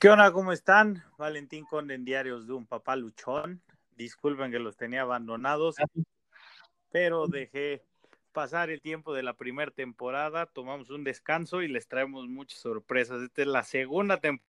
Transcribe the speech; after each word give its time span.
¿Qué 0.00 0.08
onda? 0.08 0.30
¿Cómo 0.30 0.52
están? 0.52 1.02
Valentín 1.16 1.64
Conde 1.64 1.94
en 1.94 2.04
Diarios 2.04 2.46
de 2.46 2.52
un 2.52 2.68
Papá 2.68 2.94
Luchón. 2.94 3.60
Disculpen 3.96 4.52
que 4.52 4.60
los 4.60 4.76
tenía 4.76 5.02
abandonados, 5.02 5.74
pero 6.92 7.26
dejé 7.26 7.82
pasar 8.30 8.70
el 8.70 8.80
tiempo 8.80 9.12
de 9.12 9.24
la 9.24 9.34
primera 9.34 9.72
temporada, 9.72 10.46
tomamos 10.46 10.90
un 10.90 11.02
descanso 11.02 11.62
y 11.62 11.68
les 11.68 11.88
traemos 11.88 12.28
muchas 12.28 12.60
sorpresas. 12.60 13.22
Esta 13.22 13.42
es 13.42 13.48
la 13.48 13.64
segunda 13.64 14.20
temporada 14.20 14.46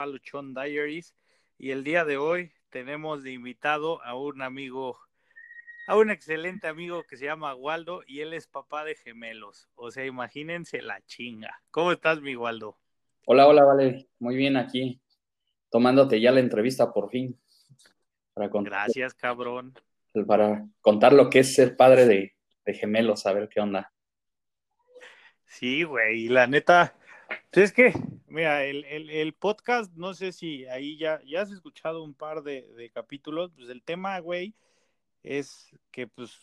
de 0.00 0.06
Luchón 0.08 0.52
Diaries 0.52 1.14
y 1.56 1.70
el 1.70 1.82
día 1.82 2.04
de 2.04 2.18
hoy 2.18 2.52
tenemos 2.68 3.22
de 3.22 3.32
invitado 3.32 4.02
a 4.02 4.14
un 4.14 4.42
amigo, 4.42 5.00
a 5.86 5.96
un 5.96 6.10
excelente 6.10 6.68
amigo 6.68 7.02
que 7.04 7.16
se 7.16 7.24
llama 7.24 7.54
Waldo 7.54 8.02
y 8.06 8.20
él 8.20 8.34
es 8.34 8.46
papá 8.46 8.84
de 8.84 8.94
gemelos. 8.94 9.70
O 9.74 9.90
sea, 9.90 10.04
imagínense 10.04 10.82
la 10.82 11.00
chinga. 11.06 11.62
¿Cómo 11.70 11.92
estás, 11.92 12.20
mi 12.20 12.36
Waldo? 12.36 12.78
Hola, 13.30 13.46
hola, 13.46 13.62
vale. 13.62 14.08
Muy 14.20 14.36
bien 14.36 14.56
aquí, 14.56 15.02
tomándote 15.70 16.18
ya 16.18 16.32
la 16.32 16.40
entrevista 16.40 16.94
por 16.94 17.10
fin. 17.10 17.38
Para 18.32 18.48
Gracias, 18.48 19.12
cabrón. 19.12 19.74
Para 20.26 20.66
contar 20.80 21.12
lo 21.12 21.28
que 21.28 21.40
es 21.40 21.54
ser 21.54 21.76
padre 21.76 22.06
de, 22.06 22.34
gemelos, 22.72 23.26
a 23.26 23.34
ver 23.34 23.50
qué 23.50 23.60
onda. 23.60 23.92
Sí, 25.44 25.82
güey, 25.82 26.22
y 26.22 26.28
la 26.30 26.46
neta, 26.46 26.96
pues 27.50 27.66
es 27.66 27.72
que, 27.72 27.92
mira, 28.28 28.64
el, 28.64 29.34
podcast, 29.34 29.92
no 29.94 30.14
sé 30.14 30.32
si 30.32 30.64
ahí 30.64 30.96
ya, 30.96 31.20
ya 31.26 31.42
has 31.42 31.52
escuchado 31.52 32.04
un 32.04 32.14
par 32.14 32.42
de, 32.42 32.62
de 32.78 32.88
capítulos, 32.88 33.52
pues 33.54 33.68
el 33.68 33.82
tema, 33.82 34.18
güey, 34.20 34.54
es 35.22 35.76
que, 35.90 36.06
pues, 36.06 36.40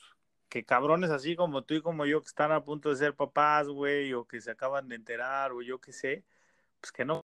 que 0.50 0.64
cabrones 0.64 1.10
así 1.10 1.36
como 1.36 1.64
tú 1.64 1.74
y 1.74 1.82
como 1.82 2.06
yo 2.06 2.22
que 2.22 2.28
están 2.28 2.52
a 2.52 2.64
punto 2.64 2.92
de 2.92 2.98
ser 2.98 3.16
papás, 3.16 3.68
güey, 3.70 4.14
o 4.14 4.28
que 4.28 4.40
se 4.40 4.52
acaban 4.52 4.88
de 4.88 4.98
enterar, 4.98 5.52
o 5.52 5.64
yo 5.64 5.82
qué 5.82 5.92
sé, 5.92 6.24
pues 6.86 6.92
que 6.92 7.06
no 7.06 7.26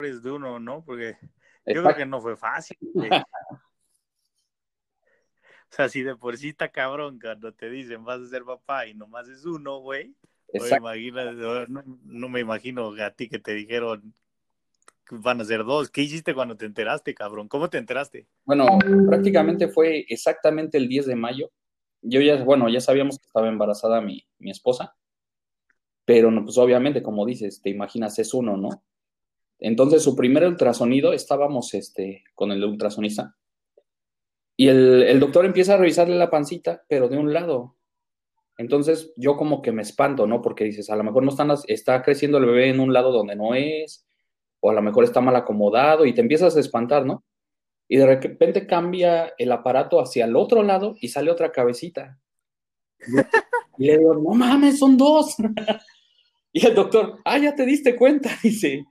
es 0.00 0.22
de 0.22 0.30
uno, 0.30 0.60
¿no? 0.60 0.84
Porque 0.84 1.16
yo 1.64 1.82
creo 1.82 1.96
que 1.96 2.04
no 2.04 2.20
fue 2.20 2.36
fácil. 2.36 2.76
O 5.72 5.72
sea, 5.72 5.88
si 5.88 6.02
de 6.02 6.16
por 6.16 6.36
sí 6.36 6.48
está 6.48 6.68
cabrón 6.72 7.20
cuando 7.20 7.54
te 7.54 7.70
dicen 7.70 8.04
vas 8.04 8.20
a 8.20 8.26
ser 8.26 8.42
papá 8.42 8.88
y 8.88 8.94
nomás 8.94 9.28
es 9.28 9.44
uno, 9.44 9.78
güey. 9.78 10.16
No, 11.68 11.84
no, 12.04 12.28
me 12.28 12.40
imagino 12.40 12.92
a 13.00 13.10
ti 13.12 13.28
que 13.28 13.38
te 13.38 13.54
dijeron 13.54 14.12
van 15.12 15.40
a 15.40 15.44
ser 15.44 15.62
dos. 15.62 15.88
¿Qué 15.88 16.02
hiciste 16.02 16.34
cuando 16.34 16.56
te 16.56 16.66
enteraste, 16.66 17.14
cabrón? 17.14 17.46
¿Cómo 17.46 17.70
te 17.70 17.78
enteraste? 17.78 18.26
Bueno, 18.44 18.66
prácticamente 19.06 19.68
fue 19.68 20.04
exactamente 20.08 20.76
el 20.76 20.88
10 20.88 21.06
de 21.06 21.14
mayo. 21.14 21.52
Yo 22.02 22.20
ya, 22.20 22.42
bueno, 22.42 22.68
ya 22.68 22.80
sabíamos 22.80 23.16
que 23.16 23.26
estaba 23.26 23.46
embarazada 23.46 24.00
mi, 24.00 24.26
mi 24.40 24.50
esposa 24.50 24.96
pero 26.10 26.32
no, 26.32 26.42
pues 26.42 26.58
obviamente, 26.58 27.04
como 27.04 27.24
dices, 27.24 27.62
te 27.62 27.70
imaginas, 27.70 28.18
es 28.18 28.34
uno, 28.34 28.56
¿no? 28.56 28.82
Entonces, 29.60 30.02
su 30.02 30.16
primer 30.16 30.44
ultrasonido, 30.44 31.12
estábamos 31.12 31.72
este, 31.72 32.24
con 32.34 32.50
el 32.50 32.64
ultrasonista, 32.64 33.36
y 34.56 34.66
el, 34.66 35.20
doctor 35.20 35.46
empieza 35.46 35.74
a 35.74 35.76
revisarle 35.76 36.16
la 36.16 36.28
pancita, 36.28 36.82
pero 36.88 37.08
de 37.08 37.16
un 37.16 37.32
lado. 37.32 37.76
Entonces, 38.58 39.12
yo 39.14 39.36
como 39.36 39.62
que 39.62 39.70
me 39.70 39.82
espanto, 39.82 40.26
¿no? 40.26 40.42
Porque 40.42 40.64
dices, 40.64 40.90
a 40.90 40.96
lo 40.96 41.04
mejor 41.04 41.22
no 41.22 41.30
están, 41.30 41.52
está 41.68 42.02
creciendo 42.02 42.38
el 42.38 42.46
bebé 42.46 42.70
en 42.70 42.80
un 42.80 42.92
lado 42.92 43.12
donde 43.12 43.36
no 43.36 43.54
es, 43.54 44.04
o 44.58 44.70
a 44.70 44.74
lo 44.74 44.82
mejor 44.82 45.04
está 45.04 45.20
mal 45.20 45.36
acomodado, 45.36 46.06
y 46.06 46.12
te 46.12 46.22
empiezas 46.22 46.56
a 46.56 46.60
espantar, 46.60 47.06
¿no? 47.06 47.22
Y 47.86 47.98
de 47.98 48.06
repente 48.06 48.66
cambia 48.66 49.32
el 49.38 49.52
aparato 49.52 50.00
hacia 50.00 50.24
el 50.24 50.34
otro 50.34 50.64
lado 50.64 50.96
y 51.00 51.06
sale 51.06 51.30
otra 51.30 51.52
cabecita. 51.52 52.18
Y 53.78 53.86
le 53.86 53.96
digo, 53.96 54.14
no 54.14 54.34
mames, 54.34 54.78
son 54.78 54.96
dos. 54.96 55.36
Y 56.52 56.66
el 56.66 56.74
doctor, 56.74 57.20
ah, 57.24 57.38
ya 57.38 57.54
te 57.54 57.64
diste 57.64 57.96
cuenta, 57.96 58.30
dice. 58.42 58.84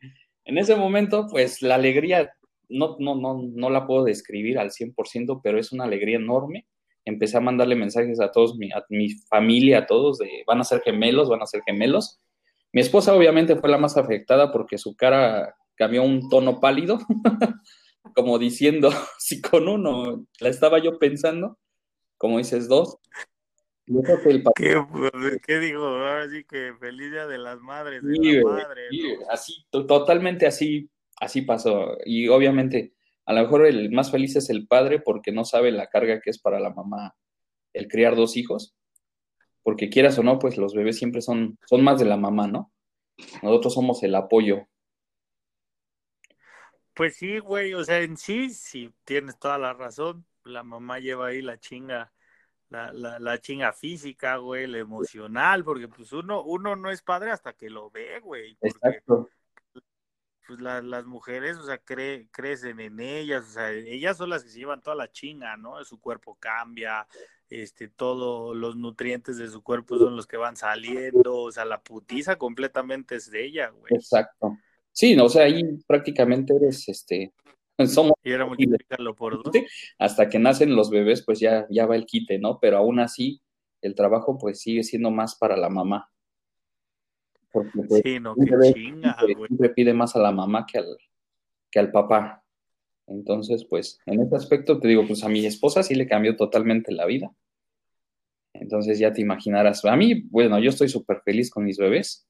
En 0.46 0.58
ese 0.58 0.76
momento, 0.76 1.28
pues 1.30 1.62
la 1.62 1.76
alegría, 1.76 2.32
no, 2.70 2.96
no, 3.00 3.16
no, 3.16 3.42
no 3.44 3.70
la 3.70 3.86
puedo 3.86 4.04
describir 4.04 4.58
al 4.58 4.72
100%, 4.72 5.42
pero 5.44 5.60
es 5.60 5.72
una 5.72 5.84
alegría 5.84 6.18
enorme. 6.18 6.66
Empecé 7.06 7.38
a 7.38 7.42
mandarle 7.42 7.76
mensajes 7.76 8.20
a 8.20 8.32
todos, 8.32 8.58
mi, 8.58 8.72
a 8.72 8.84
mi 8.90 9.10
familia, 9.30 9.80
a 9.80 9.86
todos, 9.86 10.20
van 10.48 10.62
a 10.62 10.64
ser 10.64 10.82
gemelos, 10.82 11.30
van 11.30 11.42
a 11.42 11.46
ser 11.46 11.62
gemelos. 11.66 12.20
Mi 12.72 12.82
esposa 12.82 13.16
obviamente 13.16 13.56
fue 13.56 13.70
la 13.70 13.78
más 13.78 13.98
afectada 13.98 14.52
porque 14.52 14.78
su 14.78 14.96
cara 14.96 15.56
cambió 15.76 16.04
un 16.04 16.30
tono 16.30 16.60
pálido, 16.60 17.00
como 18.16 18.38
diciendo, 18.38 18.92
si 19.18 19.42
con 19.42 19.68
uno 19.68 20.26
la 20.40 20.50
estaba 20.50 20.80
yo 20.80 21.00
pensando, 21.00 21.58
como 22.18 22.38
dices 22.38 22.68
dos, 22.68 22.98
¿Qué, 24.56 24.78
pues, 24.92 25.40
¿Qué, 25.42 25.60
dijo? 25.60 25.84
Ahora 25.84 26.30
sí 26.30 26.44
que 26.44 26.74
feliz 26.80 27.12
día 27.12 27.26
de 27.26 27.40
las 27.40 27.60
madres, 27.60 28.04
de 28.04 28.44
la 28.44 28.44
madre. 28.44 28.88
Así, 29.32 29.66
totalmente 29.72 30.46
así, 30.46 30.92
así 31.20 31.42
pasó. 31.42 31.98
Y 32.06 32.28
obviamente, 32.28 32.94
a 33.26 33.34
lo 33.34 33.42
mejor 33.42 33.66
el 33.66 33.92
más 33.92 34.12
feliz 34.12 34.36
es 34.36 34.52
el 34.52 34.68
padre 34.68 35.00
porque 35.00 35.32
no 35.32 35.44
sabe 35.44 35.72
la 35.72 35.88
carga 35.88 36.22
que 36.22 36.30
es 36.30 36.38
para 36.40 36.60
la 36.60 36.70
mamá 36.70 37.16
el 37.74 37.88
criar 37.88 38.16
dos 38.16 38.38
hijos. 38.38 38.76
Porque 39.64 39.90
quieras 39.90 40.20
o 40.20 40.24
no, 40.24 40.38
pues 40.38 40.58
los 40.58 40.76
bebés 40.76 40.98
siempre 40.98 41.22
son, 41.22 41.58
son 41.66 41.84
más 41.84 42.00
de 42.00 42.06
la 42.06 42.18
mamá, 42.18 42.48
¿no? 42.48 42.72
Nosotros 43.42 43.74
somos 43.74 44.04
el 44.04 44.14
apoyo. 44.14 44.68
Pues 46.94 47.16
sí, 47.16 47.40
güey, 47.40 47.74
o 47.74 47.84
sea, 47.84 48.02
en 48.02 48.18
sí, 48.18 48.50
sí, 48.52 48.94
tienes 49.04 49.40
toda 49.40 49.58
la 49.58 49.74
razón. 49.74 50.26
La 50.44 50.64
mamá 50.64 51.00
lleva 51.00 51.28
ahí 51.28 51.42
la 51.42 51.60
chinga 51.60 52.14
la, 52.70 52.94
la, 52.94 53.20
la 53.20 53.38
chinga 53.40 53.74
física, 53.74 54.38
güey, 54.38 54.68
la 54.68 54.78
emocional, 54.78 55.64
porque 55.64 55.88
pues 55.88 56.14
uno, 56.14 56.44
uno 56.44 56.76
no 56.76 56.92
es 56.92 57.02
padre 57.02 57.32
hasta 57.32 57.54
que 57.54 57.70
lo 57.70 57.90
ve, 57.90 58.20
güey. 58.20 58.58
Exacto. 58.62 59.30
Pues 60.48 60.62
las 60.62 61.06
mujeres, 61.06 61.58
o 61.58 61.64
sea, 61.64 61.78
crecen 61.78 62.80
en 62.80 63.00
ellas, 63.00 63.44
o 63.44 63.52
sea, 63.52 63.72
ellas 63.72 64.18
son 64.18 64.32
las 64.32 64.44
que 64.44 64.50
se 64.50 64.58
llevan 64.58 64.82
toda 64.82 64.96
la 64.96 65.12
chinga, 65.12 65.56
¿no? 65.58 65.84
Su 65.86 66.00
cuerpo 66.00 66.38
cambia, 66.40 67.08
este, 67.50 67.88
todos 67.88 68.58
los 68.58 68.76
nutrientes 68.76 69.38
de 69.38 69.48
su 69.48 69.62
cuerpo 69.62 70.00
son 70.00 70.16
los 70.16 70.26
que 70.26 70.38
van 70.38 70.56
saliendo, 70.56 71.36
o 71.36 71.52
sea, 71.52 71.66
la 71.66 71.82
putiza 71.82 72.38
completamente 72.38 73.16
es 73.16 73.30
de 73.30 73.46
ella, 73.46 73.70
güey. 73.70 73.94
Exacto. 73.94 74.58
Sí, 74.92 75.16
no, 75.16 75.26
o 75.26 75.30
sea, 75.30 75.44
ahí 75.44 75.64
prácticamente 75.86 76.56
eres, 76.56 76.90
este, 76.90 77.32
somos 77.88 78.14
y 78.24 78.32
era 78.32 78.46
multiplicarlo 78.46 79.16
por 79.16 79.42
dos. 79.42 79.54
Hasta 79.98 80.30
que 80.30 80.40
nacen 80.40 80.76
los 80.76 80.90
bebés, 80.90 81.24
pues 81.26 81.40
ya, 81.40 81.66
ya 81.70 81.86
va 81.86 81.96
el 81.96 82.06
quite, 82.06 82.40
¿no? 82.40 82.60
Pero 82.60 82.78
aún 82.78 83.00
así, 83.00 83.42
el 83.82 83.96
trabajo 83.96 84.38
pues 84.38 84.60
sigue 84.60 84.84
siendo 84.84 85.12
más 85.12 85.36
para 85.36 85.56
la 85.56 85.70
mamá. 85.70 86.10
Porque 87.52 87.82
pues, 87.88 88.02
sí, 88.04 88.20
no, 88.20 88.36
qué 88.36 88.74
chinga, 88.74 89.18
siempre, 89.26 89.70
pide 89.70 89.94
más 89.94 90.16
a 90.16 90.20
la 90.20 90.32
mamá 90.32 90.66
que 90.72 90.78
al, 90.80 90.98
que 91.72 91.80
al 91.80 91.92
papá. 91.92 92.44
Entonces, 93.08 93.66
pues, 93.66 94.00
en 94.06 94.22
este 94.22 94.36
aspecto 94.36 94.80
te 94.80 94.88
digo, 94.88 95.08
pues 95.08 95.24
a 95.24 95.30
mi 95.30 95.44
esposa 95.46 95.82
sí 95.82 95.96
le 95.96 96.08
cambió 96.08 96.36
totalmente 96.36 96.92
la 96.92 97.06
vida. 97.06 97.32
Entonces 98.54 99.00
ya 99.00 99.14
te 99.14 99.22
imaginarás. 99.22 99.84
A 99.86 99.96
mí, 99.96 100.22
bueno, 100.30 100.60
yo 100.60 100.70
estoy 100.70 100.90
súper 100.90 101.22
feliz 101.22 101.50
con 101.50 101.64
mis 101.64 101.78
bebés. 101.78 102.28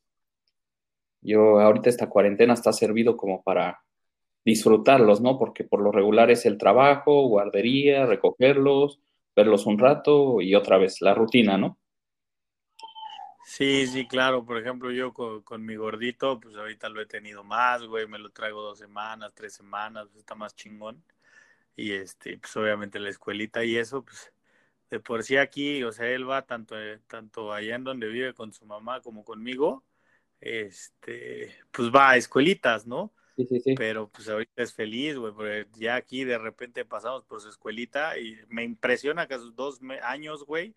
Yo 1.21 1.59
ahorita 1.59 1.89
esta 1.89 2.07
cuarentena 2.07 2.53
está 2.53 2.71
servido 2.71 3.17
como 3.17 3.43
para 3.43 3.81
disfrutarlos, 4.45 5.21
¿no? 5.21 5.37
Porque 5.37 5.63
por 5.63 5.81
lo 5.81 5.91
regular 5.91 6.31
es 6.31 6.45
el 6.45 6.57
trabajo, 6.57 7.27
guardería, 7.27 8.05
recogerlos, 8.05 8.99
verlos 9.35 9.65
un 9.65 9.79
rato 9.79 10.41
y 10.41 10.55
otra 10.55 10.77
vez 10.77 11.01
la 11.01 11.13
rutina, 11.13 11.57
¿no? 11.57 11.79
Sí, 13.45 13.87
sí, 13.87 14.07
claro. 14.07 14.45
Por 14.45 14.59
ejemplo, 14.59 14.91
yo 14.91 15.11
con, 15.13 15.65
mi 15.65 15.75
gordito, 15.75 16.39
pues 16.39 16.55
ahorita 16.55 16.87
lo 16.89 17.01
he 17.01 17.05
tenido 17.07 17.43
más, 17.43 17.83
güey. 17.83 18.07
Me 18.07 18.19
lo 18.19 18.29
traigo 18.29 18.61
dos 18.61 18.77
semanas, 18.77 19.33
tres 19.33 19.53
semanas, 19.53 20.07
pues 20.09 20.19
está 20.19 20.35
más 20.35 20.55
chingón. 20.55 21.03
Y 21.75 21.93
este, 21.93 22.37
pues 22.37 22.55
obviamente 22.57 22.99
la 22.99 23.09
escuelita 23.09 23.63
y 23.65 23.77
eso, 23.77 24.03
pues 24.05 24.31
de 24.89 24.99
por 24.99 25.23
sí 25.23 25.37
aquí, 25.37 25.83
o 25.83 25.91
sea, 25.91 26.07
él 26.09 26.29
va 26.29 26.45
tanto, 26.45 26.75
tanto 27.07 27.53
allá 27.53 27.75
en 27.75 27.83
donde 27.83 28.07
vive 28.07 28.33
con 28.33 28.53
su 28.53 28.65
mamá 28.65 29.01
como 29.01 29.23
conmigo, 29.23 29.83
este, 30.41 31.55
pues 31.71 31.89
va 31.91 32.11
a 32.11 32.17
escuelitas, 32.17 32.87
¿no? 32.87 33.13
Pero 33.77 34.09
pues 34.09 34.27
ahorita 34.27 34.63
es 34.63 34.73
feliz, 34.73 35.17
güey, 35.17 35.33
porque 35.33 35.67
ya 35.77 35.95
aquí 35.95 36.23
de 36.23 36.37
repente 36.37 36.85
pasamos 36.85 37.23
por 37.23 37.41
su 37.41 37.49
escuelita 37.49 38.17
y 38.17 38.37
me 38.49 38.63
impresiona 38.63 39.27
que 39.27 39.35
a 39.35 39.39
sus 39.39 39.55
dos 39.55 39.79
años, 40.03 40.45
güey, 40.45 40.73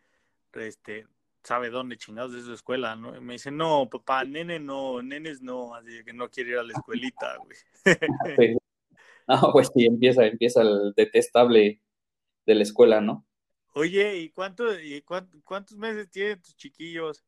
este, 0.55 1.07
sabe 1.43 1.71
dónde 1.71 1.97
chingados 1.97 2.35
es 2.35 2.45
su 2.45 2.53
escuela, 2.53 2.95
¿no? 2.97 3.17
Y 3.17 3.21
me 3.21 3.35
dice, 3.35 3.51
no, 3.51 3.89
papá, 3.91 4.25
nene 4.25 4.59
no, 4.59 5.03
nenes 5.03 5.43
no, 5.43 5.75
así 5.75 6.05
que 6.05 6.13
no 6.13 6.31
quiere 6.31 6.51
ir 6.51 6.59
a 6.59 6.63
la 6.63 6.73
escuelita, 6.73 7.37
güey. 7.39 8.57
No, 9.27 9.37
pues 9.53 9.71
sí, 9.75 9.87
empieza, 9.87 10.27
empieza 10.27 10.63
el 10.63 10.93
detestable 10.97 11.81
de 12.47 12.55
la 12.55 12.63
escuela, 12.63 13.01
¿no? 13.01 13.27
Oye, 13.75 14.19
¿y, 14.19 14.31
cuánto, 14.31 14.79
y 14.79 15.03
cuántos 15.03 15.77
meses 15.77 16.11
tienen 16.11 16.43
tus 16.43 16.55
chiquillos? 16.57 17.25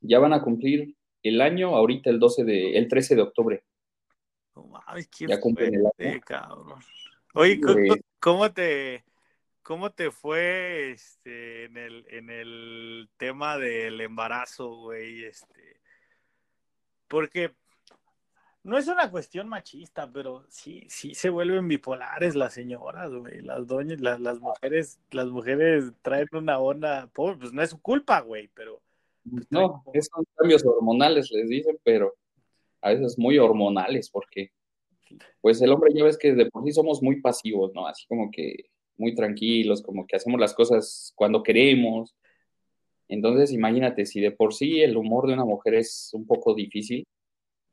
Ya 0.00 0.18
van 0.18 0.32
a 0.32 0.42
cumplir 0.42 0.96
el 1.22 1.40
año 1.40 1.76
ahorita 1.76 2.10
el 2.10 2.18
12 2.18 2.44
de, 2.44 2.78
el 2.78 2.88
13 2.88 3.16
de 3.16 3.22
octubre. 3.22 3.64
Ay, 4.86 5.04
qué 5.06 5.26
fuerte, 5.38 6.20
cabrón. 6.24 6.80
Oye, 7.34 7.60
¿cómo, 8.20 8.52
te 8.52 9.04
cómo 9.62 9.90
te 9.90 10.10
fue 10.10 10.92
este 10.92 11.66
en 11.66 11.76
el 11.76 12.06
en 12.08 12.30
el 12.30 13.08
tema 13.16 13.58
del 13.58 14.00
embarazo, 14.00 14.74
güey? 14.76 15.24
Este 15.24 15.80
porque 17.06 17.54
no 18.62 18.76
es 18.76 18.86
una 18.88 19.10
cuestión 19.10 19.48
machista, 19.48 20.10
pero 20.12 20.44
sí, 20.48 20.84
sí 20.88 21.14
se 21.14 21.30
vuelven 21.30 21.68
bipolares 21.68 22.34
las 22.34 22.52
señoras, 22.52 23.10
güey. 23.12 23.40
Las 23.40 23.66
doñas, 23.66 24.00
las, 24.00 24.20
las 24.20 24.40
mujeres, 24.40 25.00
las 25.10 25.28
mujeres 25.28 25.92
traen 26.02 26.28
una 26.32 26.58
onda, 26.58 27.08
pues 27.12 27.52
no 27.52 27.62
es 27.62 27.70
su 27.70 27.80
culpa, 27.80 28.20
güey, 28.20 28.48
pero. 28.54 28.80
Pues, 29.30 29.46
no, 29.50 29.82
son 30.00 30.24
cambios 30.36 30.64
hormonales, 30.64 31.30
les 31.30 31.48
dicen, 31.48 31.78
pero 31.82 32.14
a 32.82 32.90
veces 32.90 33.18
muy 33.18 33.38
hormonales, 33.38 34.10
porque 34.10 34.50
pues 35.40 35.60
el 35.62 35.72
hombre 35.72 35.92
ya 35.94 36.04
ves 36.04 36.18
que 36.18 36.34
de 36.34 36.46
por 36.46 36.64
sí 36.64 36.72
somos 36.72 37.02
muy 37.02 37.20
pasivos, 37.20 37.72
¿no? 37.74 37.86
Así 37.86 38.06
como 38.06 38.30
que 38.30 38.66
muy 38.96 39.14
tranquilos, 39.14 39.82
como 39.82 40.06
que 40.06 40.16
hacemos 40.16 40.40
las 40.40 40.54
cosas 40.54 41.12
cuando 41.16 41.42
queremos. 41.42 42.14
Entonces, 43.08 43.52
imagínate, 43.52 44.06
si 44.06 44.20
de 44.20 44.32
por 44.32 44.54
sí 44.54 44.80
el 44.82 44.96
humor 44.96 45.26
de 45.26 45.34
una 45.34 45.44
mujer 45.44 45.74
es 45.74 46.10
un 46.12 46.26
poco 46.26 46.54
difícil, 46.54 47.06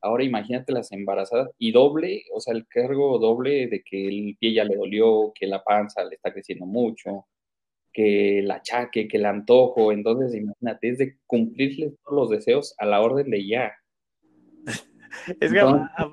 ahora 0.01 0.23
imagínate 0.23 0.71
las 0.73 0.91
embarazadas 0.91 1.49
y 1.57 1.71
doble, 1.71 2.23
o 2.33 2.39
sea, 2.39 2.53
el 2.53 2.67
cargo 2.67 3.19
doble 3.19 3.67
de 3.67 3.83
que 3.83 4.07
el 4.07 4.37
pie 4.39 4.53
ya 4.53 4.63
le 4.63 4.75
dolió, 4.75 5.33
que 5.33 5.47
la 5.47 5.63
panza 5.63 6.03
le 6.05 6.15
está 6.15 6.31
creciendo 6.31 6.65
mucho, 6.65 7.27
que 7.91 8.39
el 8.39 8.51
achaque, 8.51 9.07
que 9.07 9.17
el 9.17 9.25
antojo. 9.25 9.91
Entonces, 9.91 10.35
imagínate, 10.35 10.89
es 10.89 10.97
de 10.99 11.17
cumplirle 11.27 11.93
todos 12.03 12.15
los 12.15 12.29
deseos 12.29 12.75
a 12.77 12.85
la 12.85 13.01
orden 13.01 13.29
de 13.31 13.47
ya. 13.47 13.73
Es 15.39 15.51
que 15.51 15.61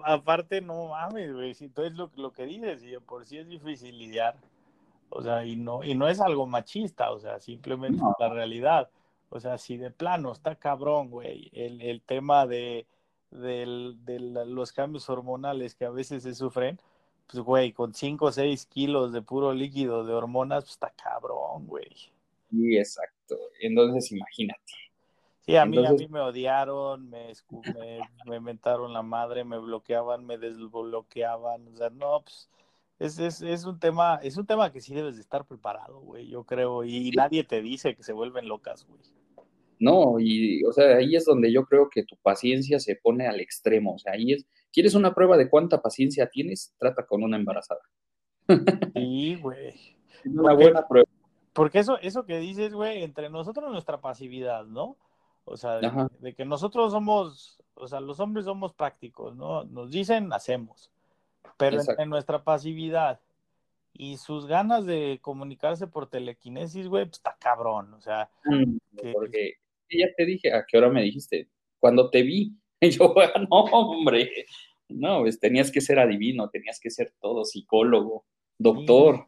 aparte, 0.04 0.60
no 0.60 0.88
mames, 0.88 1.32
güey, 1.32 1.54
si 1.54 1.69
tú 1.69 1.82
es 1.82 1.93
lo, 1.94 2.10
lo 2.16 2.32
que 2.32 2.44
dices, 2.44 2.82
y 2.82 2.96
por 2.99 3.25
sí 3.25 3.38
es 3.38 3.49
difícil 3.49 3.99
lidiar, 3.99 4.37
o 5.10 5.22
sea, 5.22 5.44
y 5.44 5.56
no, 5.56 5.84
y 5.84 5.94
no 5.94 6.08
es 6.08 6.20
algo 6.20 6.46
machista, 6.46 7.10
o 7.10 7.19
sea, 7.19 7.38
simplemente 7.38 8.02
la 8.19 8.28
realidad. 8.28 8.88
O 9.28 9.40
sea, 9.40 9.58
si 9.58 9.76
de 9.76 9.90
plano 9.90 10.32
está 10.32 10.56
cabrón, 10.56 11.10
güey, 11.10 11.50
el, 11.54 11.81
el 11.81 12.02
tema 12.02 12.46
de, 12.46 12.87
de 13.31 14.44
los 14.46 14.72
cambios 14.72 15.08
hormonales 15.08 15.75
que 15.75 15.84
a 15.84 15.90
veces 15.90 16.22
se 16.22 16.34
sufren, 16.34 16.78
pues, 17.26 17.43
güey, 17.43 17.72
con 17.72 17.94
5 17.94 18.26
o 18.26 18.32
6 18.32 18.66
kilos 18.66 19.12
de 19.12 19.22
puro 19.22 19.55
líquido 19.55 20.05
de 20.05 20.12
hormonas, 20.12 20.64
pues 20.64 20.72
está 20.72 20.90
cabrón, 20.90 21.66
güey. 21.66 21.94
Sí, 22.50 22.76
exacto. 22.76 23.38
Entonces, 23.60 24.12
imagínate. 24.12 24.72
Sí, 25.44 25.56
a 25.56 25.66
mí, 25.66 25.84
a 25.84 25.92
mí 25.92 26.06
me 26.08 26.20
odiaron, 26.20 27.10
me, 27.10 27.32
me, 28.26 28.38
mentaron 28.38 28.92
la 28.92 29.02
madre, 29.02 29.42
me 29.42 29.58
bloqueaban, 29.58 30.24
me 30.24 30.38
desbloqueaban, 30.38 31.66
o 31.66 31.76
sea, 31.76 31.90
no, 31.90 32.22
pues 32.22 32.48
es, 33.00 33.18
es, 33.18 33.42
es, 33.42 33.64
un 33.64 33.80
tema, 33.80 34.20
es 34.22 34.36
un 34.36 34.46
tema 34.46 34.70
que 34.70 34.80
sí 34.80 34.94
debes 34.94 35.16
de 35.16 35.22
estar 35.22 35.44
preparado, 35.44 35.98
güey, 35.98 36.28
yo 36.28 36.44
creo, 36.44 36.84
y 36.84 37.10
nadie 37.10 37.42
te 37.42 37.60
dice 37.60 37.96
que 37.96 38.04
se 38.04 38.12
vuelven 38.12 38.46
locas, 38.46 38.86
güey. 38.86 39.00
No, 39.80 40.20
y, 40.20 40.62
o 40.62 40.72
sea, 40.72 40.96
ahí 40.96 41.16
es 41.16 41.24
donde 41.24 41.52
yo 41.52 41.64
creo 41.64 41.90
que 41.90 42.04
tu 42.04 42.16
paciencia 42.22 42.78
se 42.78 42.94
pone 42.94 43.26
al 43.26 43.40
extremo, 43.40 43.94
o 43.94 43.98
sea, 43.98 44.12
ahí 44.12 44.30
es, 44.30 44.46
¿quieres 44.72 44.94
una 44.94 45.12
prueba 45.12 45.36
de 45.36 45.50
cuánta 45.50 45.82
paciencia 45.82 46.28
tienes? 46.28 46.72
Trata 46.78 47.04
con 47.04 47.24
una 47.24 47.36
embarazada. 47.36 47.80
Sí, 48.94 49.34
güey. 49.42 49.74
Una 50.24 50.54
buena 50.54 50.86
prueba. 50.86 51.08
Porque 51.52 51.80
eso, 51.80 51.98
eso 51.98 52.24
que 52.24 52.38
dices, 52.38 52.72
güey, 52.72 53.02
entre 53.02 53.28
nosotros 53.28 53.72
nuestra 53.72 54.00
pasividad, 54.00 54.66
¿no? 54.66 54.96
O 55.44 55.56
sea, 55.56 55.80
de, 56.20 56.34
que 56.34 56.44
nosotros 56.44 56.92
somos, 56.92 57.60
o 57.74 57.88
sea, 57.88 58.00
los 58.00 58.20
hombres 58.20 58.44
somos 58.44 58.72
prácticos, 58.72 59.36
¿no? 59.36 59.64
Nos 59.64 59.90
dicen, 59.90 60.32
hacemos. 60.32 60.90
Pero 61.56 61.80
en, 61.98 62.08
nuestra 62.08 62.44
pasividad 62.44 63.20
y 63.92 64.16
sus 64.16 64.46
ganas 64.46 64.86
de 64.86 65.18
comunicarse 65.20 65.86
por 65.86 66.08
telequinesis, 66.08 66.86
güey, 66.86 67.04
pues 67.04 67.18
está 67.18 67.36
cabrón, 67.38 67.92
o 67.94 68.00
sea. 68.00 68.30
Mm, 68.44 68.76
porque 69.12 69.54
ya 69.90 70.06
te 70.16 70.24
dije, 70.24 70.52
¿a 70.52 70.64
qué 70.66 70.78
hora 70.78 70.88
me 70.88 71.02
dijiste? 71.02 71.48
Cuando 71.78 72.08
te 72.10 72.22
vi, 72.22 72.56
yo, 72.80 73.14
no, 73.50 73.56
hombre, 73.72 74.30
no, 74.88 75.20
pues 75.20 75.40
tenías 75.40 75.70
que 75.70 75.80
ser 75.80 75.98
adivino, 75.98 76.48
tenías 76.50 76.78
que 76.80 76.90
ser 76.90 77.12
todo, 77.20 77.44
psicólogo, 77.44 78.24
doctor. 78.58 79.26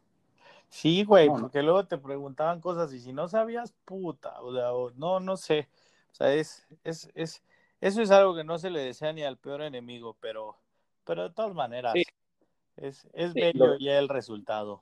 Sí, 0.69 1.03
güey, 1.03 1.27
porque 1.27 1.61
luego 1.61 1.85
te 1.85 1.97
preguntaban 1.97 2.59
cosas 2.59 2.91
y 2.93 2.99
si 2.99 3.13
no 3.13 3.27
sabías, 3.27 3.73
puta, 3.85 4.41
o 4.41 4.53
sea, 4.53 4.69
no, 4.97 5.19
no 5.19 5.37
sé. 5.37 5.69
O 6.15 6.17
sea, 6.17 6.33
es, 6.33 6.65
es, 6.85 7.11
es, 7.13 7.43
eso 7.81 8.01
es 8.01 8.09
algo 8.09 8.33
que 8.37 8.45
no 8.45 8.57
se 8.57 8.69
le 8.69 8.79
desea 8.79 9.11
ni 9.11 9.23
al 9.23 9.37
peor 9.37 9.61
enemigo, 9.61 10.15
pero, 10.21 10.55
pero 11.03 11.23
de 11.23 11.35
todas 11.35 11.53
maneras, 11.53 11.93
es, 12.77 13.05
es 13.11 13.33
bello 13.33 13.77
ya 13.77 13.99
el 13.99 14.07
resultado. 14.07 14.81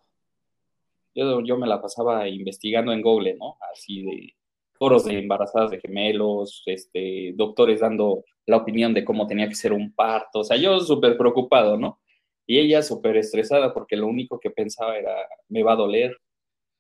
Yo, 1.16 1.42
yo 1.42 1.58
me 1.58 1.66
la 1.66 1.82
pasaba 1.82 2.30
investigando 2.30 2.94
en 2.94 3.02
Google, 3.02 3.34
¿no? 3.34 3.58
Así 3.74 4.04
de 4.04 4.36
foros 4.74 5.06
de 5.06 5.18
embarazadas 5.18 5.72
de 5.72 5.80
gemelos, 5.80 6.62
este, 6.68 7.34
doctores 7.36 7.80
dando 7.80 8.26
la 8.46 8.58
opinión 8.58 8.94
de 8.94 9.04
cómo 9.04 9.26
tenía 9.26 9.50
que 9.50 9.56
ser 9.56 9.74
un 9.74 9.92
parto. 9.92 10.42
O 10.42 10.44
sea, 10.44 10.58
yo 10.58 10.80
súper 10.82 11.18
preocupado, 11.18 11.80
¿no? 11.80 12.00
Y 12.46 12.60
ella 12.60 12.84
súper 12.84 13.18
estresada 13.18 13.74
porque 13.74 13.98
lo 13.98 14.06
único 14.06 14.40
que 14.40 14.52
pensaba 14.52 15.00
era, 15.00 15.16
me 15.50 15.64
va 15.64 15.74
a 15.74 15.78
doler. 15.78 16.16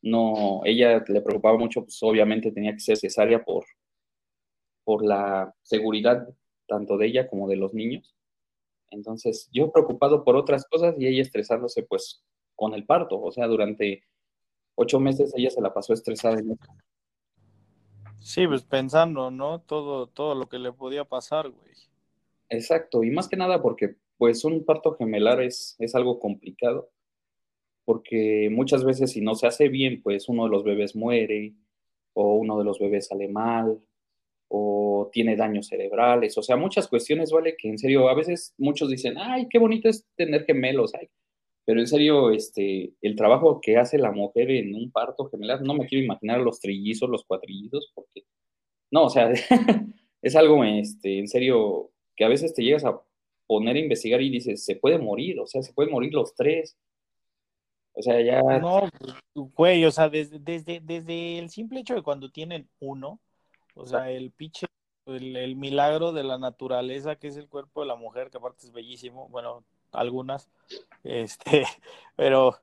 No, 0.03 0.61
ella 0.63 1.03
le 1.07 1.21
preocupaba 1.21 1.57
mucho, 1.57 1.81
pues 1.81 1.97
obviamente 2.03 2.51
tenía 2.51 2.73
que 2.73 2.81
ser 2.81 2.97
cesárea 2.97 3.43
por, 3.43 3.65
por 4.83 5.05
la 5.05 5.53
seguridad 5.61 6.27
tanto 6.67 6.97
de 6.97 7.07
ella 7.07 7.27
como 7.27 7.47
de 7.47 7.55
los 7.55 7.73
niños. 7.73 8.15
Entonces, 8.89 9.49
yo 9.51 9.71
preocupado 9.71 10.23
por 10.23 10.35
otras 10.35 10.65
cosas 10.65 10.95
y 10.99 11.07
ella 11.07 11.21
estresándose 11.21 11.83
pues 11.83 12.23
con 12.55 12.73
el 12.73 12.85
parto. 12.85 13.19
O 13.21 13.31
sea, 13.31 13.47
durante 13.47 14.03
ocho 14.75 14.99
meses 14.99 15.33
ella 15.35 15.49
se 15.49 15.61
la 15.61 15.73
pasó 15.73 15.93
estresada 15.93 16.39
en 16.39 16.51
eso. 16.51 16.73
Sí, 18.19 18.47
pues 18.47 18.63
pensando, 18.63 19.31
¿no? 19.31 19.61
Todo, 19.61 20.07
todo 20.07 20.35
lo 20.35 20.47
que 20.47 20.59
le 20.59 20.71
podía 20.71 21.03
pasar, 21.03 21.49
güey. 21.49 21.73
Exacto, 22.49 23.03
y 23.03 23.09
más 23.09 23.27
que 23.27 23.35
nada 23.35 23.61
porque 23.61 23.95
pues 24.17 24.45
un 24.45 24.63
parto 24.63 24.95
gemelar 24.95 25.41
es, 25.41 25.75
es 25.79 25.95
algo 25.95 26.19
complicado, 26.19 26.91
porque 27.83 28.49
muchas 28.51 28.85
veces 28.85 29.11
si 29.11 29.21
no 29.21 29.35
se 29.35 29.47
hace 29.47 29.69
bien, 29.69 30.01
pues 30.01 30.29
uno 30.29 30.45
de 30.45 30.51
los 30.51 30.63
bebés 30.63 30.95
muere 30.95 31.55
o 32.13 32.35
uno 32.35 32.57
de 32.59 32.63
los 32.63 32.79
bebés 32.79 33.07
sale 33.07 33.27
mal 33.27 33.81
o 34.55 35.09
tiene 35.11 35.35
daños 35.35 35.67
cerebrales, 35.67 36.37
o 36.37 36.43
sea, 36.43 36.55
muchas 36.55 36.87
cuestiones, 36.87 37.31
¿vale? 37.31 37.55
Que 37.57 37.69
en 37.69 37.79
serio, 37.79 38.07
a 38.07 38.13
veces 38.13 38.53
muchos 38.59 38.87
dicen, 38.87 39.15
ay, 39.17 39.47
qué 39.49 39.57
bonito 39.57 39.89
es 39.89 40.05
tener 40.15 40.45
gemelos, 40.45 40.93
ay. 40.93 41.09
pero 41.65 41.79
en 41.79 41.87
serio, 41.87 42.29
este, 42.29 42.93
el 43.01 43.15
trabajo 43.15 43.59
que 43.59 43.77
hace 43.77 43.97
la 43.97 44.11
mujer 44.11 44.51
en 44.51 44.75
un 44.75 44.91
parto 44.91 45.27
gemelar, 45.29 45.63
no 45.63 45.73
me 45.73 45.87
quiero 45.87 46.03
imaginar 46.05 46.39
los 46.41 46.59
trillizos, 46.59 47.09
los 47.09 47.25
cuatrillizos, 47.25 47.91
porque, 47.95 48.25
no, 48.91 49.05
o 49.05 49.09
sea, 49.09 49.31
es 50.21 50.35
algo, 50.35 50.63
este, 50.63 51.17
en 51.17 51.27
serio, 51.27 51.89
que 52.15 52.23
a 52.23 52.29
veces 52.29 52.53
te 52.53 52.61
llegas 52.63 52.85
a 52.85 53.01
poner 53.47 53.75
a 53.75 53.79
investigar 53.79 54.21
y 54.21 54.29
dices, 54.29 54.63
se 54.63 54.75
puede 54.75 54.99
morir, 54.99 55.39
o 55.39 55.47
sea, 55.47 55.63
se 55.63 55.73
pueden 55.73 55.91
morir 55.91 56.13
los 56.13 56.35
tres. 56.35 56.77
O 57.93 58.03
sea, 58.03 58.21
ya... 58.21 58.41
No, 58.59 58.87
güey, 59.33 59.83
o 59.85 59.91
sea, 59.91 60.09
desde, 60.09 60.37
desde, 60.37 60.79
desde 60.79 61.39
el 61.39 61.49
simple 61.49 61.79
hecho 61.79 61.95
de 61.95 62.03
cuando 62.03 62.29
tienen 62.29 62.69
uno, 62.79 63.19
o 63.75 63.85
sea, 63.85 64.09
el 64.11 64.31
pinche, 64.31 64.67
el, 65.05 65.55
milagro 65.55 66.11
de 66.11 66.23
la 66.23 66.37
naturaleza 66.37 67.15
que 67.15 67.27
es 67.27 67.37
el 67.37 67.47
cuerpo 67.47 67.81
de 67.81 67.87
la 67.87 67.95
mujer, 67.95 68.29
que 68.29 68.37
aparte 68.37 68.65
es 68.65 68.71
bellísimo, 68.71 69.27
bueno, 69.29 69.63
algunas, 69.91 70.49
este, 71.03 71.65
pero, 72.15 72.57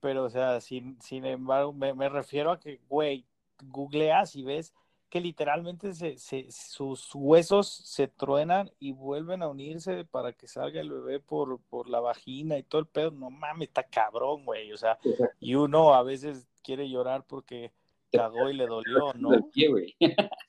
pero, 0.00 0.24
o 0.24 0.30
sea, 0.30 0.60
sin, 0.60 1.00
sin 1.00 1.24
embargo, 1.24 1.72
me, 1.72 1.94
me 1.94 2.08
refiero 2.08 2.50
a 2.50 2.60
que, 2.60 2.80
güey, 2.88 3.26
googleas 3.62 4.36
y 4.36 4.42
ves 4.42 4.74
que 5.14 5.20
literalmente 5.20 5.94
se, 5.94 6.18
se, 6.18 6.50
sus 6.50 7.14
huesos 7.14 7.68
se 7.68 8.08
truenan 8.08 8.72
y 8.80 8.90
vuelven 8.90 9.42
a 9.42 9.48
unirse 9.48 10.04
para 10.04 10.32
que 10.32 10.48
salga 10.48 10.80
el 10.80 10.90
bebé 10.90 11.20
por, 11.20 11.60
por 11.70 11.88
la 11.88 12.00
vagina 12.00 12.58
y 12.58 12.64
todo 12.64 12.80
el 12.80 12.88
pedo. 12.88 13.12
No 13.12 13.30
mames, 13.30 13.68
está 13.68 13.84
cabrón, 13.84 14.44
güey. 14.44 14.72
O 14.72 14.76
sea, 14.76 14.98
y 15.38 15.54
uno 15.54 15.94
a 15.94 16.02
veces 16.02 16.48
quiere 16.64 16.90
llorar 16.90 17.24
porque 17.28 17.70
cagó 18.10 18.50
y 18.50 18.54
le 18.54 18.66
dolió, 18.66 19.12
¿no? 19.14 19.30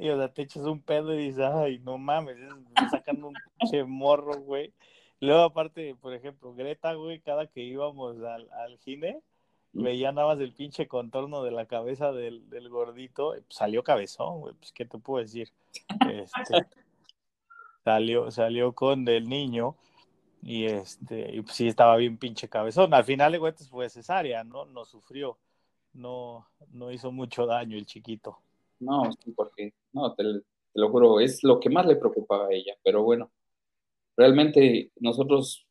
Y 0.00 0.08
o 0.10 0.16
sea, 0.16 0.32
te 0.32 0.42
echas 0.42 0.64
un 0.64 0.80
pedo 0.80 1.14
y 1.14 1.28
dices, 1.28 1.44
ay, 1.44 1.78
no 1.80 1.98
mames, 1.98 2.36
es, 2.38 2.90
sacando 2.90 3.28
un 3.28 3.34
pinche 3.58 3.84
morro, 3.84 4.40
güey. 4.40 4.72
Luego, 5.20 5.42
aparte, 5.42 5.96
por 5.96 6.14
ejemplo, 6.14 6.54
Greta, 6.54 6.94
güey, 6.94 7.20
cada 7.20 7.46
que 7.46 7.60
íbamos 7.60 8.22
al, 8.22 8.48
al 8.52 8.78
gine, 8.78 9.20
veía 9.72 10.12
nada 10.12 10.28
más 10.28 10.40
el 10.40 10.52
pinche 10.52 10.86
contorno 10.86 11.42
de 11.42 11.50
la 11.50 11.66
cabeza 11.66 12.12
del, 12.12 12.48
del 12.50 12.68
gordito, 12.68 13.30
pues, 13.30 13.44
salió 13.48 13.82
cabezón, 13.82 14.40
güey, 14.40 14.54
pues, 14.54 14.72
¿qué 14.72 14.84
te 14.84 14.98
puedo 14.98 15.22
decir? 15.22 15.50
Este, 16.08 16.30
salió, 17.84 18.30
salió 18.30 18.72
con 18.72 19.06
el 19.08 19.28
niño 19.28 19.76
y 20.42 20.66
este, 20.66 21.34
y 21.34 21.42
pues 21.42 21.56
sí 21.56 21.68
estaba 21.68 21.96
bien 21.96 22.16
pinche 22.16 22.48
cabezón. 22.48 22.94
Al 22.94 23.04
final 23.04 23.32
de 23.32 23.40
cuentas 23.40 23.68
fue 23.68 23.88
cesárea, 23.88 24.44
¿no? 24.44 24.64
No 24.66 24.84
sufrió, 24.84 25.38
no, 25.92 26.46
no 26.70 26.92
hizo 26.92 27.10
mucho 27.10 27.46
daño 27.46 27.76
el 27.76 27.86
chiquito. 27.86 28.38
No, 28.80 29.10
porque, 29.36 29.72
no, 29.92 30.14
te, 30.14 30.24
lo 30.74 30.90
juro, 30.90 31.20
es 31.20 31.42
lo 31.42 31.60
que 31.60 31.70
más 31.70 31.86
le 31.86 31.96
preocupaba 31.96 32.46
a 32.46 32.52
ella, 32.52 32.74
pero 32.82 33.02
bueno, 33.02 33.30
realmente 34.16 34.92
nosotros, 35.00 35.66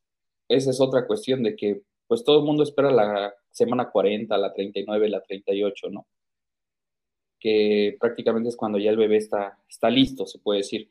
esa 0.49 0.71
es 0.71 0.81
otra 0.81 1.07
cuestión 1.07 1.43
de 1.43 1.55
que, 1.55 1.81
pues 2.07 2.23
todo 2.23 2.39
el 2.39 2.45
mundo 2.45 2.63
espera 2.63 2.91
la 2.91 3.33
semana 3.51 3.89
40, 3.89 4.37
la 4.37 4.53
39, 4.53 5.09
la 5.09 5.21
38, 5.21 5.89
¿no? 5.89 6.07
Que 7.39 7.97
prácticamente 7.99 8.49
es 8.49 8.55
cuando 8.55 8.77
ya 8.79 8.89
el 8.89 8.97
bebé 8.97 9.17
está, 9.17 9.59
está 9.69 9.89
listo, 9.89 10.25
se 10.25 10.39
puede 10.39 10.59
decir. 10.59 10.89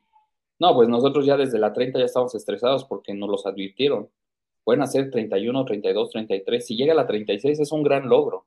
No, 0.58 0.74
pues 0.74 0.88
nosotros 0.88 1.26
ya 1.26 1.36
desde 1.36 1.58
la 1.58 1.72
30 1.72 1.98
ya 1.98 2.04
estamos 2.04 2.34
estresados 2.34 2.84
porque 2.84 3.14
nos 3.14 3.28
los 3.28 3.46
advirtieron. 3.46 4.10
Pueden 4.64 4.82
hacer 4.82 5.10
31, 5.10 5.64
32, 5.64 6.10
33. 6.10 6.66
Si 6.66 6.76
llega 6.76 6.92
a 6.92 6.96
la 6.96 7.06
36 7.06 7.60
es 7.60 7.72
un 7.72 7.82
gran 7.82 8.08
logro. 8.08 8.46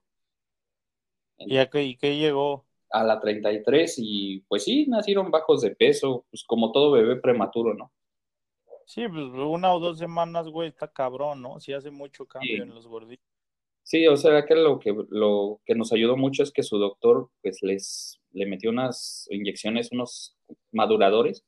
¿Y 1.37 1.57
a 1.57 1.69
y 1.73 1.95
qué 1.95 2.17
llegó? 2.17 2.65
A 2.91 3.03
la 3.03 3.19
33 3.19 3.95
y 3.99 4.39
pues 4.47 4.63
sí, 4.63 4.87
nacieron 4.87 5.29
bajos 5.31 5.61
de 5.61 5.75
peso, 5.75 6.25
pues 6.29 6.43
como 6.43 6.71
todo 6.71 6.91
bebé 6.91 7.17
prematuro, 7.17 7.73
¿no? 7.73 7.91
Sí, 8.85 9.07
pues 9.07 9.25
una 9.35 9.73
o 9.73 9.79
dos 9.79 9.99
semanas, 9.99 10.47
güey, 10.47 10.69
está 10.69 10.91
cabrón, 10.91 11.43
¿no? 11.43 11.59
Si 11.59 11.73
hace 11.73 11.91
mucho 11.91 12.25
cambio 12.25 12.63
en 12.63 12.73
los 12.73 12.87
gorditos. 12.87 13.25
Sí, 13.83 14.07
o 14.07 14.17
sea, 14.17 14.45
que 14.45 14.55
lo 14.55 14.79
que 14.79 14.95
lo 15.09 15.61
que 15.65 15.75
nos 15.75 15.93
ayudó 15.93 16.17
mucho 16.17 16.43
es 16.43 16.51
que 16.51 16.63
su 16.63 16.77
doctor 16.77 17.29
pues 17.41 17.59
les 17.61 18.19
le 18.31 18.45
metió 18.45 18.69
unas 18.69 19.27
inyecciones, 19.31 19.91
unos 19.91 20.37
maduradores 20.71 21.43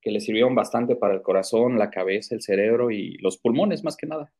que 0.00 0.10
le 0.10 0.20
sirvieron 0.20 0.54
bastante 0.54 0.96
para 0.96 1.14
el 1.14 1.22
corazón, 1.22 1.78
la 1.78 1.90
cabeza, 1.90 2.34
el 2.34 2.42
cerebro 2.42 2.90
y 2.90 3.18
los 3.18 3.38
pulmones 3.38 3.84
más 3.84 3.96
que 3.96 4.06
nada. 4.06 4.32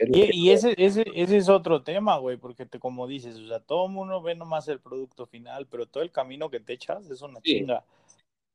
Y, 0.00 0.50
ese, 0.50 0.74
ese, 0.78 1.04
ese 1.14 1.36
es 1.36 1.48
otro 1.48 1.82
tema, 1.82 2.16
güey, 2.18 2.36
porque 2.36 2.66
te, 2.66 2.78
como 2.78 3.06
dices, 3.06 3.36
o 3.36 3.46
sea, 3.46 3.60
todo 3.60 3.86
el 3.86 3.92
mundo 3.92 4.22
ve 4.22 4.34
nomás 4.34 4.68
el 4.68 4.80
producto 4.80 5.26
final, 5.26 5.66
pero 5.66 5.86
todo 5.86 6.02
el 6.02 6.10
camino 6.10 6.50
que 6.50 6.60
te 6.60 6.72
echas 6.72 7.08
es 7.10 7.22
una 7.22 7.40
chinga. 7.40 7.84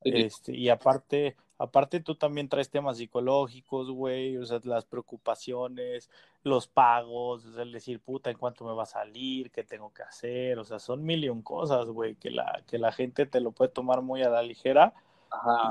Este, 0.01 0.55
y 0.55 0.69
aparte, 0.69 1.35
aparte 1.57 1.99
tú 1.99 2.15
también 2.15 2.49
traes 2.49 2.69
temas 2.69 2.97
psicológicos, 2.97 3.89
güey, 3.89 4.37
o 4.37 4.45
sea, 4.45 4.59
las 4.63 4.85
preocupaciones, 4.85 6.09
los 6.43 6.67
pagos, 6.67 7.45
el 7.57 7.71
decir, 7.71 7.99
puta, 7.99 8.29
¿en 8.29 8.37
cuánto 8.37 8.65
me 8.65 8.73
va 8.73 8.83
a 8.83 8.87
salir? 8.87 9.51
¿Qué 9.51 9.63
tengo 9.63 9.93
que 9.93 10.03
hacer? 10.03 10.59
O 10.59 10.63
sea, 10.63 10.79
son 10.79 11.03
mil 11.03 11.23
y 11.23 11.29
un 11.29 11.41
cosas, 11.41 11.87
güey, 11.87 12.15
que 12.15 12.31
la, 12.31 12.63
que 12.67 12.77
la 12.77 12.91
gente 12.91 13.25
te 13.25 13.41
lo 13.41 13.51
puede 13.51 13.71
tomar 13.71 14.01
muy 14.01 14.23
a 14.23 14.29
la 14.29 14.41
ligera. 14.43 14.93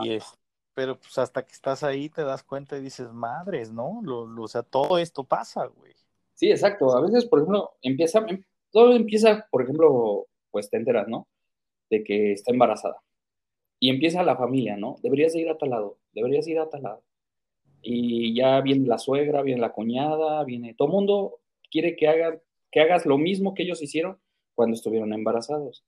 Y 0.02 0.12
es, 0.12 0.38
pero 0.76 0.99
pues 0.99 1.16
hasta 1.16 1.42
que 1.42 1.52
estás 1.52 1.83
ahí 1.83 2.11
te 2.11 2.23
das 2.23 2.42
cuenta 2.42 2.76
y 2.76 2.83
dices, 2.83 3.11
madres, 3.11 3.73
¿no? 3.73 4.02
Lo, 4.02 4.26
o 4.42 4.47
sea, 4.47 4.62
todo 4.62 4.99
esto 4.99 5.25
pasa, 5.25 5.64
güey. 5.64 5.95
Sí, 6.35 6.50
exacto. 6.50 6.95
A 6.95 7.00
veces, 7.00 7.25
por 7.25 7.38
ejemplo, 7.38 7.78
empieza, 7.80 8.18
em, 8.28 8.45
todo 8.71 8.95
empieza, 8.95 9.49
por 9.50 9.62
ejemplo, 9.62 10.26
pues 10.50 10.68
te 10.68 10.76
enteras, 10.76 11.09
¿no? 11.09 11.28
De 11.88 12.04
que 12.04 12.33
está 12.33 12.52
embarazada 12.52 13.02
y 13.80 13.88
empieza 13.88 14.23
la 14.23 14.37
familia, 14.37 14.76
¿no? 14.76 14.97
Deberías 15.02 15.35
ir 15.35 15.49
a 15.49 15.56
tal 15.56 15.71
lado, 15.71 15.97
deberías 16.12 16.47
ir 16.47 16.59
a 16.59 16.68
tal 16.68 16.83
lado. 16.83 17.02
Y 17.80 18.35
ya 18.35 18.61
viene 18.61 18.87
la 18.87 18.99
suegra, 18.99 19.40
viene 19.40 19.62
la 19.62 19.73
cuñada, 19.73 20.45
viene 20.45 20.75
todo 20.75 20.88
el 20.88 20.92
mundo 20.92 21.40
quiere 21.71 21.97
que, 21.97 22.06
hagan, 22.06 22.42
que 22.71 22.80
hagas 22.80 23.06
lo 23.06 23.16
mismo 23.16 23.54
que 23.54 23.62
ellos 23.62 23.83
hicieron 23.83 24.18
cuando 24.54 24.75
estuvieron 24.75 25.14
embarazados. 25.14 25.87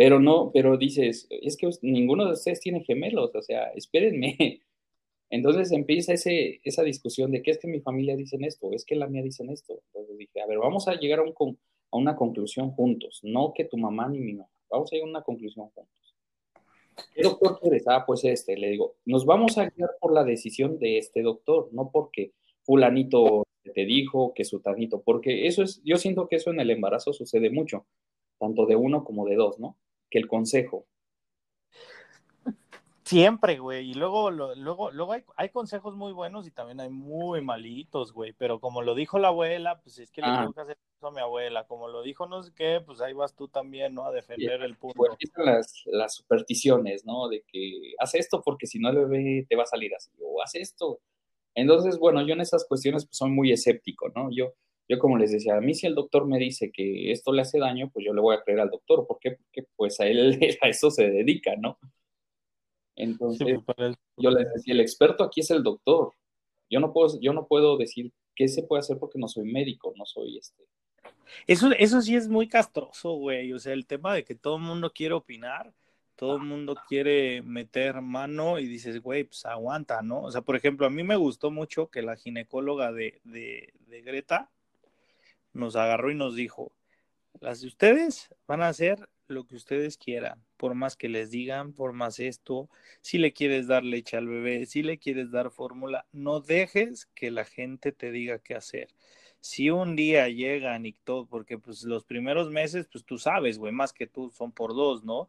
Pero 0.00 0.18
no, 0.18 0.50
pero 0.54 0.78
dices, 0.78 1.26
es 1.28 1.58
que 1.58 1.68
ninguno 1.82 2.24
de 2.24 2.32
ustedes 2.32 2.58
tiene 2.60 2.82
gemelos, 2.82 3.34
o 3.34 3.42
sea, 3.42 3.64
espérenme. 3.74 4.34
Entonces 5.30 5.72
empieza 5.72 6.14
ese, 6.14 6.58
esa 6.64 6.82
discusión 6.84 7.30
de 7.30 7.42
que 7.42 7.50
es 7.50 7.58
que 7.58 7.68
mi 7.68 7.80
familia 7.80 8.16
dicen 8.16 8.42
esto, 8.42 8.72
es 8.72 8.86
que 8.86 8.96
la 8.96 9.08
mía 9.08 9.22
dicen 9.22 9.50
esto. 9.50 9.82
Entonces 9.88 10.16
dije, 10.16 10.40
a 10.40 10.46
ver, 10.46 10.56
vamos 10.56 10.88
a 10.88 10.94
llegar 10.94 11.18
a, 11.18 11.24
un, 11.24 11.58
a 11.90 11.98
una 11.98 12.16
conclusión 12.16 12.70
juntos, 12.70 13.20
no 13.24 13.52
que 13.54 13.66
tu 13.66 13.76
mamá 13.76 14.08
ni 14.08 14.20
mi 14.20 14.32
mamá, 14.32 14.48
vamos 14.70 14.90
a 14.90 14.96
llegar 14.96 15.08
a 15.08 15.10
una 15.10 15.22
conclusión 15.22 15.68
juntos. 15.68 16.16
¿Qué 17.14 17.22
doctor 17.22 17.60
quieres? 17.60 17.84
Ah, 17.86 18.04
pues 18.06 18.24
este, 18.24 18.56
le 18.56 18.70
digo, 18.70 18.96
nos 19.04 19.26
vamos 19.26 19.58
a 19.58 19.68
guiar 19.68 19.90
por 20.00 20.14
la 20.14 20.24
decisión 20.24 20.78
de 20.78 20.96
este 20.96 21.20
doctor, 21.20 21.68
no 21.72 21.90
porque 21.90 22.32
fulanito 22.62 23.42
te 23.74 23.84
dijo, 23.84 24.32
que 24.32 24.46
sutanito, 24.46 25.02
porque 25.02 25.46
eso 25.46 25.62
es, 25.62 25.82
yo 25.84 25.98
siento 25.98 26.26
que 26.26 26.36
eso 26.36 26.52
en 26.52 26.60
el 26.60 26.70
embarazo 26.70 27.12
sucede 27.12 27.50
mucho, 27.50 27.84
tanto 28.38 28.64
de 28.64 28.76
uno 28.76 29.04
como 29.04 29.26
de 29.26 29.34
dos, 29.34 29.60
¿no? 29.60 29.76
Que 30.10 30.18
el 30.18 30.26
consejo, 30.26 30.86
Siempre, 33.10 33.58
güey. 33.58 33.90
Y 33.90 33.94
luego, 33.94 34.30
luego, 34.30 34.92
luego 34.92 35.12
hay, 35.14 35.24
hay, 35.34 35.48
consejos 35.48 35.96
muy 35.96 36.12
buenos 36.12 36.46
y 36.46 36.52
también 36.52 36.78
hay 36.78 36.90
muy 36.90 37.40
malitos, 37.40 38.12
güey. 38.12 38.32
Pero 38.34 38.60
como 38.60 38.82
lo 38.82 38.94
dijo 38.94 39.18
la 39.18 39.28
abuela, 39.28 39.80
pues 39.82 39.98
es 39.98 40.12
que 40.12 40.20
le 40.20 40.28
tengo 40.28 40.52
que 40.52 40.60
hacer 40.60 40.78
eso 40.96 41.08
a 41.08 41.10
mi 41.10 41.20
abuela. 41.20 41.66
Como 41.66 41.88
lo 41.88 42.02
dijo 42.02 42.28
no 42.28 42.40
sé 42.44 42.52
qué, 42.54 42.80
pues 42.86 43.00
ahí 43.00 43.12
vas 43.12 43.34
tú 43.34 43.48
también, 43.48 43.94
¿no? 43.94 44.06
A 44.06 44.12
defender 44.12 44.62
el 44.62 44.76
punto. 44.76 44.94
Pues 44.96 45.10
las, 45.34 45.82
las 45.86 46.14
supersticiones, 46.14 47.04
¿no? 47.04 47.28
De 47.28 47.42
que 47.48 47.94
haz 47.98 48.14
esto 48.14 48.42
porque 48.44 48.68
si 48.68 48.78
no 48.78 48.90
el 48.90 48.98
bebé 48.98 49.44
te 49.48 49.56
va 49.56 49.64
a 49.64 49.66
salir 49.66 49.92
así. 49.92 50.12
O 50.22 50.40
haz 50.40 50.54
esto. 50.54 51.00
Entonces, 51.56 51.98
bueno, 51.98 52.24
yo 52.24 52.34
en 52.34 52.42
esas 52.42 52.64
cuestiones 52.68 53.06
pues 53.06 53.16
soy 53.16 53.30
muy 53.30 53.50
escéptico, 53.50 54.08
¿no? 54.14 54.28
Yo, 54.30 54.54
yo 54.90 54.98
como 54.98 55.16
les 55.16 55.30
decía, 55.30 55.56
a 55.56 55.60
mí 55.60 55.72
si 55.72 55.86
el 55.86 55.94
doctor 55.94 56.26
me 56.26 56.36
dice 56.36 56.72
que 56.72 57.12
esto 57.12 57.32
le 57.32 57.42
hace 57.42 57.60
daño, 57.60 57.90
pues 57.92 58.04
yo 58.04 58.12
le 58.12 58.20
voy 58.20 58.34
a 58.34 58.42
creer 58.42 58.58
al 58.58 58.70
doctor. 58.70 59.06
¿Por 59.06 59.20
qué? 59.20 59.36
Porque 59.36 59.68
pues 59.76 60.00
a 60.00 60.06
él 60.08 60.36
a 60.62 60.68
eso 60.68 60.90
se 60.90 61.08
dedica, 61.08 61.54
¿no? 61.54 61.78
Entonces, 62.96 63.60
pues, 63.64 63.94
yo 64.16 64.30
les 64.32 64.52
decía, 64.52 64.74
el 64.74 64.80
experto 64.80 65.22
aquí 65.22 65.42
es 65.42 65.50
el 65.52 65.62
doctor. 65.62 66.12
Yo 66.68 66.80
no 66.80 66.92
puedo, 66.92 67.20
yo 67.20 67.32
no 67.32 67.46
puedo 67.46 67.76
decir 67.76 68.12
qué 68.34 68.48
se 68.48 68.64
puede 68.64 68.80
hacer 68.80 68.98
porque 68.98 69.20
no 69.20 69.28
soy 69.28 69.44
médico, 69.44 69.94
no 69.96 70.04
soy 70.04 70.38
este. 70.38 70.64
Eso, 71.46 71.70
eso 71.78 72.02
sí 72.02 72.16
es 72.16 72.26
muy 72.26 72.48
castroso, 72.48 73.12
güey. 73.12 73.52
O 73.52 73.60
sea, 73.60 73.74
el 73.74 73.86
tema 73.86 74.12
de 74.12 74.24
que 74.24 74.34
todo 74.34 74.56
el 74.56 74.62
mundo 74.62 74.90
quiere 74.92 75.14
opinar, 75.14 75.72
todo 76.16 76.34
el 76.34 76.42
mundo 76.42 76.74
quiere 76.88 77.42
meter 77.42 78.02
mano 78.02 78.58
y 78.58 78.66
dices, 78.66 79.00
güey, 79.00 79.22
pues 79.22 79.46
aguanta, 79.46 80.02
¿no? 80.02 80.22
O 80.22 80.32
sea, 80.32 80.40
por 80.40 80.56
ejemplo, 80.56 80.84
a 80.84 80.90
mí 80.90 81.04
me 81.04 81.14
gustó 81.14 81.52
mucho 81.52 81.90
que 81.90 82.02
la 82.02 82.16
ginecóloga 82.16 82.90
de, 82.90 83.20
de, 83.22 83.72
de 83.86 84.02
Greta 84.02 84.50
nos 85.52 85.76
agarró 85.76 86.10
y 86.10 86.14
nos 86.14 86.34
dijo, 86.34 86.72
las 87.40 87.60
de 87.60 87.68
ustedes 87.68 88.28
van 88.46 88.62
a 88.62 88.72
ser 88.72 89.08
lo 89.28 89.46
que 89.46 89.56
ustedes 89.56 89.96
quieran, 89.96 90.44
por 90.56 90.74
más 90.74 90.96
que 90.96 91.08
les 91.08 91.30
digan, 91.30 91.72
por 91.72 91.92
más 91.92 92.18
esto, 92.18 92.68
si 93.00 93.18
le 93.18 93.32
quieres 93.32 93.68
dar 93.68 93.84
leche 93.84 94.16
al 94.16 94.26
bebé, 94.28 94.66
si 94.66 94.82
le 94.82 94.98
quieres 94.98 95.30
dar 95.30 95.50
fórmula, 95.50 96.06
no 96.12 96.40
dejes 96.40 97.06
que 97.14 97.30
la 97.30 97.44
gente 97.44 97.92
te 97.92 98.10
diga 98.10 98.40
qué 98.40 98.54
hacer 98.54 98.88
si 99.40 99.70
un 99.70 99.96
día 99.96 100.28
llegan 100.28 100.84
y 100.84 100.92
todo, 100.92 101.26
porque 101.26 101.58
pues 101.58 101.82
los 101.84 102.04
primeros 102.04 102.50
meses, 102.50 102.86
pues 102.92 103.04
tú 103.04 103.18
sabes, 103.18 103.58
güey, 103.58 103.72
más 103.72 103.92
que 103.92 104.06
tú 104.06 104.30
son 104.30 104.52
por 104.52 104.74
dos, 104.74 105.02
¿no? 105.02 105.28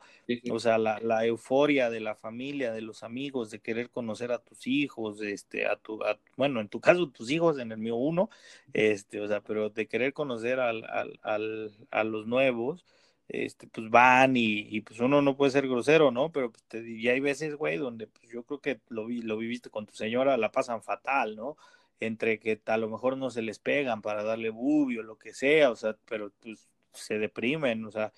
O 0.52 0.60
sea, 0.60 0.78
la, 0.78 1.00
la, 1.00 1.26
euforia 1.26 1.90
de 1.90 2.02
la 2.02 2.16
familia, 2.16 2.74
de 2.74 2.82
los 2.82 3.04
amigos, 3.04 3.52
de 3.52 3.60
querer 3.60 3.90
conocer 3.90 4.32
a 4.34 4.40
tus 4.40 4.68
hijos, 4.68 5.22
este, 5.22 5.66
a 5.66 5.78
tu, 5.78 6.00
bueno, 6.36 6.60
en 6.60 6.68
tu 6.68 6.82
caso 6.82 7.08
tus 7.10 7.32
hijos, 7.32 7.58
en 7.58 7.72
el 7.72 7.78
mío 7.78 7.96
uno, 7.96 8.30
este, 8.74 9.22
o 9.22 9.28
sea, 9.28 9.42
pero 9.42 9.70
de 9.70 9.88
querer 9.88 10.14
conocer 10.14 10.60
al, 10.60 10.84
al, 10.86 11.20
al, 11.24 11.72
a 11.92 12.04
los 12.04 12.28
nuevos, 12.28 12.86
este, 13.30 13.68
pues 13.68 13.90
van 13.90 14.36
y, 14.36 14.68
y, 14.70 14.82
pues 14.82 15.00
uno 15.00 15.22
no 15.22 15.38
puede 15.38 15.52
ser 15.52 15.68
grosero, 15.68 16.12
¿no? 16.12 16.32
Pero 16.34 16.52
pues, 16.52 16.64
te, 16.66 16.90
y 16.90 17.08
hay 17.08 17.22
veces, 17.22 17.56
güey, 17.56 17.78
donde 17.78 18.08
pues 18.08 18.30
yo 18.30 18.44
creo 18.44 18.60
que 18.60 18.82
lo, 18.90 19.06
vi, 19.06 19.22
lo 19.22 19.38
viviste 19.38 19.70
con 19.70 19.86
tu 19.86 19.94
señora, 19.96 20.36
la 20.36 20.52
pasan 20.52 20.84
fatal, 20.84 21.38
¿no? 21.38 21.56
Entre 22.02 22.40
que 22.40 22.62
a 22.66 22.78
lo 22.78 22.90
mejor 22.90 23.18
no 23.18 23.30
se 23.30 23.42
les 23.42 23.60
pegan 23.60 24.02
para 24.02 24.24
darle 24.24 24.50
bubio, 24.50 25.04
lo 25.04 25.18
que 25.18 25.34
sea, 25.34 25.72
o 25.72 25.76
sea, 25.76 25.96
pero 26.08 26.32
pues 26.42 26.68
se 26.94 27.20
deprimen, 27.20 27.86
o 27.86 27.92
sea, 27.92 28.12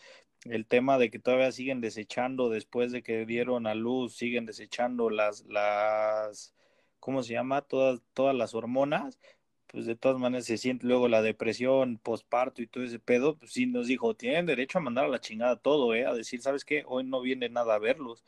el 0.45 0.65
tema 0.65 0.97
de 0.97 1.11
que 1.11 1.19
todavía 1.19 1.51
siguen 1.51 1.81
desechando 1.81 2.49
después 2.49 2.91
de 2.91 3.03
que 3.03 3.25
dieron 3.25 3.67
a 3.67 3.75
luz, 3.75 4.15
siguen 4.15 4.45
desechando 4.45 5.09
las, 5.09 5.45
las, 5.45 6.53
¿cómo 6.99 7.23
se 7.23 7.33
llama? 7.33 7.61
Todas, 7.61 8.01
todas 8.13 8.35
las 8.35 8.55
hormonas, 8.55 9.19
pues 9.67 9.85
de 9.85 9.95
todas 9.95 10.19
maneras 10.19 10.45
se 10.45 10.57
siente 10.57 10.87
luego 10.87 11.07
la 11.07 11.21
depresión, 11.21 11.97
posparto 11.97 12.61
y 12.61 12.67
todo 12.67 12.83
ese 12.83 12.99
pedo, 12.99 13.37
pues 13.37 13.51
sí 13.53 13.65
nos 13.65 13.87
dijo, 13.87 14.15
tienen 14.15 14.45
derecho 14.45 14.77
a 14.77 14.81
mandar 14.81 15.05
a 15.05 15.09
la 15.09 15.19
chingada 15.21 15.57
todo, 15.57 15.93
¿eh? 15.95 16.05
A 16.05 16.13
decir, 16.13 16.41
¿sabes 16.41 16.65
qué? 16.65 16.83
Hoy 16.87 17.03
no 17.03 17.21
viene 17.21 17.49
nada 17.49 17.75
a 17.75 17.79
verlos. 17.79 18.23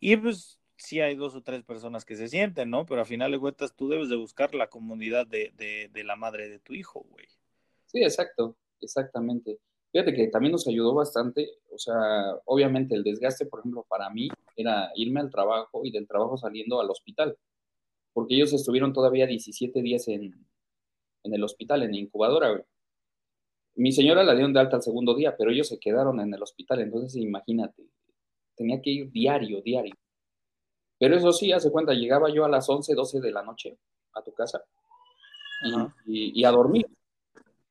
Y 0.00 0.16
pues 0.16 0.59
sí 0.80 1.00
hay 1.00 1.14
dos 1.14 1.34
o 1.34 1.42
tres 1.42 1.62
personas 1.62 2.04
que 2.04 2.16
se 2.16 2.28
sienten, 2.28 2.70
¿no? 2.70 2.86
Pero 2.86 3.02
a 3.02 3.04
final 3.04 3.30
de 3.30 3.38
cuentas 3.38 3.74
tú 3.74 3.88
debes 3.88 4.08
de 4.08 4.16
buscar 4.16 4.54
la 4.54 4.68
comunidad 4.68 5.26
de, 5.26 5.52
de, 5.92 6.04
la 6.04 6.16
madre 6.16 6.48
de 6.48 6.58
tu 6.58 6.74
hijo, 6.74 7.04
güey. 7.10 7.26
Sí, 7.86 8.02
exacto, 8.02 8.56
exactamente. 8.80 9.58
Fíjate 9.92 10.14
que 10.14 10.28
también 10.28 10.52
nos 10.52 10.66
ayudó 10.66 10.94
bastante, 10.94 11.48
o 11.70 11.78
sea, 11.78 11.94
obviamente 12.44 12.94
el 12.94 13.02
desgaste, 13.02 13.46
por 13.46 13.60
ejemplo, 13.60 13.84
para 13.88 14.08
mí 14.10 14.28
era 14.56 14.90
irme 14.94 15.20
al 15.20 15.30
trabajo 15.30 15.84
y 15.84 15.90
del 15.90 16.06
trabajo 16.06 16.36
saliendo 16.36 16.80
al 16.80 16.90
hospital, 16.90 17.36
porque 18.12 18.36
ellos 18.36 18.52
estuvieron 18.52 18.92
todavía 18.92 19.26
17 19.26 19.82
días 19.82 20.06
en, 20.08 20.46
en 21.24 21.34
el 21.34 21.42
hospital, 21.42 21.82
en 21.82 21.92
la 21.92 21.98
incubadora, 21.98 22.50
güey. 22.50 22.62
Mi 23.74 23.92
señora 23.92 24.24
la 24.24 24.34
dieron 24.34 24.52
de 24.52 24.60
alta 24.60 24.76
al 24.76 24.82
segundo 24.82 25.14
día, 25.14 25.36
pero 25.36 25.50
ellos 25.50 25.68
se 25.68 25.78
quedaron 25.78 26.20
en 26.20 26.32
el 26.32 26.42
hospital, 26.42 26.80
entonces 26.80 27.16
imagínate, 27.16 27.84
tenía 28.54 28.80
que 28.80 28.90
ir 28.90 29.10
diario, 29.10 29.60
diario. 29.62 29.94
Pero 31.00 31.16
eso 31.16 31.32
sí, 31.32 31.50
hace 31.50 31.72
cuenta, 31.72 31.94
llegaba 31.94 32.28
yo 32.28 32.44
a 32.44 32.48
las 32.48 32.68
11, 32.68 32.94
12 32.94 33.20
de 33.20 33.32
la 33.32 33.42
noche 33.42 33.78
a 34.12 34.22
tu 34.22 34.34
casa 34.34 34.62
y, 36.04 36.44
a 36.44 36.50
dormir. 36.50 36.86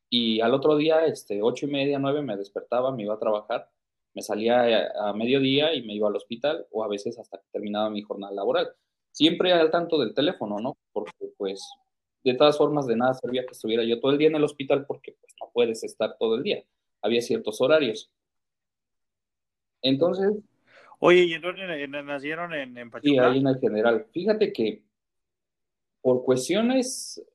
Y 0.09 0.41
al 0.41 0.55
otro 0.55 0.75
día, 0.75 1.05
este, 1.05 1.43
ocho 1.43 1.67
y 1.67 1.69
media, 1.69 2.00
nueve, 2.00 2.24
me 2.24 2.36
despertaba, 2.36 2.91
me 2.91 3.03
iba 3.03 3.13
a 3.13 3.19
trabajar, 3.19 3.69
me 4.15 4.24
salía 4.24 4.89
a, 5.00 5.13
mediodía 5.13 5.75
y 5.75 5.83
me 5.83 5.93
iba 5.93 6.07
al 6.07 6.15
hospital 6.15 6.65
o 6.71 6.83
a 6.83 6.88
veces 6.88 7.19
hasta 7.19 7.38
que 7.38 7.45
terminaba 7.51 7.91
mi 7.91 8.01
jornada 8.01 8.33
laboral. 8.33 8.74
Siempre 9.12 9.53
al 9.53 9.69
tanto 9.69 10.00
del 10.00 10.15
teléfono, 10.15 10.57
¿no? 10.57 10.79
Porque 10.91 11.31
pues 11.38 11.69
de 12.24 12.33
todas 12.33 12.57
formas 12.57 12.88
de 12.88 12.95
nada 12.95 13.13
servía 13.13 13.45
que 13.45 13.51
estuviera 13.51 13.83
yo 13.83 14.00
todo 14.00 14.12
el 14.12 14.17
día 14.17 14.29
en 14.29 14.36
el 14.38 14.43
hospital 14.43 14.88
porque 14.88 15.15
pues 15.21 15.36
no 15.39 15.51
puedes 15.53 15.83
estar 15.83 16.17
todo 16.17 16.33
el 16.33 16.41
día. 16.41 16.63
Había 17.03 17.21
ciertos 17.21 17.62
horarios. 17.62 18.09
Entonces, 19.83 20.33
Oye, 21.00 21.24
¿y 21.24 21.34
entonces 21.34 21.65
nacieron 21.89 22.53
en, 22.53 22.77
en 22.77 22.89
Pachuca? 22.89 23.10
Sí, 23.10 23.18
ahí 23.18 23.39
en 23.39 23.48
el 23.48 23.60
general. 23.60 24.06
Fíjate 24.12 24.51
que 24.51 24.84
por 26.01 26.24
cuestiones 26.24 27.25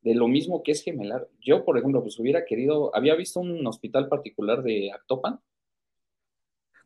de 0.00 0.14
lo 0.14 0.28
mismo 0.28 0.62
que 0.62 0.72
es 0.72 0.82
gemelar, 0.82 1.28
yo, 1.40 1.64
por 1.64 1.78
ejemplo, 1.78 2.02
pues 2.02 2.18
hubiera 2.18 2.44
querido, 2.44 2.94
había 2.94 3.14
visto 3.14 3.40
un 3.40 3.66
hospital 3.66 4.08
particular 4.08 4.62
de 4.62 4.90
Actopan. 4.92 5.40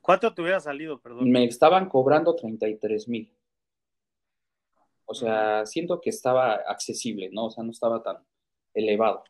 ¿Cuánto 0.01 0.35
te 0.35 0.43
hubiera 0.43 0.61
salido, 0.61 1.01
perdón? 1.01 1.31
Me 1.31 1.45
estaban 1.45 1.89
cobrando 1.89 2.35
33 2.35 3.09
mil. 3.09 3.33
O 5.05 5.15
sea, 5.15 5.65
siento 5.65 6.01
que 6.01 6.11
estaba 6.11 6.55
accesible, 6.55 7.31
¿no? 7.33 7.47
O 7.47 7.51
sea, 7.51 7.65
no 7.65 7.71
estaba 7.71 8.03
tan 8.03 8.19
elevado. 8.75 9.25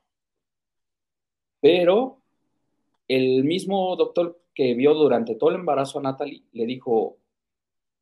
Pero 1.60 2.22
el 3.08 3.44
mismo 3.44 3.94
doctor 3.96 4.40
que 4.54 4.74
vio 4.74 4.94
durante 4.94 5.34
todo 5.34 5.50
el 5.50 5.56
embarazo 5.56 5.98
a 5.98 6.02
Natalie 6.02 6.44
le 6.52 6.66
dijo, 6.66 7.18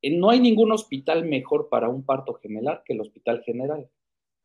eh, 0.03 0.17
no 0.17 0.31
hay 0.31 0.41
ningún 0.41 0.73
hospital 0.73 1.25
mejor 1.25 1.69
para 1.69 1.89
un 1.89 2.05
parto 2.05 2.35
gemelar 2.35 2.83
que 2.85 2.93
el 2.93 3.01
hospital 3.01 3.43
general. 3.43 3.89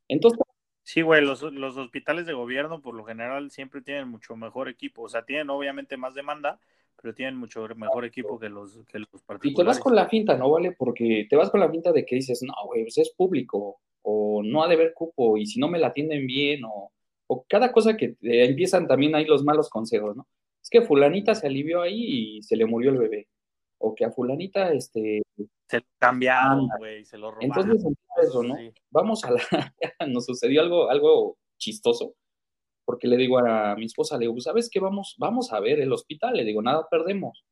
Entonces... 0.08 0.40
Sí, 0.84 1.02
güey, 1.02 1.24
los, 1.24 1.44
los 1.44 1.78
hospitales 1.78 2.26
de 2.26 2.34
gobierno 2.34 2.82
por 2.82 2.96
lo 2.96 3.04
general 3.04 3.52
siempre 3.52 3.82
tienen 3.82 4.10
mucho 4.10 4.36
mejor 4.36 4.70
equipo. 4.70 5.04
O 5.04 5.10
sea, 5.10 5.24
tienen 5.24 5.52
obviamente 5.52 5.98
más 5.98 6.16
demanda, 6.16 6.60
pero 7.00 7.14
tienen 7.14 7.36
mucho 7.38 7.68
mejor 7.76 8.06
equipo 8.06 8.40
que 8.40 8.50
los, 8.50 8.80
que 8.88 8.98
los 8.98 9.22
particulares. 9.24 9.52
Y 9.52 9.56
te 9.56 9.64
vas 9.64 9.80
con 9.80 9.96
la 9.96 10.10
finta, 10.10 10.36
¿no? 10.36 10.50
¿Vale? 10.50 10.72
Porque 10.72 11.28
te 11.30 11.36
vas 11.36 11.52
con 11.52 11.60
la 11.60 11.70
finta 11.70 11.92
de 11.92 12.06
que 12.06 12.16
dices, 12.16 12.42
no, 12.42 12.54
güey, 12.66 12.84
pues 12.84 12.98
es 12.98 13.12
público, 13.12 13.80
o 14.02 14.42
no 14.44 14.64
ha 14.64 14.68
de 14.68 14.76
haber 14.76 14.94
cupo, 14.94 15.38
y 15.38 15.46
si 15.46 15.60
no 15.60 15.68
me 15.68 15.78
la 15.78 15.88
atienden 15.88 16.26
bien, 16.26 16.64
o, 16.66 16.92
o 17.28 17.46
cada 17.48 17.72
cosa 17.72 17.96
que 17.96 18.16
empiezan 18.22 18.88
también 18.88 19.14
ahí 19.14 19.26
los 19.26 19.44
malos 19.44 19.70
consejos, 19.70 20.16
¿no? 20.16 20.28
Es 20.70 20.80
que 20.80 20.86
fulanita 20.86 21.34
se 21.34 21.48
alivió 21.48 21.82
ahí 21.82 22.38
y 22.38 22.44
se 22.44 22.56
le 22.56 22.68
murió 22.68 22.92
el 22.92 23.00
bebé. 23.00 23.28
O 23.80 23.96
que 23.96 24.06
a 24.06 24.12
fulanita, 24.12 24.72
este... 24.72 25.24
Se 25.68 25.80
lo 25.80 25.86
cambiaron, 25.98 26.70
güey, 26.78 27.04
se 27.06 27.18
lo 27.18 27.32
robaron. 27.32 27.50
Entonces, 27.50 27.92
eso, 28.22 28.44
¿no? 28.44 28.56
Vamos 28.92 29.26
a 29.26 29.32
la... 29.32 29.42
Nos 30.08 30.28
sucedió 30.28 30.62
algo, 30.62 30.92
algo 30.92 31.38
chistoso, 31.58 32.14
porque 32.86 33.08
le 33.08 33.18
digo 33.18 33.40
a 33.40 33.76
mi 33.78 33.86
esposa, 33.86 34.16
le 34.20 34.28
digo, 34.28 34.40
¿sabes 34.42 34.70
qué? 34.72 34.80
Vamos, 34.80 35.16
vamos 35.18 35.52
a 35.54 35.60
ver 35.60 35.80
el 35.80 35.92
hospital. 35.92 36.36
Le 36.36 36.44
digo, 36.44 36.62
nada 36.62 36.88
perdemos. 36.88 37.44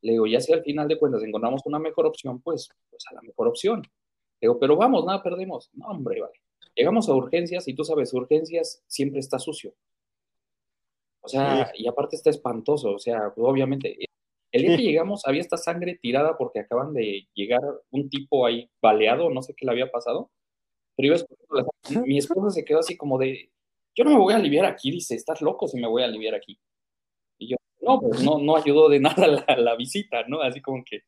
Le 0.00 0.12
digo, 0.12 0.26
ya 0.26 0.40
si 0.40 0.54
al 0.54 0.62
final 0.62 0.88
de 0.88 0.98
cuentas 0.98 1.22
encontramos 1.22 1.60
una 1.66 1.78
mejor 1.78 2.06
opción, 2.06 2.40
pues, 2.40 2.70
pues 2.88 3.04
a 3.10 3.14
la 3.16 3.20
mejor 3.20 3.48
opción. 3.48 3.82
Le 3.82 4.48
digo, 4.48 4.58
pero 4.58 4.76
vamos, 4.76 5.04
nada 5.04 5.22
perdemos. 5.22 5.68
No, 5.74 5.88
hombre, 5.88 6.22
vale. 6.22 6.40
Llegamos 6.74 7.06
a 7.10 7.14
urgencias 7.14 7.68
y 7.68 7.74
tú 7.74 7.84
sabes, 7.84 8.14
urgencias 8.14 8.82
siempre 8.86 9.20
está 9.20 9.38
sucio. 9.38 9.74
O 11.22 11.28
sea, 11.28 11.70
y 11.74 11.86
aparte 11.86 12.16
está 12.16 12.30
espantoso, 12.30 12.94
o 12.94 12.98
sea, 12.98 13.32
pues, 13.34 13.46
obviamente, 13.46 13.96
el 14.52 14.62
día 14.62 14.76
que 14.76 14.82
llegamos 14.82 15.22
había 15.26 15.42
esta 15.42 15.56
sangre 15.56 15.98
tirada 16.00 16.36
porque 16.36 16.60
acaban 16.60 16.92
de 16.94 17.28
llegar 17.34 17.60
un 17.90 18.08
tipo 18.08 18.46
ahí 18.46 18.70
baleado, 18.80 19.30
no 19.30 19.42
sé 19.42 19.54
qué 19.54 19.66
le 19.66 19.72
había 19.72 19.90
pasado, 19.90 20.30
pero 20.96 21.14
yo 21.88 22.02
mi 22.02 22.18
esposa 22.18 22.50
se 22.50 22.64
quedó 22.64 22.80
así 22.80 22.96
como 22.96 23.18
de, 23.18 23.50
yo 23.94 24.04
no 24.04 24.10
me 24.10 24.18
voy 24.18 24.32
a 24.32 24.36
aliviar 24.36 24.64
aquí, 24.64 24.90
dice, 24.90 25.14
estás 25.14 25.40
loco 25.42 25.68
si 25.68 25.78
me 25.78 25.88
voy 25.88 26.02
a 26.02 26.06
aliviar 26.06 26.34
aquí. 26.34 26.58
Y 27.38 27.50
yo, 27.50 27.56
no, 27.80 28.00
pues 28.00 28.22
no, 28.22 28.38
no 28.38 28.56
ayudó 28.56 28.88
de 28.88 29.00
nada 29.00 29.26
la, 29.26 29.56
la 29.56 29.76
visita, 29.76 30.24
¿no? 30.26 30.40
Así 30.42 30.60
como 30.60 30.82
que 30.84 31.02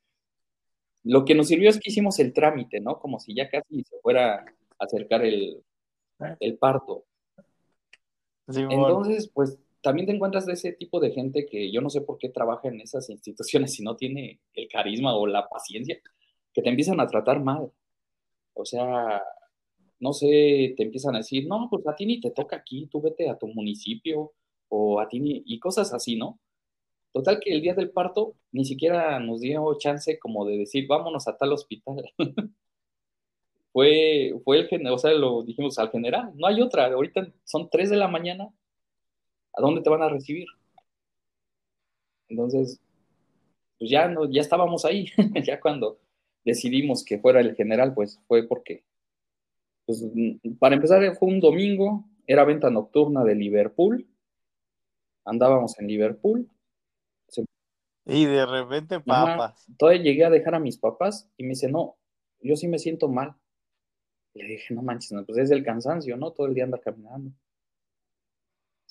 lo 1.04 1.24
que 1.24 1.34
nos 1.34 1.48
sirvió 1.48 1.68
es 1.70 1.80
que 1.80 1.90
hicimos 1.90 2.18
el 2.20 2.32
trámite, 2.32 2.80
¿no? 2.80 2.98
Como 2.98 3.18
si 3.18 3.34
ya 3.34 3.48
casi 3.50 3.82
se 3.82 3.98
fuera 4.00 4.36
a 4.36 4.44
acercar 4.78 5.24
el, 5.24 5.62
el 6.40 6.58
parto. 6.58 7.04
Entonces, 8.46 9.30
pues 9.32 9.58
también 9.82 10.06
te 10.06 10.14
encuentras 10.14 10.46
de 10.46 10.54
ese 10.54 10.72
tipo 10.72 11.00
de 11.00 11.10
gente 11.10 11.46
que 11.46 11.70
yo 11.72 11.80
no 11.80 11.90
sé 11.90 12.00
por 12.02 12.18
qué 12.18 12.28
trabaja 12.28 12.68
en 12.68 12.80
esas 12.80 13.10
instituciones 13.10 13.74
si 13.74 13.82
no 13.82 13.96
tiene 13.96 14.40
el 14.54 14.68
carisma 14.68 15.14
o 15.16 15.26
la 15.26 15.48
paciencia, 15.48 16.00
que 16.52 16.62
te 16.62 16.68
empiezan 16.68 17.00
a 17.00 17.08
tratar 17.08 17.42
mal. 17.42 17.72
O 18.54 18.64
sea, 18.64 19.22
no 20.00 20.12
sé, 20.12 20.74
te 20.76 20.82
empiezan 20.84 21.14
a 21.16 21.18
decir, 21.18 21.46
no, 21.48 21.68
pues 21.70 21.86
a 21.86 21.96
ti 21.96 22.06
ni 22.06 22.20
te 22.20 22.30
toca 22.30 22.56
aquí, 22.56 22.88
tú 22.90 23.00
vete 23.00 23.28
a 23.28 23.38
tu 23.38 23.48
municipio 23.48 24.32
o 24.68 25.00
a 25.00 25.08
ti 25.08 25.20
ni, 25.20 25.42
y 25.46 25.58
cosas 25.60 25.92
así, 25.94 26.16
¿no? 26.16 26.40
Total 27.12 27.40
que 27.40 27.52
el 27.52 27.62
día 27.62 27.74
del 27.74 27.90
parto 27.90 28.36
ni 28.52 28.64
siquiera 28.64 29.20
nos 29.20 29.40
dio 29.40 29.76
chance 29.78 30.18
como 30.18 30.46
de 30.46 30.58
decir, 30.58 30.86
vámonos 30.88 31.28
a 31.28 31.36
tal 31.36 31.52
hospital. 31.52 32.04
fue, 33.72 34.34
fue 34.44 34.68
el 34.70 34.86
o 34.88 34.98
sea, 34.98 35.12
lo 35.12 35.42
dijimos 35.42 35.78
al 35.78 35.90
general, 35.90 36.32
no 36.36 36.46
hay 36.46 36.60
otra, 36.60 36.86
ahorita 36.86 37.32
son 37.44 37.68
3 37.70 37.90
de 37.90 37.96
la 37.96 38.08
mañana, 38.08 38.50
¿a 39.54 39.60
dónde 39.60 39.82
te 39.82 39.90
van 39.90 40.02
a 40.02 40.08
recibir? 40.08 40.46
Entonces, 42.28 42.80
pues 43.78 43.90
ya, 43.90 44.08
no, 44.08 44.30
ya 44.30 44.40
estábamos 44.40 44.84
ahí, 44.84 45.06
ya 45.44 45.60
cuando 45.60 45.98
decidimos 46.44 47.04
que 47.04 47.18
fuera 47.18 47.40
el 47.40 47.54
general, 47.54 47.94
pues 47.94 48.20
fue 48.26 48.46
porque, 48.46 48.84
pues, 49.86 50.04
para 50.58 50.74
empezar 50.74 51.02
fue 51.16 51.28
un 51.28 51.40
domingo, 51.40 52.04
era 52.26 52.44
venta 52.44 52.70
nocturna 52.70 53.24
de 53.24 53.34
Liverpool, 53.34 54.08
andábamos 55.24 55.78
en 55.78 55.88
Liverpool. 55.88 56.48
Y 58.04 58.24
de 58.24 58.44
repente 58.46 58.98
papas. 58.98 59.64
todavía 59.78 60.02
llegué 60.02 60.24
a 60.24 60.30
dejar 60.30 60.56
a 60.56 60.60
mis 60.60 60.76
papás 60.76 61.30
y 61.36 61.44
me 61.44 61.50
dice, 61.50 61.70
no, 61.70 61.96
yo 62.40 62.56
sí 62.56 62.66
me 62.66 62.80
siento 62.80 63.08
mal. 63.08 63.36
le 64.34 64.44
dije, 64.44 64.74
no 64.74 64.82
manches, 64.82 65.16
pues 65.24 65.38
es 65.38 65.50
el 65.52 65.62
cansancio, 65.62 66.16
¿no? 66.16 66.32
Todo 66.32 66.48
el 66.48 66.54
día 66.54 66.64
anda 66.64 66.78
caminando. 66.78 67.30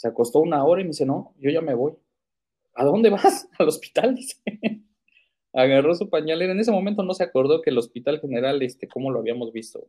Se 0.01 0.07
acostó 0.07 0.39
una 0.39 0.65
hora 0.65 0.81
y 0.81 0.83
me 0.83 0.89
dice, 0.89 1.05
no, 1.05 1.35
yo 1.37 1.51
ya 1.51 1.61
me 1.61 1.75
voy. 1.75 1.93
¿A 2.73 2.83
dónde 2.83 3.11
vas? 3.11 3.47
Al 3.59 3.67
hospital, 3.67 4.15
dice. 4.15 4.41
Agarró 5.53 5.93
su 5.93 6.09
pañalera. 6.09 6.53
En 6.53 6.59
ese 6.59 6.71
momento 6.71 7.03
no 7.03 7.13
se 7.13 7.23
acordó 7.23 7.61
que 7.61 7.69
el 7.69 7.77
hospital 7.77 8.19
general, 8.19 8.63
este, 8.63 8.87
cómo 8.87 9.11
lo 9.11 9.19
habíamos 9.19 9.53
visto. 9.53 9.85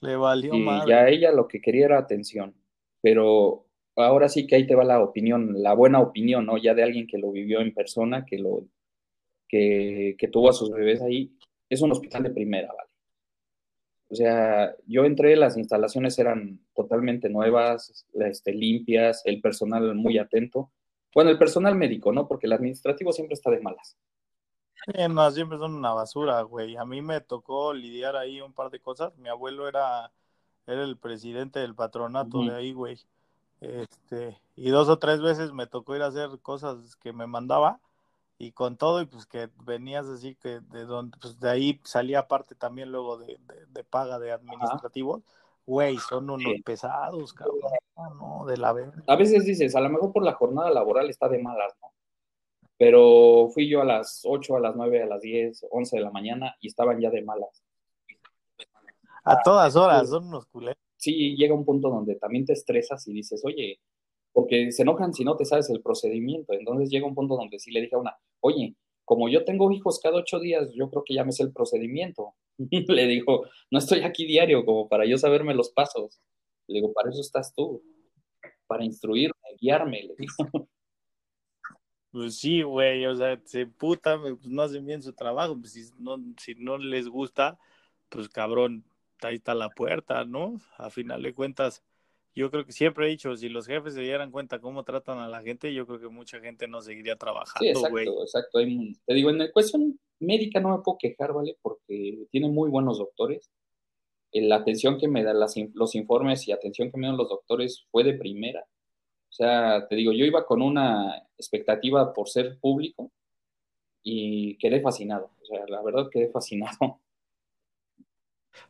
Le 0.00 0.16
valió 0.16 0.52
y 0.52 0.66
ya 0.88 1.08
ella 1.08 1.30
lo 1.30 1.46
que 1.46 1.60
quería 1.60 1.84
era 1.84 1.98
atención. 1.98 2.52
Pero 3.00 3.68
ahora 3.94 4.28
sí 4.28 4.44
que 4.48 4.56
ahí 4.56 4.66
te 4.66 4.74
va 4.74 4.82
la 4.82 5.00
opinión, 5.00 5.62
la 5.62 5.72
buena 5.74 6.00
opinión, 6.00 6.46
¿no? 6.46 6.58
Ya 6.58 6.74
de 6.74 6.82
alguien 6.82 7.06
que 7.06 7.18
lo 7.18 7.30
vivió 7.30 7.60
en 7.60 7.72
persona, 7.72 8.24
que 8.24 8.38
lo, 8.38 8.66
que, 9.46 10.16
que 10.18 10.26
tuvo 10.26 10.50
a 10.50 10.52
sus 10.52 10.72
bebés 10.72 11.00
ahí. 11.00 11.30
Es 11.68 11.80
un 11.80 11.92
hospital 11.92 12.24
de 12.24 12.30
primera, 12.30 12.72
¿vale? 12.76 12.91
O 14.12 14.14
sea, 14.14 14.76
yo 14.86 15.06
entré, 15.06 15.36
las 15.36 15.56
instalaciones 15.56 16.18
eran 16.18 16.60
totalmente 16.74 17.30
nuevas, 17.30 18.06
este, 18.12 18.52
limpias, 18.52 19.22
el 19.24 19.40
personal 19.40 19.94
muy 19.94 20.18
atento. 20.18 20.70
Bueno, 21.14 21.30
el 21.30 21.38
personal 21.38 21.74
médico, 21.76 22.12
¿no? 22.12 22.28
Porque 22.28 22.46
el 22.46 22.52
administrativo 22.52 23.10
siempre 23.14 23.32
está 23.32 23.50
de 23.50 23.60
malas. 23.60 23.96
no, 25.08 25.30
siempre 25.30 25.56
son 25.56 25.74
una 25.74 25.94
basura, 25.94 26.42
güey. 26.42 26.76
A 26.76 26.84
mí 26.84 27.00
me 27.00 27.22
tocó 27.22 27.72
lidiar 27.72 28.16
ahí 28.16 28.42
un 28.42 28.52
par 28.52 28.70
de 28.70 28.80
cosas. 28.80 29.16
Mi 29.16 29.30
abuelo 29.30 29.66
era, 29.66 30.12
era 30.66 30.84
el 30.84 30.98
presidente 30.98 31.60
del 31.60 31.74
patronato 31.74 32.44
de 32.44 32.54
ahí, 32.54 32.74
güey. 32.74 32.98
Este, 33.62 34.38
y 34.56 34.68
dos 34.68 34.90
o 34.90 34.98
tres 34.98 35.22
veces 35.22 35.52
me 35.52 35.66
tocó 35.66 35.96
ir 35.96 36.02
a 36.02 36.08
hacer 36.08 36.28
cosas 36.42 36.96
que 36.96 37.14
me 37.14 37.26
mandaba 37.26 37.80
y 38.42 38.50
con 38.50 38.76
todo, 38.76 39.00
y 39.00 39.06
pues 39.06 39.24
que 39.24 39.50
venías 39.64 40.08
así 40.08 40.34
que 40.34 40.58
de 40.58 40.84
donde, 40.84 41.16
pues 41.20 41.38
de 41.38 41.48
ahí 41.48 41.80
salía 41.84 42.26
parte 42.26 42.56
también 42.56 42.90
luego 42.90 43.18
de, 43.18 43.38
paga 43.88 44.18
de 44.18 44.32
administrativos, 44.32 45.22
güey, 45.64 45.96
son 45.98 46.28
unos 46.28 46.60
pesados, 46.64 47.32
cabrón, 47.34 47.60
no, 48.18 48.44
de 48.44 48.56
la 48.56 48.72
verga. 48.72 49.00
A 49.06 49.14
veces 49.14 49.44
dices, 49.44 49.76
a 49.76 49.80
lo 49.80 49.90
mejor 49.90 50.12
por 50.12 50.24
la 50.24 50.32
jornada 50.32 50.70
laboral 50.70 51.08
está 51.08 51.28
de 51.28 51.38
malas, 51.38 51.72
¿no? 51.80 51.92
Pero 52.76 53.48
fui 53.54 53.68
yo 53.68 53.80
a 53.80 53.84
las 53.84 54.22
8, 54.24 54.56
a 54.56 54.60
las 54.60 54.74
9, 54.74 55.04
a 55.04 55.06
las 55.06 55.20
10, 55.20 55.66
11 55.70 55.96
de 55.96 56.02
la 56.02 56.10
mañana 56.10 56.56
y 56.60 56.66
estaban 56.66 56.98
ya 57.00 57.10
de 57.10 57.22
malas. 57.22 57.62
A 59.22 59.40
todas 59.40 59.76
horas, 59.76 60.08
son 60.08 60.26
unos 60.26 60.46
culés. 60.46 60.74
Sí, 60.96 61.36
llega 61.36 61.54
un 61.54 61.64
punto 61.64 61.90
donde 61.90 62.16
también 62.16 62.44
te 62.44 62.54
estresas 62.54 63.06
y 63.06 63.12
dices, 63.12 63.44
oye, 63.44 63.78
porque 64.32 64.72
se 64.72 64.82
enojan 64.82 65.12
si 65.12 65.24
no 65.24 65.36
te 65.36 65.44
sabes 65.44 65.70
el 65.70 65.82
procedimiento. 65.82 66.52
Entonces 66.52 66.90
llega 66.90 67.06
un 67.06 67.14
punto 67.14 67.36
donde 67.36 67.58
sí 67.58 67.70
le 67.70 67.82
dije 67.82 67.94
a 67.94 67.98
una, 67.98 68.16
oye, 68.40 68.76
como 69.04 69.28
yo 69.28 69.44
tengo 69.44 69.70
hijos 69.70 70.00
cada 70.00 70.16
ocho 70.16 70.40
días, 70.40 70.70
yo 70.74 70.88
creo 70.90 71.04
que 71.04 71.14
ya 71.14 71.24
me 71.24 71.32
sé 71.32 71.42
el 71.42 71.52
procedimiento. 71.52 72.34
le 72.58 73.06
digo, 73.06 73.46
no 73.70 73.78
estoy 73.78 74.00
aquí 74.00 74.26
diario 74.26 74.64
como 74.64 74.88
para 74.88 75.04
yo 75.06 75.18
saberme 75.18 75.54
los 75.54 75.70
pasos. 75.70 76.20
Le 76.66 76.76
digo, 76.76 76.92
para 76.92 77.10
eso 77.10 77.20
estás 77.20 77.54
tú, 77.54 77.82
para 78.66 78.84
instruirme, 78.84 79.34
guiarme, 79.60 80.02
le 80.02 80.14
digo. 80.16 80.68
Pues 82.10 82.38
sí, 82.38 82.60
güey, 82.60 83.06
o 83.06 83.16
sea, 83.16 83.40
se 83.44 83.66
puta, 83.66 84.20
pues 84.20 84.46
no 84.46 84.60
hacen 84.62 84.84
bien 84.84 85.02
su 85.02 85.14
trabajo, 85.14 85.58
pues 85.58 85.72
si 85.72 85.90
no, 85.98 86.18
si 86.38 86.54
no 86.56 86.76
les 86.76 87.08
gusta, 87.08 87.58
pues 88.10 88.28
cabrón, 88.28 88.84
ahí 89.22 89.36
está 89.36 89.54
la 89.54 89.70
puerta, 89.70 90.24
¿no? 90.26 90.60
A 90.76 90.90
final 90.90 91.22
de 91.22 91.32
cuentas, 91.32 91.82
yo 92.34 92.50
creo 92.50 92.64
que 92.64 92.72
siempre 92.72 93.06
he 93.06 93.10
dicho, 93.10 93.36
si 93.36 93.48
los 93.48 93.66
jefes 93.66 93.94
se 93.94 94.00
dieran 94.00 94.30
cuenta 94.30 94.58
cómo 94.58 94.84
tratan 94.84 95.18
a 95.18 95.28
la 95.28 95.42
gente, 95.42 95.72
yo 95.74 95.86
creo 95.86 96.00
que 96.00 96.08
mucha 96.08 96.40
gente 96.40 96.66
no 96.66 96.80
seguiría 96.80 97.16
trabajando, 97.16 97.64
sí, 97.64 97.68
exacto, 97.68 98.22
exacto. 98.22 98.58
te 99.06 99.14
digo, 99.14 99.30
en 99.30 99.38
la 99.38 99.52
cuestión 99.52 99.98
médica 100.20 100.60
no 100.60 100.76
me 100.76 100.82
puedo 100.82 100.98
quejar, 100.98 101.32
¿vale? 101.32 101.56
Porque 101.60 102.26
tiene 102.30 102.48
muy 102.48 102.70
buenos 102.70 102.98
doctores. 102.98 103.50
La 104.32 104.56
atención 104.56 104.98
que 104.98 105.08
me 105.08 105.22
dan 105.22 105.36
los 105.74 105.94
informes 105.94 106.48
y 106.48 106.52
atención 106.52 106.90
que 106.90 106.96
me 106.96 107.06
dan 107.06 107.18
los 107.18 107.28
doctores 107.28 107.86
fue 107.90 108.02
de 108.02 108.14
primera. 108.14 108.64
O 109.28 109.32
sea, 109.32 109.86
te 109.88 109.96
digo, 109.96 110.12
yo 110.12 110.24
iba 110.24 110.46
con 110.46 110.62
una 110.62 111.26
expectativa 111.36 112.12
por 112.14 112.28
ser 112.28 112.58
público 112.58 113.10
y 114.02 114.56
quedé 114.58 114.80
fascinado. 114.80 115.30
O 115.42 115.44
sea, 115.44 115.66
la 115.68 115.82
verdad 115.82 116.08
quedé 116.10 116.30
fascinado. 116.30 117.00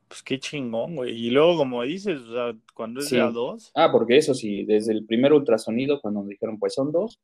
Pues 0.09 0.23
qué 0.23 0.39
chingón, 0.39 0.97
güey. 0.97 1.13
Y 1.27 1.31
luego, 1.31 1.57
como 1.57 1.83
dices, 1.83 2.21
o 2.23 2.33
sea, 2.33 2.57
cuando 2.75 3.01
es 3.01 3.09
Sí. 3.09 3.17
de 3.17 3.23
a 3.23 3.31
dos, 3.31 3.71
Ah, 3.75 3.91
porque 3.91 4.17
eso 4.17 4.35
sí, 4.35 4.65
desde 4.65 4.93
el 4.93 5.05
primer 5.07 5.33
ultrasonido, 5.33 6.01
cuando 6.01 6.23
me 6.23 6.31
dijeron, 6.31 6.59
pues 6.59 6.75
son 6.75 6.93
dos, 6.93 7.21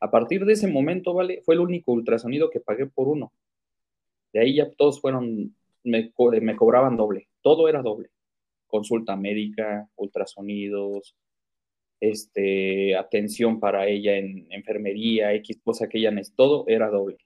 a 0.00 0.10
partir 0.10 0.44
de 0.44 0.52
ese 0.54 0.66
momento, 0.66 1.14
vale, 1.14 1.42
fue 1.42 1.54
el 1.54 1.60
único 1.60 1.92
ultrasonido 1.92 2.50
que 2.50 2.60
pagué 2.60 2.86
por 2.86 3.08
uno. 3.08 3.32
De 4.32 4.40
ahí 4.40 4.56
ya 4.56 4.70
todos 4.72 5.00
fueron, 5.00 5.54
me, 5.84 6.10
co- 6.12 6.32
me 6.32 6.56
cobraban 6.56 6.96
doble, 6.96 7.28
todo 7.42 7.68
era 7.68 7.82
doble. 7.82 8.10
Consulta 8.66 9.16
médica, 9.16 9.88
ultrasonidos, 9.96 11.14
este, 12.00 12.96
atención 12.96 13.60
para 13.60 13.86
ella 13.86 14.16
en 14.16 14.46
enfermería, 14.50 15.32
X 15.34 15.60
cosa 15.62 15.88
que 15.88 15.98
ella 15.98 16.10
necesitó, 16.10 16.44
todo 16.44 16.64
era 16.68 16.90
doble. 16.90 17.18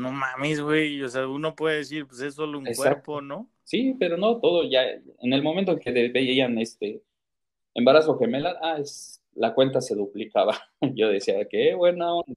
No 0.00 0.10
mames, 0.12 0.60
güey. 0.60 1.02
O 1.02 1.08
sea, 1.08 1.26
uno 1.28 1.54
puede 1.54 1.78
decir, 1.78 2.06
pues 2.06 2.20
es 2.20 2.34
solo 2.34 2.58
un 2.58 2.66
Exacto. 2.66 3.04
cuerpo, 3.04 3.20
¿no? 3.20 3.50
Sí, 3.64 3.94
pero 3.98 4.16
no, 4.16 4.40
todo 4.40 4.68
ya, 4.68 4.82
en 4.84 5.32
el 5.32 5.42
momento 5.42 5.72
en 5.72 5.78
que 5.78 5.92
veían 5.92 6.58
este 6.58 7.02
embarazo 7.74 8.18
gemela, 8.18 8.58
ah, 8.62 8.78
es, 8.78 9.22
la 9.34 9.54
cuenta 9.54 9.80
se 9.80 9.94
duplicaba. 9.94 10.58
Yo 10.94 11.08
decía, 11.08 11.46
qué 11.48 11.74
buena 11.74 12.14
onda. 12.14 12.34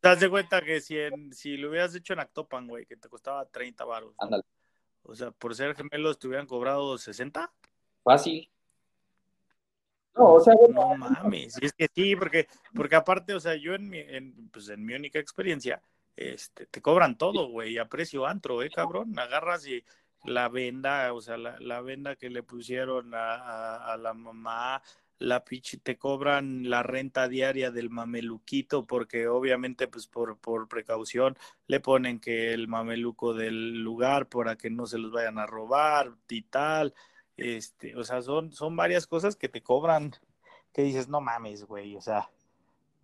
Te 0.00 0.08
das 0.08 0.20
de 0.20 0.28
cuenta 0.28 0.60
que 0.62 0.80
si, 0.80 0.98
en, 0.98 1.32
si 1.32 1.56
lo 1.56 1.70
hubieras 1.70 1.94
hecho 1.94 2.12
en 2.12 2.20
Actopan, 2.20 2.66
güey, 2.66 2.86
que 2.86 2.96
te 2.96 3.08
costaba 3.08 3.46
30 3.46 3.84
baros. 3.84 4.14
Ándale, 4.18 4.42
O 5.04 5.14
sea, 5.14 5.30
por 5.30 5.54
ser 5.54 5.76
gemelos 5.76 6.18
te 6.18 6.26
hubieran 6.26 6.46
cobrado 6.46 6.98
60. 6.98 7.52
fácil. 8.02 8.50
No, 10.16 10.34
o 10.34 10.40
sea, 10.40 10.54
bueno, 10.54 10.74
No 10.74 10.96
mames, 10.96 11.58
es 11.60 11.72
que 11.74 11.88
sí, 11.94 12.16
porque, 12.16 12.48
porque 12.74 12.96
aparte, 12.96 13.34
o 13.34 13.40
sea, 13.40 13.54
yo 13.54 13.74
en 13.74 13.88
mi, 13.88 13.98
en, 13.98 14.48
pues 14.48 14.68
en 14.70 14.84
mi 14.84 14.94
única 14.94 15.18
experiencia, 15.18 15.82
este, 16.16 16.66
te 16.66 16.82
cobran 16.82 17.18
todo, 17.18 17.48
güey, 17.48 17.78
a 17.78 17.88
precio 17.88 18.26
antro, 18.26 18.62
eh, 18.62 18.70
cabrón, 18.70 19.18
agarras 19.18 19.66
y 19.66 19.84
la 20.24 20.48
venda, 20.48 21.12
o 21.12 21.20
sea, 21.20 21.36
la, 21.36 21.56
la 21.60 21.80
venda 21.82 22.16
que 22.16 22.30
le 22.30 22.42
pusieron 22.42 23.14
a, 23.14 23.34
a, 23.34 23.92
a 23.92 23.96
la 23.96 24.14
mamá, 24.14 24.82
la 25.18 25.44
pichi, 25.44 25.78
te 25.78 25.96
cobran 25.96 26.68
la 26.68 26.82
renta 26.82 27.28
diaria 27.28 27.70
del 27.70 27.90
mameluquito, 27.90 28.86
porque 28.86 29.28
obviamente, 29.28 29.88
pues 29.88 30.06
por, 30.06 30.38
por 30.38 30.68
precaución, 30.68 31.36
le 31.66 31.80
ponen 31.80 32.20
que 32.20 32.52
el 32.52 32.68
mameluco 32.68 33.32
del 33.34 33.82
lugar 33.82 34.28
para 34.28 34.56
que 34.56 34.70
no 34.70 34.86
se 34.86 34.98
los 34.98 35.12
vayan 35.12 35.38
a 35.38 35.46
robar 35.46 36.12
y 36.28 36.42
tal. 36.42 36.94
Este, 37.36 37.96
o 37.96 38.04
sea, 38.04 38.22
son, 38.22 38.52
son 38.52 38.76
varias 38.76 39.06
cosas 39.06 39.36
que 39.36 39.48
te 39.48 39.62
cobran, 39.62 40.12
que 40.72 40.82
dices, 40.82 41.08
no 41.08 41.20
mames, 41.20 41.64
güey, 41.64 41.96
o 41.96 42.00
sea, 42.00 42.30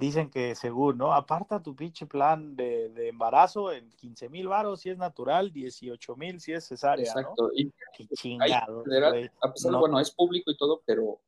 dicen 0.02 0.30
que 0.30 0.54
según, 0.54 0.98
¿no? 0.98 1.12
Aparta 1.14 1.62
tu 1.62 1.74
pinche 1.76 2.06
plan 2.06 2.54
de, 2.56 2.88
de 2.90 3.08
embarazo 3.08 3.70
en 3.72 3.90
15 3.92 4.28
mil 4.28 4.48
varos 4.48 4.80
si 4.80 4.90
es 4.90 4.98
natural, 4.98 5.52
18 5.52 6.16
mil 6.16 6.40
si 6.40 6.52
es 6.52 6.66
cesárea, 6.66 7.04
exacto. 7.06 7.50
Y. 7.54 7.70
Qué 7.70 8.02
ahí, 8.02 8.06
chingados, 8.14 8.84
federal, 8.84 9.12
güey. 9.12 9.30
a 9.40 9.52
pesar, 9.52 9.72
No. 9.72 9.80
bueno, 9.80 10.00
es 10.00 10.10
público 10.10 10.50
y 10.50 10.56
todo, 10.56 10.82
pero, 10.84 11.20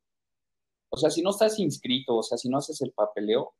o 0.90 0.96
sea, 0.96 1.10
si 1.10 1.22
no 1.22 1.30
estás 1.30 1.58
inscrito, 1.58 2.16
o 2.16 2.22
sea, 2.22 2.36
si 2.38 2.48
no 2.48 2.58
haces 2.58 2.80
el 2.82 2.92
papeleo, 2.92 3.54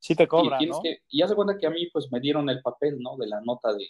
Sí 0.00 0.14
te 0.14 0.24
y 0.24 0.26
cobran, 0.28 0.58
tienes 0.58 0.76
¿no? 0.76 0.82
que, 0.82 0.98
y 1.08 1.22
haz 1.22 1.30
de 1.30 1.36
cuenta 1.36 1.56
que 1.58 1.66
a 1.66 1.70
mí, 1.70 1.88
pues, 1.92 2.10
me 2.12 2.20
dieron 2.20 2.48
el 2.50 2.62
papel, 2.62 3.00
¿no? 3.00 3.16
De 3.16 3.26
la 3.26 3.40
nota 3.40 3.72
de, 3.72 3.88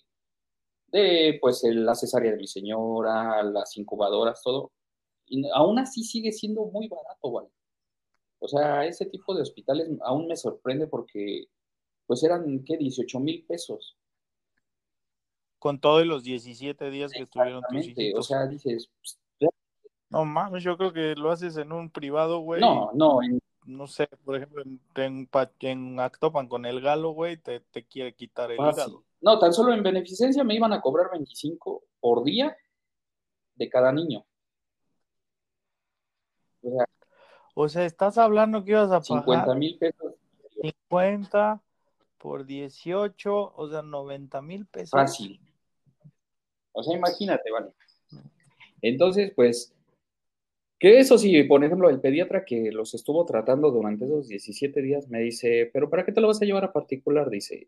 de, 0.86 1.38
pues, 1.40 1.64
el- 1.64 1.84
la 1.84 1.94
cesárea 1.94 2.30
de 2.30 2.38
mi 2.38 2.46
señora, 2.46 3.42
las 3.42 3.76
incubadoras, 3.76 4.40
todo. 4.42 4.72
Y 5.26 5.46
aún 5.54 5.78
así 5.78 6.04
sigue 6.04 6.32
siendo 6.32 6.64
muy 6.66 6.88
barato, 6.88 7.30
¿vale? 7.30 7.48
O 8.40 8.48
sea, 8.48 8.87
ese 8.87 9.07
tipo 9.07 9.35
de 9.35 9.42
hospitales 9.42 9.88
aún 10.03 10.27
me 10.29 10.37
sorprende 10.37 10.87
porque, 10.87 11.46
pues, 12.07 12.22
eran, 12.22 12.62
¿qué? 12.64 12.77
18 12.77 13.18
mil 13.20 13.44
pesos. 13.46 13.96
Con 15.59 15.81
todos 15.81 16.07
los 16.07 16.22
17 16.22 16.88
días 16.90 17.11
que 17.12 17.22
estuvieron 17.24 17.62
tus 17.62 17.79
Exactamente. 17.79 18.01
O 18.01 18.05
hijitos. 18.05 18.27
sea, 18.29 18.46
dices, 18.46 18.90
pues, 19.01 19.18
no 20.11 20.24
mames, 20.24 20.62
yo 20.62 20.79
creo 20.79 20.90
que 20.92 21.14
lo 21.16 21.31
haces 21.31 21.59
en 21.59 21.70
un 21.70 21.90
privado, 21.90 22.38
güey. 22.38 22.61
no, 22.62 22.90
no, 22.94 23.22
en- 23.22 23.40
No 23.66 23.87
sé, 23.87 24.07
por 24.24 24.37
ejemplo, 24.37 24.62
en, 24.94 25.29
en 25.61 26.01
Actopan 26.01 26.48
con 26.48 26.64
el 26.64 26.81
galo, 26.81 27.11
güey, 27.11 27.37
te, 27.37 27.61
te 27.61 27.85
quiere 27.87 28.14
quitar 28.14 28.51
el 28.51 28.57
fácil. 28.57 28.85
hígado. 28.85 29.05
No, 29.20 29.38
tan 29.38 29.53
solo 29.53 29.74
en 29.74 29.83
beneficencia 29.83 30.42
me 30.44 30.55
iban 30.55 30.72
a 30.72 30.81
cobrar 30.81 31.11
25 31.11 31.83
por 32.01 32.24
día 32.24 32.57
de 33.57 33.68
cada 33.68 33.92
niño. 33.92 34.24
O 36.62 36.70
sea, 36.70 36.85
O 37.61 37.68
sea, 37.68 37.85
estás 37.85 38.18
hablando 38.18 38.62
que 38.62 38.71
ibas 38.71 38.92
a 38.92 39.03
50 39.03 39.42
pagar 39.42 39.59
mil 39.59 39.77
pesos 39.79 40.14
50 40.62 41.61
por 42.16 42.47
18, 42.47 43.53
o 43.57 43.68
sea, 43.68 43.83
90 43.83 44.42
mil 44.42 44.64
pesos. 44.66 44.92
fácil. 44.92 45.40
O 46.71 46.85
sea, 46.85 46.97
imagínate, 46.97 47.51
vale. 47.51 47.73
Entonces, 48.81 49.33
pues, 49.35 49.75
que 50.79 51.01
eso 51.01 51.18
sí, 51.18 51.42
por 51.42 51.64
ejemplo, 51.64 51.90
el 51.90 52.01
pediatra 52.01 52.44
que 52.44 52.71
los 52.71 52.94
estuvo 52.94 53.27
tratando 53.27 53.73
durante 53.73 54.05
esos 54.05 54.29
17 54.29 54.81
días 54.81 55.09
me 55.09 55.18
dice, 55.18 55.68
pero 55.73 55.90
¿para 55.90 56.05
qué 56.05 56.12
te 56.12 56.21
lo 56.21 56.29
vas 56.29 56.40
a 56.40 56.44
llevar 56.44 56.62
a 56.62 56.73
particular? 56.73 57.29
Dice, 57.29 57.66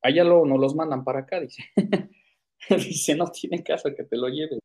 allá 0.00 0.24
lo, 0.24 0.46
no 0.46 0.56
los 0.56 0.74
mandan 0.74 1.04
para 1.04 1.18
acá, 1.20 1.38
dice. 1.38 1.62
dice, 2.70 3.14
no 3.14 3.26
tiene 3.26 3.62
caso 3.62 3.94
que 3.94 4.04
te 4.04 4.16
lo 4.16 4.28
lleves. 4.28 4.58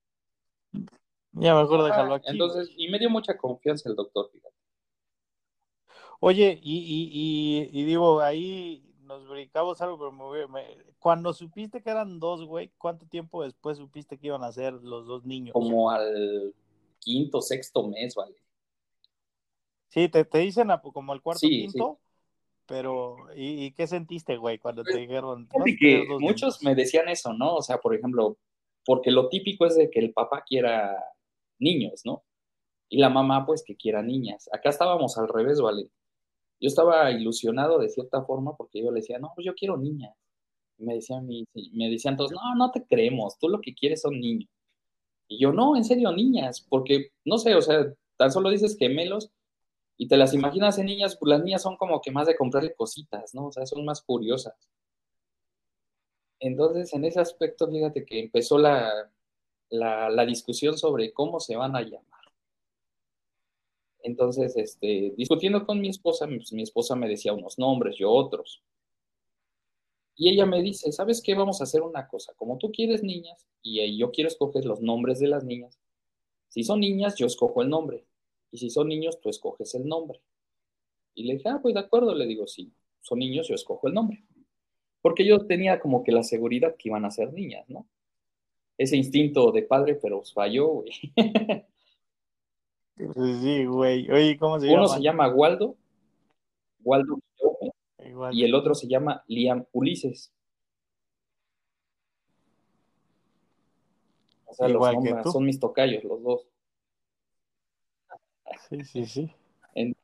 Ya 1.40 1.56
mejor 1.56 1.84
déjalo 1.84 2.14
Ah, 2.14 2.16
aquí. 2.16 2.32
Entonces, 2.32 2.70
y 2.78 2.88
me 2.90 3.00
dio 3.00 3.10
mucha 3.10 3.38
confianza 3.38 3.90
el 3.90 3.96
doctor, 3.96 4.30
fíjate. 4.32 4.56
Oye, 6.20 6.60
y, 6.64 6.78
y, 6.80 7.70
y, 7.74 7.82
y 7.82 7.84
digo, 7.86 8.22
ahí 8.22 8.84
nos 9.02 9.28
brincamos 9.28 9.80
algo, 9.82 9.98
pero 9.98 10.12
me 10.12 10.24
voy- 10.24 10.48
me- 10.48 10.78
cuando 11.00 11.32
supiste 11.34 11.82
que 11.82 11.90
eran 11.92 12.20
dos, 12.20 12.44
güey, 12.46 12.72
¿cuánto 12.78 13.06
tiempo 13.06 13.44
después 13.44 13.78
supiste 13.78 14.18
que 14.18 14.28
iban 14.28 14.44
a 14.44 14.52
ser 14.52 14.74
los 14.74 15.06
dos 15.06 15.26
niños? 15.26 15.54
Como 15.54 15.92
al 15.92 16.54
quinto, 17.00 17.42
sexto 17.42 17.88
mes, 17.88 18.16
vale. 18.16 18.36
Sí, 19.90 20.10
te, 20.10 20.26
te 20.26 20.40
dicen 20.40 20.72
a- 20.72 20.82
como 20.82 21.14
al 21.14 21.22
cuarto, 21.22 21.42
Sí, 21.42 21.50
quinto, 21.50 22.00
pero 22.66 23.18
¿y, 23.36 23.66
y 23.66 23.72
qué 23.72 23.88
sentiste, 23.88 24.38
güey, 24.38 24.60
cuando 24.60 24.84
te 24.84 24.98
dijeron? 24.98 25.48
"Vas 25.48 25.62
a 25.62 25.66
Fíjate 25.66 25.78
tener 25.80 26.08
que 26.08 26.08
muchos 26.20 26.62
niños"? 26.62 26.64
me 26.64 26.76
decían 26.76 27.10
eso, 27.10 27.34
¿no? 27.34 27.56
O 27.56 27.62
sea, 27.62 27.78
por 27.80 27.96
ejemplo, 27.96 28.38
porque 28.86 29.12
lo 29.12 29.30
típico 29.30 29.66
es 29.66 29.76
de 29.76 29.90
que 29.90 30.00
el 30.00 30.14
papá 30.14 30.44
quiera 30.46 30.96
niños, 31.60 32.02
¿no? 32.06 32.24
Y 32.90 33.00
la 33.00 33.10
mamá, 33.10 33.46
pues, 33.46 33.64
que 33.64 33.76
quiera 33.76 34.02
niñas. 34.02 34.50
Acá 34.54 34.70
estábamos 34.70 35.18
al 35.18 35.28
revés, 35.28 35.62
¿vale? 35.62 35.90
Yo 36.60 36.68
estaba 36.68 37.12
ilusionado 37.12 37.80
de 37.80 37.90
cierta 37.90 38.24
forma 38.24 38.56
porque 38.58 38.82
yo 38.82 38.92
le 38.92 39.02
decía, 39.02 39.20
no, 39.20 39.32
pues 39.36 39.46
yo 39.46 39.54
quiero 39.56 39.78
niñas. 39.78 40.16
Me 40.78 40.96
decían, 40.96 41.28
me 41.28 41.90
decían 41.90 42.18
todos, 42.18 42.32
no, 42.32 42.56
no 42.56 42.72
te 42.72 42.86
creemos, 42.86 43.38
tú 43.40 43.50
lo 43.50 43.62
que 43.62 43.74
quieres 43.74 44.02
son 44.02 44.20
niños. 44.20 44.50
Y 45.28 45.40
yo, 45.40 45.52
no, 45.52 45.76
en 45.76 45.84
serio, 45.84 46.12
niñas, 46.12 46.66
porque, 46.70 47.12
no 47.26 47.38
sé, 47.38 47.56
o 47.56 47.62
sea, 47.62 47.94
tan 48.18 48.32
solo 48.32 48.50
dices 48.50 48.78
gemelos 48.78 49.32
y 49.98 50.08
te 50.08 50.18
las 50.18 50.34
imaginas 50.34 50.78
en 50.80 50.88
niñas, 50.88 51.18
pues 51.20 51.30
las 51.30 51.44
niñas 51.44 51.62
son 51.64 51.78
como 51.78 52.02
que 52.02 52.12
más 52.12 52.28
de 52.28 52.36
comprarle 52.38 52.76
cositas, 52.76 53.34
¿no? 53.34 53.48
O 53.48 53.52
sea, 53.52 53.66
son 53.66 53.86
más 53.86 54.02
curiosas. 54.02 54.56
Entonces, 56.40 56.94
en 56.94 57.06
ese 57.06 57.20
aspecto, 57.20 57.68
fíjate 57.68 58.06
que 58.06 58.20
empezó 58.20 58.58
la, 58.58 59.12
la, 59.70 60.26
discusión 60.26 60.78
sobre 60.78 61.14
cómo 61.14 61.40
se 61.40 61.56
van 61.56 61.76
a 61.76 61.82
llamar. 61.82 62.04
Entonces, 64.02 64.56
este, 64.56 65.14
discutiendo 65.18 65.66
con 65.66 65.82
mi 65.82 65.90
esposa, 65.90 66.28
pues, 66.28 66.54
mi 66.54 66.64
esposa 66.64 66.96
me 66.96 67.10
decía 67.10 67.34
unos 67.34 67.60
nombres, 67.60 67.98
yo 67.98 68.12
otros. 68.12 68.64
Y 70.16 70.30
ella 70.30 70.46
me 70.46 70.62
dice, 70.62 70.92
¿sabes 70.92 71.22
qué? 71.22 71.36
Vamos 71.36 71.62
a 71.62 71.66
hacer 71.66 71.82
una 71.82 72.08
cosa. 72.08 72.34
Como 72.36 72.58
tú 72.58 72.72
quieres 72.72 73.04
niñas 73.04 73.48
y 73.62 73.80
eh, 73.82 73.96
yo 73.96 74.12
quiero 74.12 74.30
escoger 74.30 74.66
los 74.66 74.82
nombres 74.82 75.20
de 75.20 75.28
las 75.28 75.44
niñas, 75.44 75.80
si 76.50 76.64
son 76.64 76.80
niñas, 76.80 77.16
yo 77.16 77.28
escojo 77.28 77.62
el 77.62 77.70
nombre. 77.70 78.06
Y 78.52 78.58
si 78.58 78.70
son 78.70 78.88
niños, 78.88 79.20
tú 79.20 79.30
escoges 79.30 79.76
el 79.76 79.88
nombre. 79.88 80.22
Y 81.14 81.24
le 81.24 81.34
dije, 81.34 81.50
ah, 81.50 81.60
pues 81.62 81.74
de 81.74 81.82
acuerdo, 81.82 82.16
le 82.16 82.26
digo, 82.26 82.48
si 82.48 82.72
son 83.02 83.20
niños, 83.20 83.48
yo 83.48 83.56
escojo 83.56 83.88
el 83.88 83.94
nombre. 83.94 84.24
Porque 85.02 85.26
yo 85.26 85.46
tenía 85.46 85.80
como 85.80 86.04
que 86.04 86.12
la 86.12 86.24
seguridad 86.24 86.76
que 86.78 86.90
iban 86.90 87.06
a 87.06 87.12
ser 87.12 87.34
niñas, 87.34 87.70
¿no? 87.70 87.88
Ese 88.78 88.96
instinto 88.96 89.52
de 89.52 89.64
padre, 89.64 89.96
pero 89.96 90.24
falló, 90.24 90.68
güey. 90.68 90.92
Sí, 93.42 93.66
güey. 93.66 94.10
Oye, 94.12 94.38
¿cómo 94.38 94.60
se 94.60 94.68
Uno 94.68 94.84
llama? 94.84 94.88
se 94.96 95.02
llama 95.02 95.28
Waldo, 95.30 95.76
Waldo 96.84 97.20
Igual. 98.06 98.34
y 98.36 98.44
el 98.44 98.56
otro 98.56 98.74
se 98.76 98.88
llama 98.88 99.24
Liam 99.28 99.66
Ulises. 99.72 100.32
O 104.46 104.54
sea, 104.54 104.68
los 104.68 104.76
Igual 104.78 104.94
nombres 104.96 105.32
son 105.32 105.46
mis 105.46 105.60
tocayos, 105.60 106.04
los 106.04 106.24
dos. 106.24 106.48
Sí, 108.70 108.84
sí, 108.84 109.06
sí. 109.06 109.32
En- 109.76 109.96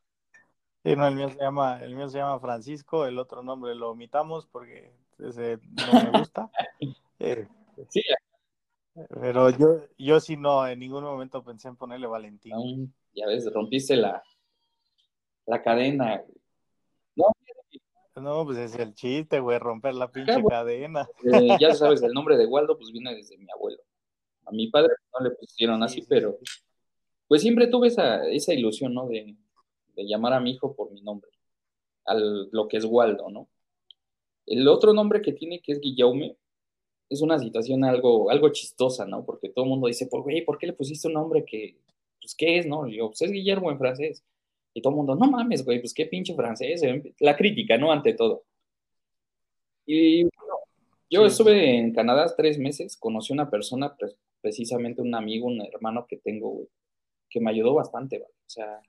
Sí, 0.85 0.97
no, 0.97 1.07
el 1.07 1.15
mío 1.15 1.29
se 1.29 1.39
llama, 1.39 1.81
el 1.81 1.95
mío 1.95 2.09
se 2.09 2.17
llama 2.17 2.39
Francisco, 2.41 3.05
el 3.05 3.17
otro 3.17 3.41
nombre 3.41 3.73
lo 3.73 3.91
omitamos 3.91 4.45
porque 4.47 4.91
ese 5.17 5.57
no 5.71 6.11
me 6.11 6.19
gusta. 6.19 6.51
Eh, 7.19 7.47
Sí, 7.89 8.01
pero 9.09 9.49
yo, 9.49 9.81
yo 9.97 10.19
sí 10.19 10.37
no, 10.37 10.67
en 10.67 10.79
ningún 10.79 11.03
momento 11.03 11.43
pensé 11.43 11.67
en 11.67 11.75
ponerle 11.75 12.07
Valentín. 12.07 12.53
aún, 12.53 12.93
ya 13.13 13.27
ves, 13.27 13.51
rompiste 13.51 13.95
la, 13.95 14.23
la 15.45 15.61
cadena. 15.61 16.23
No, 17.15 17.27
No, 18.15 18.45
pues 18.45 18.57
es 18.57 18.75
el 18.75 18.93
chiste, 18.93 19.39
güey, 19.39 19.57
romper 19.59 19.95
la 19.95 20.11
pinche 20.11 20.43
cadena. 20.47 21.07
Eh, 21.23 21.57
ya 21.59 21.73
sabes, 21.75 22.03
el 22.03 22.13
nombre 22.13 22.37
de 22.37 22.45
Waldo 22.45 22.77
pues 22.77 22.91
viene 22.91 23.15
desde 23.15 23.37
mi 23.37 23.47
abuelo. 23.51 23.79
A 24.45 24.51
mi 24.51 24.67
padre 24.69 24.93
no 25.13 25.25
le 25.25 25.35
pusieron 25.35 25.81
así, 25.83 26.03
pero 26.07 26.37
pues 27.27 27.41
siempre 27.41 27.67
tuve 27.67 27.87
esa, 27.87 28.27
esa 28.27 28.53
ilusión, 28.53 28.93
¿no? 28.93 29.07
De, 29.07 29.35
de, 29.95 30.07
llamar 30.07 30.33
a 30.33 30.39
mi 30.39 30.51
hijo 30.51 30.75
por 30.75 30.91
mi 30.91 31.01
nombre, 31.01 31.31
al, 32.05 32.49
lo 32.51 32.67
que 32.67 32.77
es 32.77 32.85
Waldo, 32.85 33.29
¿no? 33.29 33.47
El 34.45 34.67
otro 34.67 34.93
nombre 34.93 35.21
que 35.21 35.31
tiene, 35.31 35.61
que 35.61 35.71
es 35.71 35.79
Guillaume, 35.79 36.35
es 37.13 37.21
una 37.21 37.39
situación 37.39 37.83
algo, 37.83 38.29
algo 38.29 38.49
chistosa, 38.49 39.05
¿no? 39.05 39.25
Porque 39.25 39.49
todo 39.49 39.65
el 39.65 39.69
mundo 39.69 39.87
dice, 39.87 40.07
pues, 40.07 40.23
güey, 40.23 40.43
¿por 40.45 40.57
qué 40.57 40.67
le 40.67 40.73
pusiste 40.73 41.07
un 41.07 41.15
nombre 41.15 41.45
que, 41.45 41.77
pues, 42.21 42.35
¿qué 42.35 42.57
es, 42.59 42.65
no? 42.65 42.87
Y 42.87 42.97
yo, 42.97 43.07
pues 43.07 43.21
es 43.21 43.31
Guillermo 43.31 43.71
en 43.71 43.77
francés. 43.77 44.23
Y 44.73 44.81
todo 44.81 44.91
el 44.91 44.97
mundo, 44.97 45.15
no 45.15 45.29
mames, 45.29 45.63
güey, 45.63 45.79
pues 45.79 45.93
qué 45.93 46.05
pinche 46.07 46.35
francés. 46.35 46.81
La 47.19 47.35
crítica, 47.35 47.77
¿no? 47.77 47.91
Ante 47.91 48.13
todo. 48.13 48.43
Y 49.85 50.23
bueno, 50.23 50.55
yo 51.09 51.25
estuve 51.25 51.77
en 51.77 51.93
Canadá 51.93 52.33
tres 52.35 52.57
meses, 52.57 52.97
conocí 52.97 53.33
una 53.33 53.49
persona, 53.49 53.95
precisamente 54.41 55.01
un 55.01 55.13
amigo, 55.13 55.47
un 55.47 55.61
hermano 55.61 56.07
que 56.07 56.17
tengo, 56.17 56.49
güey, 56.49 56.67
que 57.29 57.39
me 57.39 57.51
ayudó 57.51 57.73
bastante, 57.75 58.17
güey. 58.17 58.29
O 58.29 58.49
sea, 58.49 58.81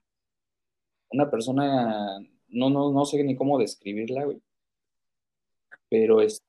una 1.10 1.30
persona, 1.30 2.18
no, 2.48 2.70
no, 2.70 2.92
no 2.92 3.04
sé 3.04 3.22
ni 3.24 3.37
cómo 3.37 3.58
describirla, 3.58 4.24
güey. 4.24 4.40
Pero 5.88 6.20
es... 6.20 6.42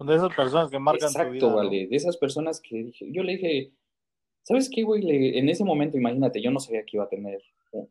De 0.00 0.14
esas 0.14 0.34
personas 0.34 0.70
que 0.70 0.78
marcan 0.78 1.08
Exacto, 1.08 1.38
tu 1.38 1.46
vida, 1.46 1.54
vale. 1.54 1.86
De 1.86 1.96
esas 1.96 2.16
personas 2.16 2.60
que 2.60 2.84
dije, 2.84 3.06
yo 3.10 3.22
le 3.22 3.32
dije, 3.32 3.72
¿sabes 4.42 4.70
qué, 4.70 4.82
güey? 4.82 5.38
en 5.38 5.48
ese 5.48 5.64
momento, 5.64 5.96
imagínate, 5.96 6.40
yo 6.40 6.50
no 6.50 6.60
sabía 6.60 6.84
que 6.84 6.96
iba 6.96 7.04
a 7.04 7.08
tener 7.08 7.42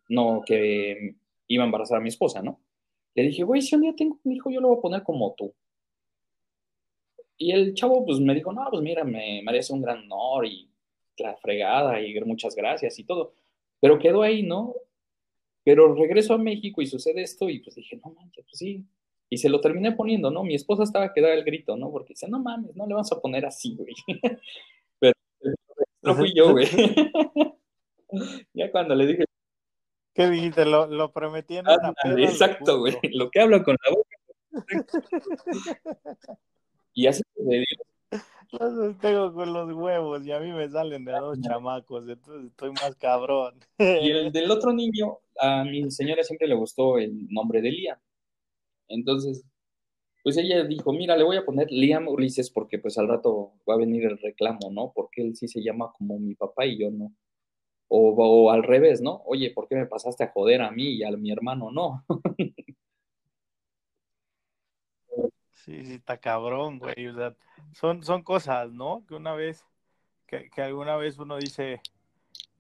no 0.10 0.42
que 0.46 1.16
iba 1.48 1.64
a 1.64 1.66
embarazar 1.66 1.98
a 1.98 2.02
mi 2.02 2.10
esposa, 2.10 2.42
¿no? 2.42 2.60
Le 3.16 3.24
dije, 3.24 3.44
güey, 3.44 3.62
si 3.62 3.76
un 3.76 3.82
día 3.82 3.96
tengo 3.96 4.20
un 4.24 4.32
hijo, 4.32 4.50
yo 4.50 4.62
lo 4.62 4.70
voy 4.70 4.78
a 4.78 4.82
poner 4.82 5.04
como 5.04 5.34
tú. 5.34 5.54
Y 7.38 7.52
el 7.52 7.74
chavo, 7.74 8.06
pues 8.06 8.20
me 8.20 8.36
dijo, 8.36 8.52
no, 8.52 8.68
pues 8.70 8.82
mira, 8.82 9.04
me 9.04 9.42
merece 9.44 9.74
un 9.74 9.82
gran 9.82 10.00
honor 10.12 10.46
y 10.46 10.70
la 11.18 11.36
fregada 11.38 12.02
y 12.02 12.20
muchas 12.22 12.56
gracias 12.56 13.00
y 13.00 13.04
todo. 13.04 13.34
Pero 13.80 13.98
quedó 13.98 14.22
ahí, 14.22 14.44
¿no? 14.44 14.76
Pero 15.64 15.94
regreso 15.96 16.34
a 16.34 16.38
México 16.38 16.82
y 16.82 16.88
sucede 16.88 17.22
esto 17.22 17.50
y 17.50 17.60
pues 17.60 17.76
dije, 17.76 18.00
no 18.04 18.12
manches, 18.12 18.46
pues 18.46 18.58
sí. 18.58 18.86
Y 19.30 19.38
se 19.38 19.50
lo 19.50 19.62
terminé 19.62 19.92
poniendo, 19.92 20.32
¿no? 20.32 20.44
Mi 20.44 20.56
esposa 20.56 20.84
estaba 20.84 21.14
que 21.14 21.22
daba 21.22 21.34
el 21.34 21.44
grito, 21.44 21.78
¿no? 21.78 21.92
Porque 21.92 22.14
dice, 22.14 22.28
no 22.28 22.40
mames, 22.40 22.76
no 22.76 22.88
le 22.88 22.94
vamos 22.94 23.12
a 23.12 23.20
poner 23.20 23.46
así, 23.46 23.76
güey. 23.76 23.94
Pero 25.00 25.14
no 26.02 26.16
fui 26.16 26.34
yo, 26.36 26.52
güey. 26.52 26.68
ya 28.54 28.72
cuando 28.72 28.96
le 28.96 29.06
dije, 29.06 29.26
¿Qué 30.20 30.30
dijiste? 30.30 30.66
Lo, 30.66 30.88
lo 30.88 31.14
prometí 31.14 31.58
en 31.58 31.66
una 31.66 31.94
Exacto, 32.18 32.80
güey. 32.80 32.98
Lo 33.14 33.30
que 33.30 33.40
hablo 33.40 33.64
con 33.64 33.78
la 33.86 33.92
boca. 33.92 34.18
y 36.94 37.08
así 37.08 37.24
digo. 37.38 37.84
Los 38.52 38.98
tengo 38.98 39.32
con 39.32 39.54
los 39.54 39.72
huevos 39.72 40.26
y 40.26 40.32
a 40.32 40.40
mí 40.40 40.52
me 40.52 40.68
salen 40.68 41.06
de 41.06 41.12
dos 41.12 41.40
chamacos, 41.40 42.10
entonces 42.10 42.50
estoy 42.50 42.72
más 42.72 42.96
cabrón. 42.96 43.60
Y 43.78 44.10
el 44.10 44.32
del 44.32 44.50
otro 44.50 44.74
niño, 44.74 45.20
a 45.40 45.64
mi 45.64 45.90
señora 45.92 46.24
siempre 46.24 46.48
le 46.48 46.56
gustó 46.56 46.98
el 46.98 47.30
nombre 47.30 47.62
de 47.62 47.72
Liam. 47.72 48.00
Entonces, 48.90 49.46
pues 50.24 50.38
ella 50.38 50.64
dijo, 50.66 50.92
mira, 50.94 51.16
le 51.16 51.24
voy 51.24 51.38
a 51.38 51.46
poner 51.46 51.72
Liam 51.72 52.08
Ulises 52.08 52.52
porque 52.52 52.80
pues 52.80 52.98
al 52.98 53.08
rato 53.08 53.54
va 53.70 53.76
a 53.76 53.78
venir 53.78 54.06
el 54.06 54.18
reclamo, 54.18 54.70
¿no? 54.72 54.92
Porque 54.94 55.22
él 55.22 55.36
sí 55.36 55.48
se 55.48 55.64
llama 55.64 55.92
como 55.98 56.20
mi 56.20 56.36
papá 56.36 56.66
y 56.66 56.78
yo 56.80 56.92
no. 56.92 57.14
O, 57.88 58.52
al 58.52 58.64
revés, 58.64 59.02
¿no? 59.02 59.24
Oye, 59.26 59.52
¿por 59.52 59.68
qué 59.68 59.76
me 59.76 59.88
pasaste 59.88 60.24
a 60.24 60.32
joder 60.32 60.62
a 60.62 60.72
mí 60.72 60.96
y 60.98 61.04
a 61.04 61.12
mi 61.12 61.32
hermano 61.32 61.72
no? 61.72 62.06
sí, 65.54 65.86
sí, 65.86 65.94
está 65.94 66.18
cabrón, 66.18 66.80
güey. 66.80 67.08
O 67.08 67.16
sea, 67.16 67.36
son, 67.74 68.04
son 68.04 68.24
cosas, 68.24 68.72
¿no? 68.72 69.06
Que 69.08 69.16
una 69.16 69.34
vez, 69.34 69.66
que, 70.28 70.50
que 70.52 70.62
alguna 70.62 70.98
vez 70.98 71.18
uno 71.18 71.38
dice, 71.38 71.82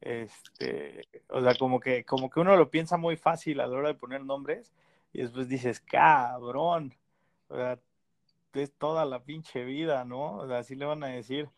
este, 0.01 1.01
o 1.29 1.41
sea, 1.41 1.55
como 1.55 1.79
que, 1.79 2.05
como 2.05 2.29
que 2.29 2.39
uno 2.39 2.55
lo 2.55 2.71
piensa 2.71 2.97
muy 2.97 3.17
fácil 3.17 3.59
a 3.59 3.67
la 3.67 3.77
hora 3.77 3.89
de 3.89 3.95
poner 3.95 4.23
nombres 4.23 4.73
y 5.13 5.21
después 5.21 5.47
dices, 5.49 5.79
cabrón, 5.79 6.93
o 7.49 7.55
sea, 7.55 7.79
es 8.53 8.73
toda 8.77 9.05
la 9.05 9.23
pinche 9.23 9.63
vida, 9.63 10.05
¿no? 10.05 10.37
O 10.37 10.47
sea, 10.47 10.59
así 10.59 10.75
le 10.75 10.85
van 10.85 11.03
a 11.03 11.07
decir 11.07 11.49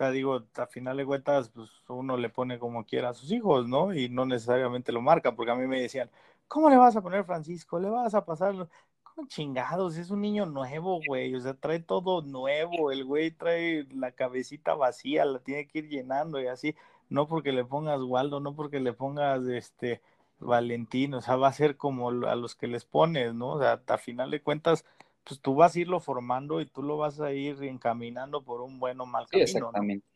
sea, 0.00 0.10
digo, 0.10 0.42
a 0.56 0.66
final 0.66 0.96
de 0.96 1.04
cuentas, 1.06 1.50
pues 1.50 1.70
uno 1.88 2.16
le 2.16 2.30
pone 2.30 2.58
como 2.58 2.84
quiera 2.86 3.10
a 3.10 3.14
sus 3.14 3.30
hijos, 3.32 3.68
¿no? 3.68 3.92
Y 3.94 4.08
no 4.08 4.24
necesariamente 4.24 4.92
lo 4.92 5.02
marca, 5.02 5.36
porque 5.36 5.52
a 5.52 5.54
mí 5.54 5.66
me 5.66 5.82
decían, 5.82 6.10
¿cómo 6.48 6.70
le 6.70 6.76
vas 6.78 6.96
a 6.96 7.02
poner 7.02 7.24
Francisco? 7.24 7.78
¿Le 7.78 7.90
vas 7.90 8.14
a 8.14 8.24
pasar? 8.24 8.54
¿Cómo 9.02 9.28
chingados? 9.28 9.98
Es 9.98 10.10
un 10.10 10.22
niño 10.22 10.46
nuevo, 10.46 11.00
güey. 11.06 11.34
O 11.34 11.40
sea, 11.40 11.54
trae 11.54 11.80
todo 11.80 12.22
nuevo. 12.22 12.90
El 12.90 13.04
güey 13.04 13.30
trae 13.30 13.86
la 13.94 14.12
cabecita 14.12 14.74
vacía, 14.74 15.26
la 15.26 15.40
tiene 15.40 15.66
que 15.68 15.80
ir 15.80 15.88
llenando 15.88 16.40
y 16.40 16.46
así. 16.46 16.74
No 17.10 17.26
porque 17.26 17.52
le 17.52 17.64
pongas 17.64 18.00
Waldo, 18.02 18.40
no 18.40 18.54
porque 18.54 18.80
le 18.80 18.94
pongas 18.94 19.42
este 19.48 20.00
Valentín, 20.40 21.14
o 21.14 21.20
sea, 21.20 21.36
va 21.36 21.48
a 21.48 21.52
ser 21.52 21.76
como 21.76 22.10
a 22.10 22.34
los 22.34 22.54
que 22.54 22.66
les 22.66 22.84
pones, 22.84 23.34
¿no? 23.34 23.52
O 23.52 23.58
sea, 23.58 23.82
a 23.86 23.98
final 23.98 24.30
de 24.30 24.42
cuentas, 24.42 24.84
pues 25.24 25.40
tú 25.40 25.54
vas 25.54 25.76
a 25.76 25.80
irlo 25.80 26.00
formando 26.00 26.60
y 26.60 26.66
tú 26.66 26.82
lo 26.82 26.96
vas 26.96 27.20
a 27.20 27.32
ir 27.32 27.62
encaminando 27.62 28.42
por 28.42 28.60
un 28.62 28.80
buen 28.80 29.00
o 29.00 29.06
mal 29.06 29.26
camino. 29.28 29.44
exactamente. 29.44 30.06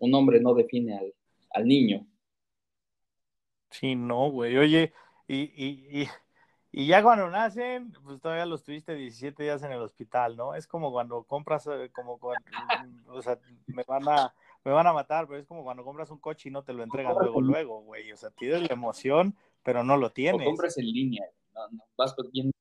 Un 0.00 0.14
hombre 0.14 0.40
no 0.40 0.54
define 0.54 0.96
al, 0.96 1.14
al 1.50 1.66
niño. 1.66 2.06
Sí, 3.70 3.94
no, 3.94 4.30
güey. 4.30 4.56
Oye, 4.58 4.92
y, 5.28 5.36
y, 5.36 6.02
y, 6.02 6.08
y, 6.72 6.86
ya 6.86 7.02
cuando 7.02 7.30
nacen, 7.30 7.92
pues 8.04 8.20
todavía 8.20 8.46
los 8.46 8.64
tuviste 8.64 8.94
17 8.94 9.42
días 9.44 9.62
en 9.62 9.72
el 9.72 9.80
hospital, 9.80 10.36
¿no? 10.36 10.54
Es 10.54 10.66
como 10.66 10.90
cuando 10.90 11.22
compras, 11.22 11.66
eh, 11.68 11.90
como 11.92 12.18
cuando, 12.18 12.42
o 13.08 13.22
sea, 13.22 13.38
me 13.68 13.84
van 13.84 14.08
a, 14.08 14.34
me 14.64 14.72
van 14.72 14.86
a 14.86 14.92
matar, 14.92 15.26
pero 15.26 15.38
es 15.38 15.46
como 15.46 15.62
cuando 15.62 15.84
compras 15.84 16.10
un 16.10 16.18
coche 16.18 16.48
y 16.48 16.52
no 16.52 16.64
te 16.64 16.72
lo 16.72 16.82
entregan 16.82 17.14
luego, 17.14 17.40
luego, 17.40 17.80
güey. 17.82 18.10
O 18.12 18.16
sea, 18.16 18.30
tienes 18.30 18.62
la 18.62 18.74
emoción, 18.74 19.36
pero 19.62 19.84
no 19.84 19.96
lo 19.96 20.10
tienes. 20.10 20.42
O 20.42 20.44
compras 20.44 20.78
en 20.78 20.86
línea, 20.86 21.24
no, 21.54 21.68
no, 21.70 21.84
vas 21.96 22.14
viendo 22.32 22.52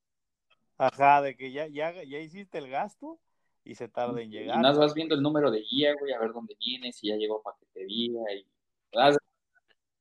Ajá, 0.77 1.21
de 1.21 1.35
que 1.35 1.51
ya, 1.51 1.67
ya, 1.67 1.91
ya 2.03 2.19
hiciste 2.19 2.57
el 2.57 2.69
gasto 2.69 3.19
y 3.65 3.75
se 3.75 3.89
tarda 3.89 4.21
en 4.21 4.31
llegar. 4.31 4.57
Y 4.57 4.62
nada, 4.62 4.79
vas 4.79 4.93
viendo 4.93 5.13
el 5.13 5.21
número 5.21 5.51
de 5.51 5.62
guía, 5.62 5.93
güey, 5.99 6.13
a 6.13 6.19
ver 6.19 6.31
dónde 6.31 6.55
vienes, 6.57 6.97
si 6.97 7.07
ya 7.07 7.15
llegó 7.17 7.41
paquetería 7.41 8.21
y... 8.35 8.45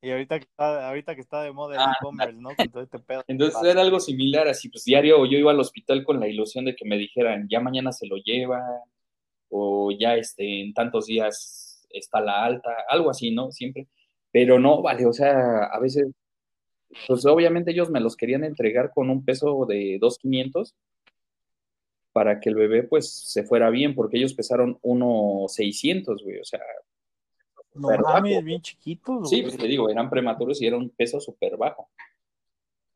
Y 0.01 0.13
ahorita 0.13 0.39
que 0.39 0.45
está, 0.45 0.89
ahorita 0.89 1.15
que 1.17 1.21
está 1.21 1.43
de 1.43 1.51
moda 1.51 1.75
el 1.75 1.81
ah, 1.81 1.93
e-commerce, 1.99 2.39
¿no? 2.39 2.51
Entonces, 2.59 3.01
Entonces 3.27 3.65
era 3.65 3.81
algo 3.81 3.99
similar, 3.99 4.47
así 4.47 4.69
pues 4.69 4.85
diario 4.85 5.27
yo 5.27 5.37
iba 5.37 5.51
al 5.51 5.59
hospital 5.59 6.05
con 6.05 6.21
la 6.21 6.29
ilusión 6.29 6.65
de 6.65 6.77
que 6.77 6.85
me 6.85 6.97
dijeran, 6.97 7.49
ya 7.51 7.59
mañana 7.59 7.91
se 7.91 8.07
lo 8.07 8.17
lleva, 8.17 8.63
o 9.49 9.91
ya 9.91 10.15
este, 10.15 10.63
en 10.63 10.73
tantos 10.73 11.07
días 11.07 11.85
está 11.91 12.21
la 12.21 12.45
alta, 12.45 12.71
algo 12.89 13.11
así, 13.11 13.33
¿no? 13.33 13.51
Siempre. 13.51 13.89
Pero 14.31 14.61
no, 14.61 14.83
vale, 14.83 15.05
o 15.07 15.13
sea, 15.13 15.65
a 15.65 15.81
veces 15.81 16.07
pues 17.07 17.27
obviamente 17.27 17.71
ellos 17.71 17.91
me 17.91 18.01
los 18.01 18.17
querían 18.17 18.45
entregar 18.45 18.93
con 18.93 19.11
un 19.11 19.25
peso 19.25 19.67
de 19.67 19.99
2.500 20.01 20.75
para 22.13 22.41
que 22.41 22.49
el 22.49 22.55
bebé 22.55 22.83
pues 22.83 23.11
se 23.11 23.45
fuera 23.45 23.71
bien, 23.71 23.95
porque 23.95 24.17
ellos 24.17 24.35
pesaron 24.35 24.79
1.600, 24.83 26.23
güey, 26.25 26.39
o 26.39 26.45
sea. 26.45 26.61
No 27.75 27.97
mames, 27.97 28.43
bien 28.43 28.61
chiquitos. 28.61 29.31
Sí, 29.31 29.43
pues 29.43 29.57
te 29.57 29.67
digo, 29.67 29.89
eran 29.89 30.11
prematuros 30.11 30.61
y 30.61 30.67
era 30.67 30.77
un 30.77 30.91
peso 30.91 31.21
súper 31.21 31.57
bajo. 31.57 31.89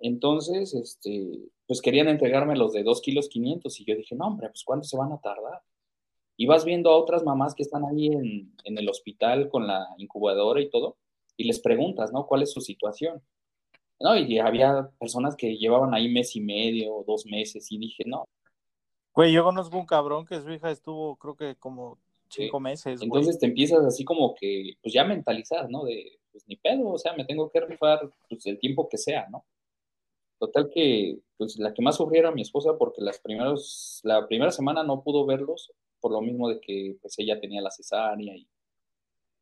Entonces, 0.01 0.75
este, 0.75 1.39
pues 1.67 1.81
querían 1.81 2.09
entregarme 2.09 2.57
los 2.57 2.73
de 2.73 2.83
2 2.83 3.01
kilos 3.01 3.29
500 3.29 3.81
y 3.81 3.85
yo 3.85 3.95
dije, 3.95 4.17
no, 4.17 4.27
hombre, 4.27 4.49
pues 4.49 4.65
¿cuánto 4.65 4.89
se 4.89 4.97
van 4.97 5.13
a 5.13 5.21
tardar? 5.21 5.63
Y 6.37 6.47
vas 6.47 6.65
viendo 6.65 6.91
a 6.91 6.97
otras 6.97 7.23
mamás 7.23 7.55
que 7.55 7.63
están 7.63 7.85
ahí 7.85 8.09
en, 8.09 8.53
en 8.65 8.79
el 8.79 8.89
hospital 8.89 9.49
con 9.49 9.69
la 9.69 9.87
incubadora 9.99 10.61
y 10.61 10.69
todo, 10.69 10.97
y 11.37 11.45
les 11.45 11.61
preguntas, 11.61 12.13
¿no? 12.13 12.27
¿Cuál 12.27 12.43
es 12.43 12.51
su 12.51 12.61
situación? 12.61 13.23
¿No? 14.03 14.17
Y 14.17 14.39
había 14.39 14.91
personas 14.99 15.37
que 15.37 15.57
llevaban 15.57 15.95
ahí 15.95 16.09
mes 16.09 16.35
y 16.37 16.41
medio, 16.41 17.05
dos 17.07 17.25
meses, 17.27 17.71
y 17.71 17.79
dije, 17.79 18.05
no. 18.07 18.29
Güey, 19.15 19.33
yo 19.33 19.45
conozco 19.45 19.79
un 19.79 19.87
cabrón 19.87 20.27
que 20.27 20.41
su 20.41 20.51
hija 20.51 20.71
estuvo, 20.71 21.17
creo 21.17 21.37
que 21.37 21.57
como 21.57 21.99
cinco 22.29 22.61
meses. 22.61 23.01
Entonces 23.03 23.39
te 23.39 23.47
empiezas 23.47 23.85
así 23.85 24.05
como 24.05 24.35
que, 24.35 24.75
pues 24.83 24.93
ya 24.93 25.05
mentalizar, 25.05 25.71
¿no? 25.71 25.85
De, 25.85 26.19
pues 26.31 26.45
ni 26.49 26.57
pedo, 26.57 26.89
o 26.89 26.99
sea, 26.99 27.15
me 27.15 27.25
tengo 27.25 27.51
que 27.51 27.61
rifar 27.61 28.11
pues, 28.29 28.47
el 28.47 28.59
tiempo 28.59 28.89
que 28.89 28.99
sea, 28.99 29.29
¿no? 29.31 29.45
Total 30.39 30.71
que, 30.71 31.19
pues 31.37 31.59
la 31.59 31.73
que 31.73 31.83
más 31.83 31.97
sufrió 31.97 32.21
era 32.21 32.33
mi 32.33 32.43
esposa 32.43 32.77
porque 32.77 33.01
las 33.01 33.21
primeros, 33.21 34.01
la 34.03 34.27
primera 34.27 34.51
semana 34.51 34.83
no 34.83 35.03
pudo 35.03 35.25
verlos 35.25 35.73
por 36.01 36.11
lo 36.11 36.21
mismo 36.21 36.49
de 36.49 36.61
que 36.61 36.97
pues 37.01 37.17
ella 37.19 37.41
tenía 37.41 37.63
la 37.63 37.71
cesárea 37.71 38.35
y 38.35 38.49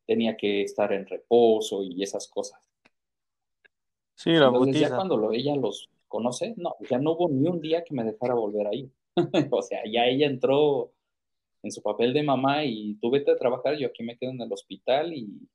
tenía 0.06 0.36
que 0.36 0.62
estar 0.62 0.92
en 0.92 1.06
reposo 1.06 1.82
y 1.82 2.02
esas 2.02 2.28
cosas. 2.28 2.69
Sí, 4.20 4.32
la 4.32 4.48
Entonces, 4.48 4.82
ya 4.82 4.94
cuando 4.94 5.32
ella 5.32 5.56
los 5.56 5.88
conoce, 6.06 6.52
no, 6.58 6.76
ya 6.90 6.98
no 6.98 7.12
hubo 7.12 7.30
ni 7.30 7.48
un 7.48 7.58
día 7.58 7.84
que 7.84 7.94
me 7.94 8.04
dejara 8.04 8.34
volver 8.34 8.66
ahí. 8.66 8.92
o 9.50 9.62
sea, 9.62 9.80
ya 9.90 10.04
ella 10.04 10.26
entró 10.26 10.92
en 11.62 11.72
su 11.72 11.80
papel 11.80 12.12
de 12.12 12.22
mamá 12.22 12.66
y 12.66 12.96
tú 13.00 13.10
vete 13.10 13.30
a 13.30 13.38
trabajar, 13.38 13.78
yo 13.78 13.86
aquí 13.86 14.02
me 14.02 14.18
quedo 14.18 14.32
en 14.32 14.42
el 14.42 14.52
hospital 14.52 15.14
y, 15.14 15.48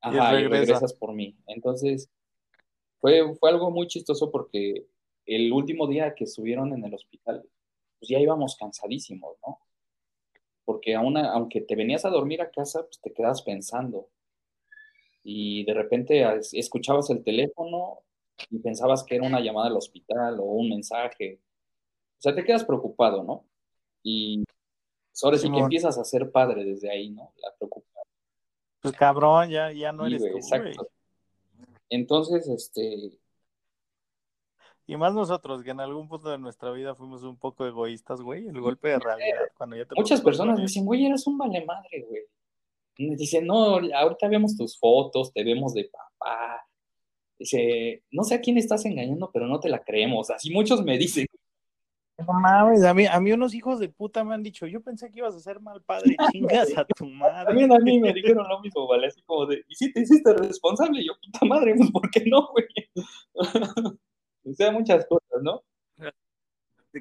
Ajá, 0.00 0.40
y, 0.40 0.48
regresas 0.48 0.92
por 0.92 1.14
mí. 1.14 1.36
Entonces, 1.46 2.10
fue, 2.98 3.32
fue 3.36 3.50
algo 3.50 3.70
muy 3.70 3.86
chistoso 3.86 4.32
porque 4.32 4.84
el 5.24 5.52
último 5.52 5.86
día 5.86 6.16
que 6.16 6.24
estuvieron 6.24 6.72
en 6.72 6.84
el 6.84 6.94
hospital, 6.94 7.44
pues 8.00 8.08
ya 8.08 8.18
íbamos 8.18 8.56
cansadísimos, 8.56 9.36
¿no? 9.46 9.60
Porque 10.64 10.96
aún, 10.96 11.16
aunque 11.16 11.60
te 11.60 11.76
venías 11.76 12.04
a 12.04 12.10
dormir 12.10 12.42
a 12.42 12.50
casa, 12.50 12.82
pues 12.82 13.00
te 13.00 13.12
quedas 13.12 13.40
pensando. 13.42 14.08
Y 15.24 15.64
de 15.64 15.74
repente 15.74 16.24
escuchabas 16.52 17.10
el 17.10 17.24
teléfono 17.24 18.00
y 18.50 18.58
pensabas 18.58 19.02
que 19.02 19.16
era 19.16 19.26
una 19.26 19.40
llamada 19.40 19.68
al 19.68 19.76
hospital 19.76 20.38
o 20.38 20.44
un 20.44 20.68
mensaje. 20.68 21.40
O 22.18 22.22
sea, 22.22 22.34
te 22.34 22.44
quedas 22.44 22.64
preocupado, 22.64 23.24
¿no? 23.24 23.46
Y 24.02 24.44
pues, 24.44 25.24
ahora 25.24 25.38
sí, 25.38 25.50
que 25.50 25.58
empiezas 25.58 25.98
a 25.98 26.04
ser 26.04 26.30
padre 26.30 26.64
desde 26.64 26.90
ahí, 26.90 27.10
¿no? 27.10 27.32
La 27.36 27.54
preocupación. 27.56 28.04
Pues 28.80 28.94
cabrón, 28.94 29.48
ya, 29.48 29.72
ya 29.72 29.92
no 29.92 30.06
eres 30.06 30.20
tú, 30.20 30.36
exacto. 30.36 30.86
Entonces, 31.88 32.46
este, 32.48 33.18
y 34.86 34.96
más 34.96 35.14
nosotros, 35.14 35.62
que 35.62 35.70
en 35.70 35.80
algún 35.80 36.08
punto 36.08 36.28
de 36.28 36.38
nuestra 36.38 36.70
vida 36.70 36.94
fuimos 36.94 37.22
un 37.22 37.38
poco 37.38 37.66
egoístas, 37.66 38.20
güey, 38.20 38.46
el 38.46 38.60
golpe 38.60 38.88
de 38.88 38.98
realidad. 38.98 39.38
Cuando 39.56 39.76
ya 39.76 39.86
Muchas 39.96 40.20
personas 40.20 40.56
me 40.56 40.62
dicen, 40.62 40.84
güey, 40.84 41.06
eres 41.06 41.26
un 41.26 41.38
vale 41.38 41.64
madre, 41.64 42.04
güey. 42.06 42.22
Me 42.98 43.16
dicen, 43.16 43.46
no, 43.46 43.76
ahorita 43.76 44.28
vemos 44.28 44.56
tus 44.56 44.78
fotos, 44.78 45.32
te 45.32 45.42
vemos 45.42 45.74
de 45.74 45.90
papá. 45.90 46.64
Dice, 47.38 48.04
no 48.10 48.22
sé 48.22 48.34
a 48.36 48.40
quién 48.40 48.58
estás 48.58 48.84
engañando, 48.84 49.30
pero 49.32 49.46
no 49.46 49.58
te 49.60 49.68
la 49.68 49.82
creemos. 49.82 50.30
Así 50.30 50.50
muchos 50.50 50.84
me 50.84 50.96
dicen. 50.96 51.26
No 52.16 52.32
mames, 52.32 52.84
a 52.84 52.94
mí, 52.94 53.06
a 53.06 53.18
mí 53.18 53.32
unos 53.32 53.54
hijos 53.54 53.80
de 53.80 53.88
puta 53.88 54.22
me 54.22 54.34
han 54.34 54.42
dicho, 54.44 54.68
yo 54.68 54.80
pensé 54.80 55.10
que 55.10 55.18
ibas 55.18 55.34
a 55.34 55.40
ser 55.40 55.60
mal 55.60 55.82
padre, 55.82 56.14
chingas 56.32 56.76
a 56.78 56.84
tu 56.84 57.06
madre. 57.06 57.46
También 57.46 57.72
a 57.72 57.78
mí 57.78 57.98
me 57.98 58.12
dijeron 58.12 58.46
lo 58.48 58.60
mismo, 58.60 58.86
¿vale? 58.86 59.08
Así 59.08 59.20
como 59.22 59.46
de, 59.46 59.64
¿y 59.68 59.74
si 59.74 59.92
te 59.92 60.02
hiciste 60.02 60.32
responsable? 60.32 61.04
Yo, 61.04 61.12
puta 61.20 61.44
madre, 61.44 61.74
pues 61.76 61.90
¿por 61.90 62.08
qué 62.10 62.24
no, 62.26 62.48
güey? 62.52 62.66
O 64.46 64.52
sea, 64.52 64.70
muchas 64.70 65.06
cosas, 65.06 65.42
¿no? 65.42 65.62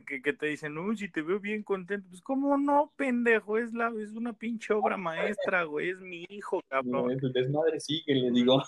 Que, 0.01 0.21
que, 0.23 0.34
te 0.34 0.47
dicen, 0.47 0.75
uy, 0.77 0.97
si 0.97 1.08
te 1.10 1.21
veo 1.21 1.39
bien 1.39 1.62
contento, 1.62 2.08
pues 2.10 2.21
cómo 2.21 2.58
no, 2.58 2.91
pendejo, 2.95 3.60
es 3.60 3.73
la, 3.73 3.93
es 4.01 4.13
una 4.13 4.34
pinche 4.34 4.73
obra 4.73 4.97
maestra, 4.97 5.63
güey, 5.65 5.91
es 5.91 5.99
mi 5.99 6.25
hijo, 6.29 6.62
cabrón. 6.67 7.06
No, 7.06 7.12
el 7.12 7.34
desmadre 7.34 7.77
que 8.06 8.15
le 8.15 8.32
digo. 8.32 8.62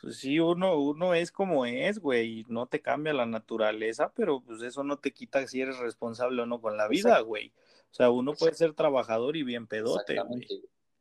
Pues 0.00 0.16
sí, 0.16 0.40
uno, 0.40 0.78
uno 0.78 1.12
es 1.12 1.30
como 1.30 1.66
es, 1.66 1.98
güey, 1.98 2.40
y 2.40 2.46
no 2.48 2.66
te 2.66 2.80
cambia 2.80 3.12
la 3.12 3.26
naturaleza, 3.26 4.10
pero 4.14 4.40
pues 4.40 4.62
eso 4.62 4.82
no 4.82 4.98
te 4.98 5.12
quita 5.12 5.46
si 5.46 5.60
eres 5.60 5.78
responsable 5.78 6.40
o 6.40 6.46
no 6.46 6.58
con 6.62 6.78
la 6.78 6.88
vida, 6.88 7.20
güey. 7.20 7.52
O 7.90 7.94
sea, 7.94 8.10
uno 8.10 8.32
puede 8.32 8.54
ser 8.54 8.72
trabajador 8.72 9.36
y 9.36 9.42
bien 9.42 9.66
pedote, 9.66 10.18
güey. 10.22 10.48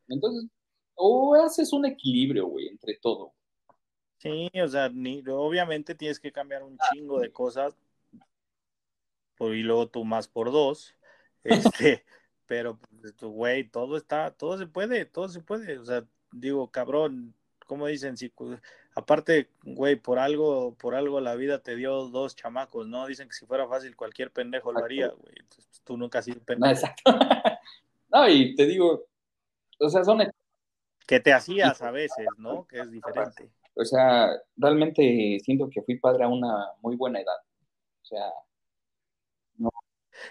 Entonces, 0.10 0.49
o 0.95 1.34
haces 1.36 1.71
un 1.71 1.86
equilibrio, 1.86 2.47
güey, 2.47 2.67
entre 2.67 2.97
todo. 2.97 3.34
Sí, 4.17 4.49
o 4.62 4.67
sea, 4.67 4.89
ni, 4.89 5.23
obviamente 5.29 5.95
tienes 5.95 6.19
que 6.19 6.34
cambiar 6.34 6.63
un 6.63 6.77
chingo 6.91 7.21
de 7.21 7.32
cosas 7.32 7.77
y 9.39 9.63
luego 9.63 9.88
tú 9.88 10.06
más 10.06 10.28
por 10.28 10.52
dos, 10.52 10.95
este, 11.43 12.06
pero 12.45 12.78
pues, 12.78 13.13
güey, 13.21 13.63
todo 13.69 13.97
está, 13.97 14.32
todo 14.32 14.58
se 14.58 14.67
puede, 14.67 15.06
todo 15.06 15.30
se 15.30 15.41
puede, 15.41 15.78
o 15.78 15.86
sea, 15.86 16.06
digo, 16.32 16.69
cabrón, 16.71 17.34
como 17.65 17.88
dicen, 17.88 18.17
si, 18.17 18.34
aparte, 18.95 19.49
güey, 19.63 19.95
por 19.95 20.19
algo, 20.19 20.75
por 20.75 20.95
algo 20.95 21.21
la 21.21 21.36
vida 21.36 21.62
te 21.62 21.75
dio 21.75 22.10
dos 22.10 22.36
chamacos, 22.36 22.88
¿no? 22.88 23.06
Dicen 23.08 23.28
que 23.28 23.36
si 23.36 23.45
fuera 23.45 23.67
fácil 23.67 23.95
cualquier 23.95 24.32
pendejo 24.32 24.73
lo 24.73 24.84
haría, 24.84 25.08
güey, 25.10 25.36
pues, 25.54 25.82
tú 25.84 25.97
nunca 25.97 26.19
has 26.19 26.25
sido 26.25 26.41
pendejo. 26.41 26.71
exacto. 26.71 27.04
no, 28.10 28.28
y 28.28 28.56
te 28.56 28.65
digo, 28.65 29.06
o 29.80 29.89
sea, 29.89 30.04
son... 30.04 30.19
Que 31.08 31.19
te 31.19 31.34
hacías 31.34 31.82
a 31.82 31.89
veces, 31.89 32.28
¿no? 32.38 32.67
Que 32.67 32.82
es 32.82 32.91
diferente. 32.91 33.49
O 33.75 33.86
sea, 33.86 34.30
realmente 34.58 35.39
siento 35.41 35.69
que 35.69 35.82
fui 35.82 35.97
padre 35.97 36.25
a 36.25 36.28
una 36.28 36.67
muy 36.82 36.95
buena 36.95 37.21
edad. 37.21 37.38
O 38.02 38.06
sea. 38.06 38.25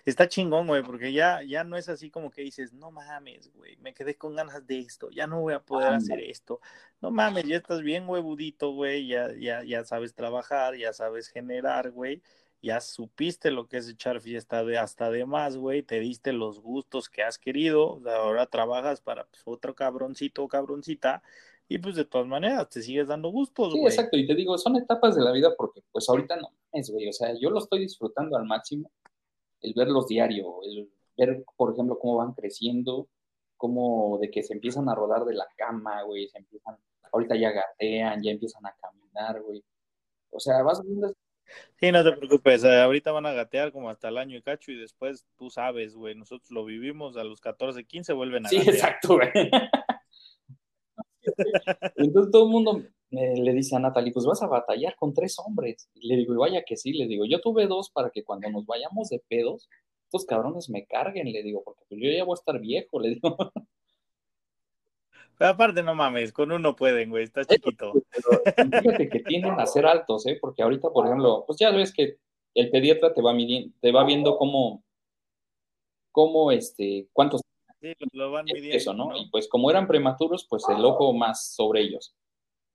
Está 0.04 0.28
chingón, 0.28 0.66
güey, 0.66 0.82
porque 0.82 1.12
ya, 1.12 1.42
ya 1.42 1.64
no 1.64 1.76
es 1.76 1.88
así 1.88 2.10
como 2.10 2.30
que 2.30 2.42
dices, 2.42 2.72
no 2.72 2.90
mames, 2.90 3.52
güey, 3.54 3.76
me 3.76 3.94
quedé 3.94 4.16
con 4.16 4.34
ganas 4.34 4.66
de 4.66 4.80
esto, 4.80 5.10
ya 5.10 5.26
no 5.26 5.40
voy 5.40 5.54
a 5.54 5.60
poder 5.60 5.92
hacer 5.94 6.20
esto. 6.20 6.60
No 7.00 7.10
mames, 7.10 7.44
ya 7.44 7.56
estás 7.56 7.82
bien 7.82 8.08
huevudito, 8.08 8.72
güey, 8.72 9.06
ya, 9.06 9.32
ya, 9.38 9.62
ya 9.64 9.84
sabes 9.84 10.14
trabajar, 10.14 10.76
ya 10.76 10.92
sabes 10.92 11.28
generar, 11.28 11.90
güey, 11.90 12.22
ya 12.62 12.80
supiste 12.80 13.50
lo 13.50 13.68
que 13.68 13.78
es 13.78 13.88
echar 13.88 14.20
fiesta 14.20 14.64
de 14.64 14.78
hasta 14.78 15.10
de 15.10 15.24
más, 15.24 15.56
güey, 15.56 15.82
te 15.82 16.00
diste 16.00 16.32
los 16.32 16.60
gustos 16.60 17.08
que 17.08 17.22
has 17.22 17.38
querido, 17.38 18.00
ahora 18.06 18.46
trabajas 18.46 19.00
para 19.00 19.24
pues, 19.26 19.42
otro 19.44 19.74
cabroncito 19.74 20.42
o 20.42 20.48
cabroncita 20.48 21.22
y 21.68 21.78
pues 21.78 21.96
de 21.96 22.04
todas 22.04 22.26
maneras 22.26 22.68
te 22.68 22.82
sigues 22.82 23.08
dando 23.08 23.28
gustos, 23.28 23.72
Sí, 23.72 23.80
exacto, 23.84 24.16
y 24.16 24.26
te 24.26 24.34
digo, 24.34 24.56
son 24.58 24.76
etapas 24.76 25.14
de 25.14 25.22
la 25.22 25.32
vida 25.32 25.54
porque 25.56 25.82
pues 25.92 26.08
ahorita 26.08 26.36
no 26.36 26.50
es, 26.72 26.90
güey, 26.90 27.08
o 27.08 27.12
sea, 27.12 27.32
yo 27.38 27.50
lo 27.50 27.58
estoy 27.58 27.80
disfrutando 27.80 28.36
al 28.36 28.44
máximo, 28.44 28.90
el 29.62 29.74
verlos 29.74 30.06
diario, 30.06 30.62
el 30.62 30.90
ver, 31.16 31.44
por 31.56 31.72
ejemplo, 31.72 31.98
cómo 31.98 32.16
van 32.16 32.32
creciendo, 32.32 33.08
cómo 33.56 34.18
de 34.20 34.30
que 34.30 34.42
se 34.42 34.54
empiezan 34.54 34.88
a 34.88 34.94
rodar 34.94 35.24
de 35.24 35.34
la 35.34 35.46
cama, 35.56 36.02
güey, 36.02 36.28
se 36.28 36.38
empiezan, 36.38 36.76
ahorita 37.12 37.36
ya 37.36 37.50
gatean, 37.50 38.22
ya 38.22 38.30
empiezan 38.30 38.64
a 38.66 38.74
caminar, 38.80 39.42
güey. 39.42 39.62
O 40.30 40.40
sea, 40.40 40.62
vas 40.62 40.82
viendo... 40.82 41.12
Sí, 41.76 41.90
no 41.90 42.04
te 42.04 42.12
preocupes, 42.12 42.62
eh, 42.64 42.82
ahorita 42.82 43.10
van 43.10 43.24
a 43.24 43.32
gatear 43.32 43.72
como 43.72 43.88
hasta 43.88 44.08
el 44.08 44.18
año 44.18 44.36
y 44.36 44.42
cacho 44.42 44.70
y 44.70 44.78
después 44.78 45.26
tú 45.36 45.48
sabes, 45.48 45.94
güey, 45.94 46.14
nosotros 46.14 46.50
lo 46.50 46.64
vivimos 46.64 47.16
a 47.16 47.24
los 47.24 47.40
14, 47.40 47.84
15 47.84 48.12
vuelven 48.12 48.44
a 48.44 48.48
Sí, 48.50 48.58
exacto, 48.58 49.16
güey. 49.16 49.30
Entonces 51.96 52.32
todo 52.32 52.44
el 52.44 52.50
mundo 52.50 52.82
le 53.10 53.52
dice 53.54 53.76
a 53.76 53.78
Natalie, 53.78 54.12
pues 54.12 54.26
vas 54.26 54.42
a 54.42 54.46
batallar 54.46 54.96
con 54.96 55.14
tres 55.14 55.38
hombres. 55.38 55.88
Y 55.94 56.08
le 56.08 56.16
digo, 56.16 56.34
y 56.34 56.36
vaya 56.36 56.62
que 56.64 56.76
sí, 56.76 56.92
le 56.92 57.06
digo, 57.06 57.24
yo 57.24 57.40
tuve 57.40 57.66
dos 57.66 57.90
para 57.90 58.10
que 58.10 58.24
cuando 58.24 58.50
nos 58.50 58.66
vayamos 58.66 59.08
de 59.08 59.22
pedos, 59.28 59.68
estos 60.04 60.24
cabrones 60.24 60.70
me 60.70 60.86
carguen, 60.86 61.30
le 61.32 61.42
digo, 61.42 61.62
porque 61.64 61.84
pues 61.88 62.00
yo 62.02 62.10
ya 62.10 62.24
voy 62.24 62.32
a 62.32 62.40
estar 62.40 62.58
viejo, 62.60 63.00
le 63.00 63.10
digo. 63.10 63.36
Pero 65.38 65.50
aparte, 65.50 65.82
no 65.84 65.94
mames, 65.94 66.32
con 66.32 66.50
uno 66.50 66.74
pueden, 66.74 67.10
güey, 67.10 67.24
está 67.24 67.44
chiquito. 67.44 67.92
fíjate 68.82 69.08
que 69.08 69.20
tienden 69.20 69.60
a 69.60 69.66
ser 69.66 69.86
altos, 69.86 70.26
¿eh? 70.26 70.36
Porque 70.40 70.62
ahorita, 70.62 70.90
por 70.90 71.06
ejemplo, 71.06 71.44
pues 71.46 71.58
ya 71.60 71.70
ves 71.70 71.92
que 71.92 72.18
el 72.54 72.70
pediatra 72.70 73.14
te 73.14 73.22
va 73.22 73.32
midiendo, 73.32 73.72
te 73.80 73.92
va 73.92 74.04
viendo 74.04 74.36
cómo, 74.36 74.82
cómo, 76.10 76.50
este, 76.50 77.06
cuántos 77.12 77.42
Sí, 77.80 77.94
lo 78.12 78.32
van 78.32 78.44
midiendo. 78.46 78.76
Eso, 78.76 78.94
¿no? 78.94 79.16
Y 79.16 79.28
pues 79.30 79.48
como 79.48 79.70
eran 79.70 79.86
prematuros, 79.86 80.46
pues 80.48 80.64
el 80.68 80.84
ojo 80.84 81.12
más 81.12 81.54
sobre 81.54 81.82
ellos. 81.82 82.14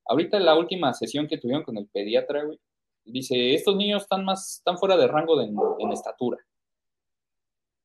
Ahorita 0.06 0.38
en 0.38 0.46
la 0.46 0.56
última 0.56 0.94
sesión 0.94 1.28
que 1.28 1.38
tuvieron 1.38 1.64
con 1.64 1.78
el 1.78 1.88
pediatra, 1.88 2.44
güey, 2.44 2.60
dice, 3.06 3.54
estos 3.54 3.76
niños 3.76 4.04
están 4.04 4.24
más, 4.24 4.58
están 4.58 4.78
fuera 4.78 4.98
de 4.98 5.08
rango 5.08 5.38
de, 5.38 5.46
en 5.46 5.92
estatura. 5.92 6.38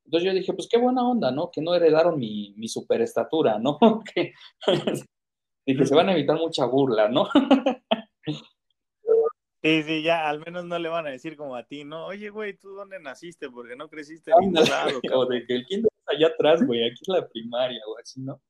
Entonces 0.04 0.26
yo 0.26 0.35
dije, 0.35 0.52
pues 0.54 0.68
qué 0.70 0.78
buena 0.78 1.07
onda, 1.07 1.31
¿no? 1.31 1.50
Que 1.50 1.61
no 1.61 1.74
heredaron 1.74 2.18
mi, 2.18 2.54
mi 2.57 2.68
superestatura, 2.68 3.59
¿no? 3.59 3.78
que, 4.14 4.33
dije, 5.66 5.87
se 5.87 5.94
van 5.94 6.09
a 6.09 6.12
evitar 6.12 6.37
mucha 6.37 6.64
burla, 6.66 7.09
¿no? 7.09 7.28
Sí, 9.61 9.83
sí, 9.83 10.02
ya 10.02 10.28
al 10.28 10.38
menos 10.38 10.66
no 10.66 10.78
le 10.78 10.88
van 10.88 11.09
a 11.09 11.11
decir 11.11 11.37
como 11.37 11.57
a 11.57 11.64
ti, 11.64 11.83
¿no? 11.83 12.07
Oye, 12.07 12.31
güey, 12.31 12.57
¿tú 12.57 12.74
dónde 12.74 13.00
naciste? 13.00 13.50
Porque 13.50 13.74
no 13.74 13.88
creciste 13.88 14.31
en 14.31 14.52
ningún 14.52 14.70
lado. 14.70 15.00
O 15.12 15.26
de 15.26 15.44
que 15.44 15.54
el 15.57 15.66
kinder 15.66 15.88
allá 16.09 16.29
atrás, 16.29 16.64
güey, 16.64 16.85
aquí 16.85 17.01
es 17.03 17.09
la 17.09 17.29
primaria 17.29 17.81
o 17.87 17.99
así, 17.99 18.21
¿no? 18.21 18.40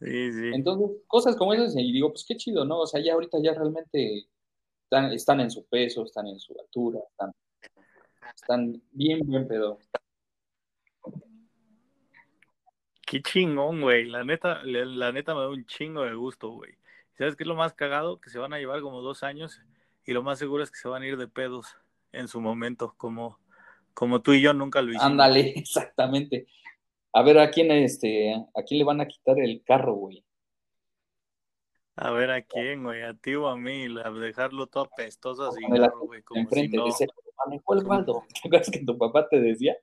Sí, 0.00 0.32
sí. 0.32 0.50
Entonces, 0.52 0.98
cosas 1.06 1.36
como 1.36 1.54
esas, 1.54 1.76
y 1.76 1.92
digo, 1.92 2.10
pues 2.10 2.24
qué 2.26 2.36
chido, 2.36 2.64
¿no? 2.64 2.80
O 2.80 2.86
sea, 2.86 3.00
ya 3.02 3.14
ahorita 3.14 3.38
ya 3.42 3.54
realmente 3.54 4.28
están, 4.84 5.12
están 5.12 5.40
en 5.40 5.50
su 5.50 5.66
peso, 5.66 6.04
están 6.04 6.26
en 6.26 6.38
su 6.38 6.54
altura, 6.58 7.00
están, 7.10 7.32
están 8.34 8.82
bien, 8.90 9.20
bien 9.26 9.48
pedo. 9.48 9.78
Qué 13.06 13.22
chingón, 13.22 13.80
güey. 13.80 14.06
La 14.06 14.24
neta, 14.24 14.62
la 14.64 15.12
neta 15.12 15.34
me 15.34 15.40
da 15.40 15.48
un 15.48 15.66
chingo 15.66 16.02
de 16.02 16.14
gusto, 16.14 16.50
güey. 16.50 16.76
¿Sabes 17.16 17.36
qué 17.36 17.44
es 17.44 17.48
lo 17.48 17.54
más 17.54 17.74
cagado? 17.74 18.20
Que 18.20 18.30
se 18.30 18.38
van 18.38 18.52
a 18.52 18.58
llevar 18.58 18.80
como 18.80 19.00
dos 19.02 19.22
años 19.22 19.60
y 20.04 20.12
lo 20.12 20.22
más 20.22 20.38
seguro 20.38 20.62
es 20.62 20.70
que 20.70 20.78
se 20.78 20.88
van 20.88 21.02
a 21.02 21.06
ir 21.06 21.16
de 21.16 21.28
pedos 21.28 21.76
en 22.12 22.28
su 22.28 22.40
momento, 22.40 22.94
como, 22.96 23.38
como 23.94 24.20
tú 24.20 24.32
y 24.32 24.42
yo 24.42 24.52
nunca 24.52 24.82
lo 24.82 24.90
hicimos. 24.90 25.06
Ándale, 25.06 25.40
exactamente. 25.56 26.46
A 27.12 27.22
ver, 27.22 27.38
¿a 27.38 27.50
quién, 27.50 27.70
este, 27.70 28.34
¿a 28.34 28.62
quién 28.66 28.78
le 28.78 28.84
van 28.84 29.00
a 29.00 29.06
quitar 29.06 29.38
el 29.38 29.62
carro, 29.64 29.94
güey? 29.94 30.24
A 31.96 32.10
ver, 32.10 32.30
¿a 32.32 32.42
quién, 32.42 32.82
güey? 32.82 33.02
¿A 33.02 33.14
ti 33.14 33.36
o 33.36 33.46
a 33.46 33.56
mí? 33.56 33.86
A 34.04 34.10
dejarlo 34.10 34.66
todo 34.66 34.84
apestoso 34.84 35.44
así, 35.48 35.60
güey. 35.64 36.22
Como 36.22 36.40
enfrente, 36.40 36.72
si 36.72 36.76
no... 36.76 36.84
dice, 36.86 37.06
manejó 37.46 37.74
el 37.74 37.84
baldo. 37.84 38.24
¿Te 38.32 38.48
acuerdas 38.48 38.70
que 38.70 38.84
tu 38.84 38.98
papá 38.98 39.28
te 39.28 39.40
decía? 39.40 39.76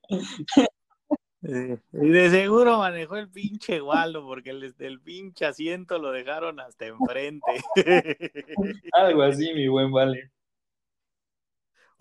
y 1.43 2.09
de 2.09 2.30
seguro 2.30 2.78
manejó 2.78 3.16
el 3.16 3.30
pinche 3.30 3.82
Waldo, 3.82 4.24
porque 4.26 4.51
el, 4.51 4.76
el, 4.78 5.01
pinche 5.01 5.45
asiento 5.45 5.97
lo 5.97 6.12
dejaron 6.12 6.59
hasta 6.59 6.86
enfrente. 6.86 7.51
Algo 8.91 9.24
así, 9.24 9.53
mi 9.53 9.68
buen 9.70 9.91
Vale. 9.91 10.32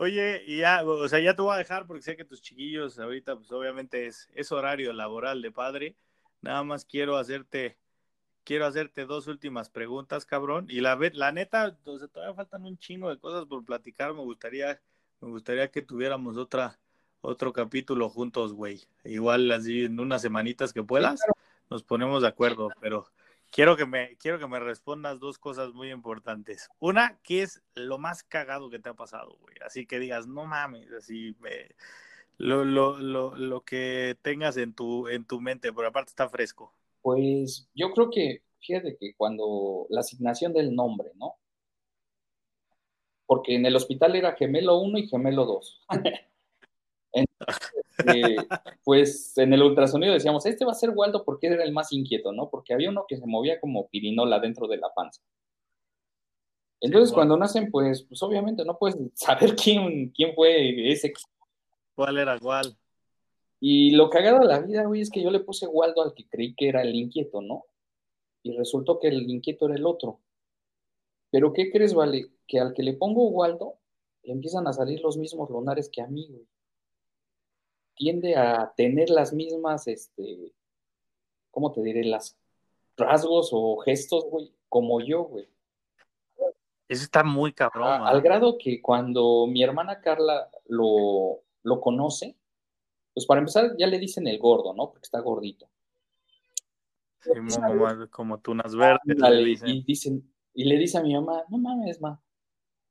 Oye, 0.00 0.42
y 0.46 0.56
ya, 0.60 0.82
o 0.82 1.06
sea, 1.08 1.20
ya 1.20 1.36
te 1.36 1.42
voy 1.42 1.54
a 1.54 1.58
dejar 1.58 1.86
porque 1.86 2.00
sé 2.00 2.16
que 2.16 2.24
tus 2.24 2.40
chiquillos 2.40 2.98
ahorita, 2.98 3.36
pues 3.36 3.52
obviamente 3.52 4.06
es, 4.06 4.30
es 4.34 4.50
horario 4.50 4.94
laboral 4.94 5.42
de 5.42 5.52
padre. 5.52 5.94
Nada 6.40 6.64
más 6.64 6.86
quiero 6.86 7.18
hacerte 7.18 7.76
quiero 8.42 8.64
hacerte 8.64 9.04
dos 9.04 9.26
últimas 9.26 9.68
preguntas, 9.68 10.24
cabrón. 10.24 10.68
Y 10.70 10.80
la, 10.80 10.98
la 11.12 11.32
neta, 11.32 11.76
todavía 11.84 12.34
faltan 12.34 12.64
un 12.64 12.78
chingo 12.78 13.10
de 13.10 13.18
cosas 13.18 13.44
por 13.44 13.62
platicar. 13.62 14.14
Me 14.14 14.22
gustaría, 14.22 14.80
me 15.20 15.28
gustaría 15.28 15.70
que 15.70 15.82
tuviéramos 15.82 16.38
otra, 16.38 16.80
otro 17.20 17.52
capítulo 17.52 18.08
juntos, 18.08 18.54
güey. 18.54 18.82
Igual 19.04 19.50
así 19.50 19.84
en 19.84 20.00
unas 20.00 20.22
semanitas 20.22 20.72
que 20.72 20.82
puedas, 20.82 21.20
nos 21.68 21.82
ponemos 21.82 22.22
de 22.22 22.28
acuerdo, 22.28 22.70
pero 22.80 23.06
quiero 23.50 23.76
que 23.76 23.86
me, 23.86 24.16
quiero 24.16 24.38
que 24.38 24.46
me 24.46 24.60
respondas 24.60 25.20
dos 25.20 25.38
cosas 25.38 25.72
muy 25.72 25.90
importantes. 25.90 26.68
Una, 26.78 27.18
¿qué 27.22 27.42
es 27.42 27.62
lo 27.74 27.98
más 27.98 28.22
cagado 28.22 28.70
que 28.70 28.78
te 28.78 28.88
ha 28.88 28.94
pasado, 28.94 29.36
güey? 29.40 29.56
Así 29.64 29.86
que 29.86 29.98
digas, 29.98 30.26
no 30.26 30.46
mames, 30.46 30.90
así 30.92 31.36
me, 31.40 31.68
lo, 32.38 32.64
lo, 32.64 32.98
lo, 32.98 33.36
lo 33.36 33.60
que 33.62 34.16
tengas 34.22 34.56
en 34.56 34.74
tu, 34.74 35.08
en 35.08 35.26
tu 35.26 35.40
mente, 35.40 35.72
pero 35.72 35.88
aparte 35.88 36.10
está 36.10 36.28
fresco. 36.28 36.72
Pues 37.02 37.68
yo 37.74 37.92
creo 37.92 38.10
que, 38.10 38.42
fíjate 38.60 38.96
que 38.96 39.14
cuando 39.14 39.86
la 39.90 40.00
asignación 40.00 40.52
del 40.52 40.74
nombre, 40.74 41.10
¿no? 41.16 41.34
Porque 43.26 43.54
en 43.54 43.66
el 43.66 43.76
hospital 43.76 44.16
era 44.16 44.36
gemelo 44.36 44.78
1 44.80 44.98
y 44.98 45.08
gemelo 45.08 45.44
2. 45.44 45.86
Eh, 48.06 48.36
pues 48.84 49.36
en 49.38 49.52
el 49.52 49.62
ultrasonido 49.62 50.12
decíamos, 50.12 50.46
este 50.46 50.64
va 50.64 50.72
a 50.72 50.76
ser 50.76 50.90
Waldo 50.90 51.24
porque 51.24 51.48
era 51.48 51.62
el 51.62 51.72
más 51.72 51.92
inquieto, 51.92 52.32
¿no? 52.32 52.48
Porque 52.50 52.74
había 52.74 52.90
uno 52.90 53.04
que 53.08 53.16
se 53.16 53.26
movía 53.26 53.60
como 53.60 53.88
pirinola 53.88 54.38
dentro 54.38 54.66
de 54.66 54.78
la 54.78 54.92
panza. 54.94 55.22
Entonces, 56.80 57.12
cuando 57.12 57.36
nacen, 57.36 57.70
pues, 57.70 58.02
pues 58.04 58.22
obviamente 58.22 58.64
no 58.64 58.78
puedes 58.78 58.96
saber 59.14 59.54
quién, 59.54 60.10
quién 60.10 60.34
fue 60.34 60.90
ese. 60.90 61.12
¿Cuál 61.94 62.18
era 62.18 62.38
cuál? 62.38 62.76
Y 63.60 63.90
lo 63.90 64.08
cagado 64.08 64.40
de 64.40 64.46
la 64.46 64.60
vida, 64.60 64.84
güey, 64.84 65.02
es 65.02 65.10
que 65.10 65.22
yo 65.22 65.30
le 65.30 65.40
puse 65.40 65.66
Waldo 65.66 66.02
al 66.02 66.14
que 66.14 66.26
creí 66.26 66.54
que 66.54 66.68
era 66.68 66.80
el 66.80 66.94
inquieto, 66.94 67.42
¿no? 67.42 67.66
Y 68.42 68.56
resultó 68.56 68.98
que 68.98 69.08
el 69.08 69.28
inquieto 69.28 69.66
era 69.66 69.74
el 69.74 69.84
otro. 69.84 70.20
Pero 71.30 71.52
¿qué 71.52 71.70
crees, 71.70 71.92
vale? 71.92 72.30
Que 72.46 72.58
al 72.58 72.72
que 72.72 72.82
le 72.82 72.94
pongo 72.94 73.28
Waldo, 73.28 73.74
le 74.22 74.32
empiezan 74.32 74.66
a 74.66 74.72
salir 74.72 75.02
los 75.02 75.18
mismos 75.18 75.50
lunares 75.50 75.90
que 75.92 76.00
a 76.00 76.06
mí, 76.06 76.26
güey 76.30 76.46
tiende 78.00 78.34
a 78.34 78.72
tener 78.74 79.10
las 79.10 79.34
mismas, 79.34 79.86
este, 79.86 80.54
¿cómo 81.50 81.70
te 81.70 81.82
diré? 81.82 82.02
Las 82.02 82.34
rasgos 82.96 83.50
o 83.52 83.76
gestos, 83.76 84.24
güey, 84.24 84.50
como 84.70 85.02
yo, 85.02 85.24
güey. 85.24 85.46
Eso 86.88 87.04
está 87.04 87.22
muy 87.22 87.52
cabrón. 87.52 88.00
al 88.06 88.22
grado 88.22 88.56
que 88.56 88.80
cuando 88.80 89.46
mi 89.46 89.62
hermana 89.62 90.00
Carla 90.00 90.50
lo, 90.66 91.42
lo 91.62 91.80
conoce, 91.82 92.36
pues 93.12 93.26
para 93.26 93.40
empezar 93.40 93.76
ya 93.78 93.86
le 93.86 93.98
dicen 93.98 94.26
el 94.26 94.38
gordo, 94.38 94.72
¿no? 94.72 94.88
Porque 94.88 95.04
está 95.04 95.20
gordito. 95.20 95.68
Sí, 97.20 97.32
como, 98.10 98.40
tunas 98.40 98.74
verdes. 98.74 99.62
Y, 99.66 99.82
dicen, 99.82 100.32
y 100.54 100.64
le 100.64 100.78
dice 100.78 100.96
a 100.96 101.02
mi 101.02 101.12
mamá, 101.12 101.44
no 101.50 101.58
mames, 101.58 102.00
ma, 102.00 102.18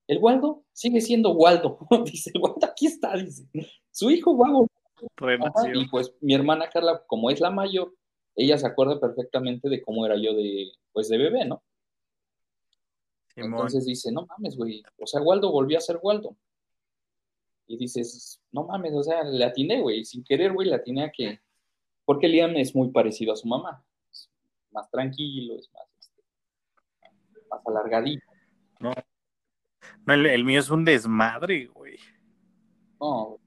el 0.05 0.19
Waldo 0.19 0.65
sigue 0.71 1.01
siendo 1.01 1.31
Waldo. 1.31 1.79
dice, 2.05 2.29
el 2.31 2.41
Waldo 2.41 2.67
aquí 2.67 2.85
está, 2.85 3.17
dice. 3.17 3.47
Su 3.89 4.11
hijo 4.11 4.37
va 4.37 4.47
y 5.73 5.87
pues 5.87 6.13
mi 6.21 6.33
hermana 6.33 6.69
Carla, 6.69 7.03
como 7.07 7.29
es 7.29 7.39
la 7.39 7.49
mayor, 7.49 7.93
ella 8.35 8.57
se 8.57 8.67
acuerda 8.67 8.99
perfectamente 8.99 9.69
de 9.69 9.81
cómo 9.81 10.05
era 10.05 10.15
yo 10.15 10.33
de, 10.33 10.71
pues 10.91 11.09
de 11.09 11.17
bebé, 11.17 11.45
¿no? 11.45 11.63
Entonces 13.35 13.85
dice, 13.85 14.11
no 14.11 14.25
mames, 14.25 14.57
güey, 14.57 14.83
o 14.97 15.07
sea, 15.07 15.21
Waldo 15.21 15.51
volvió 15.51 15.77
a 15.77 15.81
ser 15.81 15.99
Waldo. 16.01 16.35
Y 17.67 17.77
dices, 17.77 18.41
no 18.51 18.63
mames, 18.65 18.93
o 18.93 19.03
sea, 19.03 19.23
le 19.23 19.45
atiné, 19.45 19.81
güey, 19.81 20.03
sin 20.03 20.23
querer, 20.23 20.53
güey, 20.53 20.67
le 20.67 20.75
atiné 20.75 21.03
a 21.03 21.11
que, 21.11 21.39
porque 22.03 22.27
Liam 22.27 22.55
es 22.57 22.75
muy 22.75 22.91
parecido 22.91 23.33
a 23.33 23.35
su 23.35 23.47
mamá, 23.47 23.85
es 24.11 24.29
más 24.71 24.89
tranquilo, 24.89 25.55
es 25.55 25.69
más, 25.73 25.87
este, 25.99 26.23
más 27.49 27.61
alargadito. 27.65 28.25
No, 28.79 28.93
no 30.05 30.13
el, 30.13 30.25
el, 30.25 30.43
mío 30.43 30.59
es 30.59 30.69
un 30.69 30.83
desmadre, 30.83 31.67
güey. 31.67 31.97
No, 32.99 33.37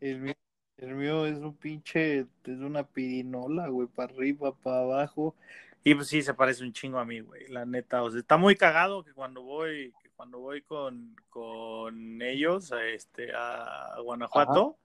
el 0.00 0.20
mío 0.20 0.34
el 0.80 0.94
mío 0.94 1.26
es 1.26 1.38
un 1.38 1.54
pinche, 1.54 2.20
es 2.20 2.28
una 2.46 2.84
pirinola, 2.84 3.68
güey, 3.68 3.86
para 3.86 4.12
arriba, 4.12 4.54
para 4.54 4.80
abajo. 4.80 5.36
Y 5.84 5.94
pues 5.94 6.08
sí, 6.08 6.22
se 6.22 6.34
parece 6.34 6.64
un 6.64 6.72
chingo 6.72 6.98
a 6.98 7.04
mí, 7.04 7.20
güey, 7.20 7.48
la 7.48 7.66
neta. 7.66 8.02
O 8.02 8.10
sea, 8.10 8.20
está 8.20 8.36
muy 8.36 8.56
cagado 8.56 9.04
que 9.04 9.12
cuando 9.12 9.42
voy, 9.42 9.92
que 10.02 10.10
cuando 10.10 10.38
voy 10.38 10.62
con, 10.62 11.16
con 11.28 12.20
ellos 12.22 12.72
a, 12.72 12.84
este, 12.86 13.32
a 13.34 13.96
Guanajuato, 14.02 14.78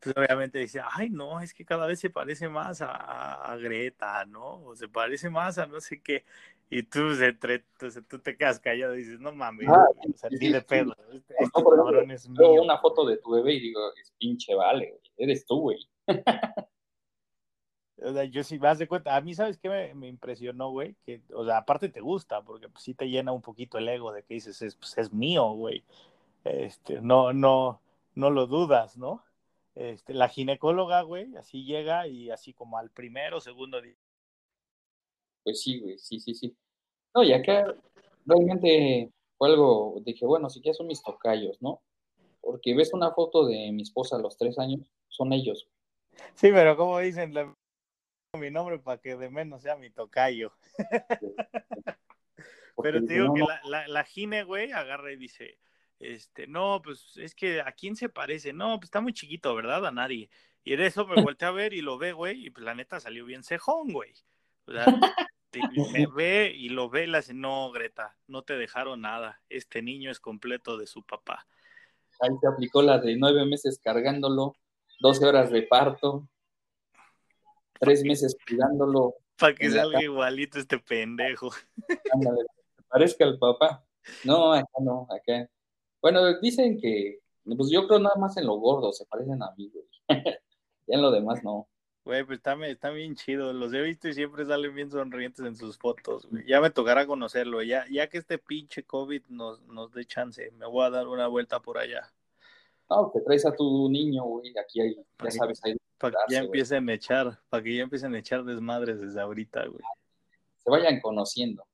pues 0.00 0.16
obviamente 0.16 0.58
dice, 0.58 0.80
ay, 0.92 1.10
no, 1.10 1.40
es 1.40 1.54
que 1.54 1.64
cada 1.64 1.86
vez 1.86 2.00
se 2.00 2.10
parece 2.10 2.48
más 2.48 2.80
a, 2.80 3.34
a, 3.52 3.56
Greta, 3.56 4.24
¿no? 4.24 4.64
O 4.64 4.74
se 4.74 4.88
parece 4.88 5.30
más 5.30 5.58
a 5.58 5.66
no 5.66 5.80
sé 5.80 6.00
qué. 6.00 6.24
Y 6.70 6.84
tú, 6.84 7.00
pues, 7.00 7.20
entre, 7.20 7.54
entonces, 7.56 8.02
tú 8.08 8.18
te 8.20 8.36
quedas 8.36 8.60
callado 8.60 8.94
y 8.94 8.98
dices, 8.98 9.18
no 9.18 9.32
mames, 9.32 9.68
ah, 9.68 9.86
o 10.08 10.16
sea, 10.16 10.30
sí, 10.30 10.52
de 10.52 10.62
pedo. 10.62 10.94
Este, 11.12 11.34
este 11.38 11.50
cabrón 11.52 12.10
es 12.10 12.28
mío. 12.28 12.62
una 12.62 12.78
foto 12.78 13.04
de 13.04 13.16
tu 13.16 13.32
bebé 13.32 13.54
y 13.54 13.60
digo, 13.60 13.80
es 14.00 14.12
pinche 14.18 14.54
vale, 14.54 14.90
güey 14.90 15.10
eres 15.20 15.46
tú, 15.46 15.60
güey. 15.60 15.78
O 18.02 18.14
sea, 18.14 18.24
yo 18.24 18.42
sí 18.42 18.58
me 18.58 18.74
de 18.74 18.88
cuenta, 18.88 19.14
a 19.14 19.20
mí, 19.20 19.34
¿sabes 19.34 19.58
qué 19.58 19.92
me, 19.94 20.08
impresionó, 20.08 20.70
güey? 20.70 20.96
Que, 21.04 21.20
o 21.34 21.44
sea, 21.44 21.58
aparte 21.58 21.90
te 21.90 22.00
gusta, 22.00 22.40
porque 22.40 22.66
pues, 22.70 22.82
sí 22.82 22.94
te 22.94 23.10
llena 23.10 23.30
un 23.30 23.42
poquito 23.42 23.76
el 23.76 23.86
ego 23.90 24.10
de 24.10 24.22
que 24.22 24.32
dices, 24.32 24.62
es, 24.62 24.74
pues, 24.74 24.96
es 24.96 25.12
mío, 25.12 25.50
güey. 25.50 25.84
Este, 26.44 27.02
no, 27.02 27.34
no, 27.34 27.82
no 28.14 28.30
lo 28.30 28.46
dudas, 28.46 28.96
¿no? 28.96 29.22
Este, 29.74 30.14
la 30.14 30.30
ginecóloga, 30.30 31.02
güey, 31.02 31.36
así 31.36 31.66
llega 31.66 32.06
y 32.06 32.30
así 32.30 32.54
como 32.54 32.78
al 32.78 32.88
primero, 32.88 33.38
segundo 33.38 33.82
día. 33.82 33.96
Pues 35.42 35.62
sí, 35.62 35.80
güey, 35.80 35.98
sí, 35.98 36.20
sí, 36.20 36.34
sí. 36.34 36.56
No, 37.14 37.22
y 37.22 37.32
acá 37.32 37.74
realmente 38.26 39.10
fue 39.36 39.48
algo, 39.48 40.00
dije, 40.04 40.26
bueno, 40.26 40.50
sí 40.50 40.60
que 40.60 40.74
son 40.74 40.86
mis 40.86 41.02
tocayos, 41.02 41.60
¿no? 41.60 41.82
Porque 42.40 42.74
ves 42.74 42.92
una 42.92 43.12
foto 43.12 43.46
de 43.46 43.72
mi 43.72 43.82
esposa 43.82 44.16
a 44.16 44.20
los 44.20 44.36
tres 44.36 44.58
años 44.58 44.90
son 45.08 45.32
ellos. 45.32 45.68
Sí, 46.34 46.50
pero 46.52 46.76
como 46.76 46.98
dicen, 46.98 47.32
mi 48.38 48.50
nombre 48.50 48.78
para 48.78 49.00
que 49.00 49.16
de 49.16 49.30
menos 49.30 49.62
sea 49.62 49.76
mi 49.76 49.90
tocayo. 49.90 50.52
pero 52.82 53.04
te 53.04 53.14
digo 53.14 53.34
que 53.34 53.44
La, 53.64 53.88
la, 53.88 54.04
Gine, 54.04 54.44
güey, 54.44 54.72
agarra 54.72 55.12
y 55.12 55.16
dice, 55.16 55.58
este, 55.98 56.46
no, 56.46 56.80
pues 56.82 57.16
es 57.16 57.34
que 57.34 57.60
a 57.60 57.72
quién 57.72 57.96
se 57.96 58.08
parece, 58.08 58.52
no, 58.52 58.78
pues 58.78 58.86
está 58.86 59.00
muy 59.00 59.12
chiquito, 59.12 59.54
¿verdad? 59.54 59.84
A 59.86 59.90
nadie. 59.90 60.30
Y 60.64 60.76
de 60.76 60.86
eso 60.86 61.06
me 61.06 61.22
volteé 61.22 61.48
a 61.48 61.52
ver 61.52 61.72
y 61.72 61.80
lo 61.80 61.98
ve, 61.98 62.12
güey, 62.12 62.46
y 62.46 62.50
pues 62.50 62.64
la 62.64 62.74
neta 62.74 63.00
salió 63.00 63.24
bien 63.24 63.42
cejón, 63.42 63.92
güey. 63.92 64.12
O 64.66 64.72
sea, 64.72 64.86
me 65.92 66.06
ve 66.06 66.52
y 66.54 66.68
lo 66.68 66.88
ve 66.88 67.04
y 67.04 67.06
le 67.06 67.18
dice, 67.18 67.34
no, 67.34 67.70
Greta, 67.72 68.16
no 68.26 68.42
te 68.42 68.56
dejaron 68.56 69.02
nada, 69.02 69.40
este 69.48 69.82
niño 69.82 70.10
es 70.10 70.20
completo 70.20 70.76
de 70.76 70.86
su 70.86 71.02
papá. 71.02 71.46
Ahí 72.20 72.30
se 72.40 72.46
aplicó 72.46 72.82
la 72.82 72.98
de 72.98 73.16
nueve 73.16 73.44
meses 73.46 73.80
cargándolo, 73.82 74.54
12 75.00 75.24
horas 75.26 75.50
de 75.50 75.62
parto, 75.62 76.28
tres 77.80 78.04
meses 78.04 78.36
cuidándolo. 78.46 79.14
Para 79.38 79.54
que 79.54 79.70
salga 79.70 80.02
igualito 80.02 80.58
este 80.58 80.78
pendejo. 80.78 81.50
Ándale, 82.12 82.44
parezca 82.88 83.24
el 83.24 83.38
papá. 83.38 83.82
No, 84.24 84.52
acá 84.52 84.68
no, 84.80 85.06
acá. 85.10 85.48
Bueno, 86.02 86.38
dicen 86.40 86.78
que, 86.78 87.20
pues 87.56 87.70
yo 87.70 87.88
creo 87.88 87.98
nada 87.98 88.16
más 88.16 88.36
en 88.36 88.46
lo 88.46 88.56
gordo, 88.56 88.92
se 88.92 89.06
parecen 89.06 89.42
a 89.42 89.50
mí, 89.56 89.70
güey. 89.70 89.86
ya 90.86 90.94
en 90.94 91.02
lo 91.02 91.10
demás 91.10 91.42
no. 91.42 91.69
Güey, 92.04 92.24
pues 92.24 92.38
está, 92.38 92.54
está, 92.66 92.90
bien 92.90 93.14
chido. 93.14 93.52
Los 93.52 93.72
he 93.74 93.80
visto 93.82 94.08
y 94.08 94.14
siempre 94.14 94.46
salen 94.46 94.74
bien 94.74 94.90
sonrientes 94.90 95.44
en 95.44 95.54
sus 95.54 95.76
fotos, 95.76 96.26
güey. 96.30 96.46
Ya 96.46 96.60
me 96.60 96.70
tocará 96.70 97.06
conocerlo. 97.06 97.62
Ya, 97.62 97.84
ya 97.90 98.08
que 98.08 98.18
este 98.18 98.38
pinche 98.38 98.84
COVID 98.84 99.22
nos, 99.28 99.60
nos 99.62 99.92
dé 99.92 100.04
chance, 100.06 100.50
me 100.52 100.66
voy 100.66 100.84
a 100.86 100.90
dar 100.90 101.08
una 101.08 101.26
vuelta 101.26 101.60
por 101.60 101.78
allá. 101.78 102.10
No, 102.88 103.10
te 103.14 103.20
traes 103.20 103.46
a 103.46 103.54
tu 103.54 103.88
niño, 103.88 104.24
güey, 104.24 104.52
aquí 104.58 104.80
hay, 104.80 104.96
ya 105.22 105.30
sabes, 105.30 105.60
ahí. 105.64 105.76
Para 105.98 106.16
que 106.26 106.34
ya 106.34 106.40
empiecen 106.40 106.88
a 106.88 106.94
echar, 106.94 107.38
para 107.50 107.62
que 107.62 107.76
ya 107.76 107.82
empiecen 107.82 108.14
a 108.14 108.18
echar 108.18 108.42
desmadres 108.42 109.00
desde 109.00 109.20
ahorita, 109.20 109.66
güey. 109.66 109.82
Se 110.58 110.70
vayan 110.70 111.00
conociendo. 111.00 111.64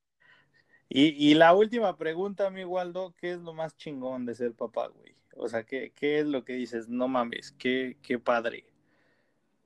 Y, 0.89 1.31
y 1.31 1.33
la 1.33 1.53
última 1.53 1.97
pregunta, 1.97 2.49
mi 2.49 2.65
Waldo, 2.65 3.15
¿qué 3.17 3.31
es 3.31 3.39
lo 3.39 3.53
más 3.53 3.75
chingón 3.77 4.25
de 4.25 4.35
ser 4.35 4.53
papá, 4.53 4.89
güey? 4.89 5.15
O 5.35 5.47
sea, 5.47 5.63
¿qué, 5.63 5.91
qué 5.95 6.19
es 6.19 6.25
lo 6.27 6.43
que 6.43 6.53
dices? 6.53 6.87
No 6.87 7.07
mames, 7.07 7.51
qué, 7.53 7.97
qué 8.01 8.19
padre. 8.19 8.65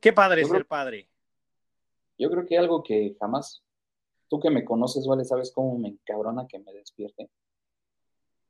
Qué 0.01 0.11
padre 0.11 0.43
ser 0.43 0.65
padre. 0.65 1.07
Yo 2.17 2.29
creo 2.29 2.45
que 2.45 2.57
algo 2.57 2.83
que 2.83 3.15
jamás, 3.19 3.63
tú 4.27 4.39
que 4.39 4.49
me 4.49 4.65
conoces, 4.65 5.07
vale, 5.07 5.23
sabes 5.23 5.51
cómo 5.51 5.77
me 5.77 5.89
encabrona 5.89 6.47
que 6.47 6.59
me 6.59 6.73
despierte. 6.73 7.29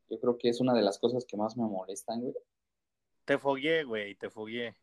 Yo 0.10 0.20
creo 0.20 0.38
que 0.38 0.50
es 0.50 0.60
una 0.60 0.74
de 0.74 0.82
las 0.82 0.98
cosas 0.98 1.26
que 1.26 1.38
más 1.38 1.56
me 1.56 1.64
molestan, 1.64 2.22
güey. 2.22 2.34
Te 3.26 3.38
fogué, 3.38 3.84
güey, 3.84 4.16
te 4.16 4.30
fogué. 4.30 4.76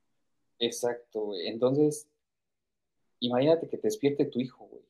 Exacto, 0.58 1.20
güey. 1.26 1.48
Entonces, 1.48 2.08
imagínate 3.20 3.68
que 3.68 3.76
te 3.76 3.88
despierte 3.88 4.24
tu 4.26 4.40
hijo, 4.40 4.66
güey. 4.66 4.84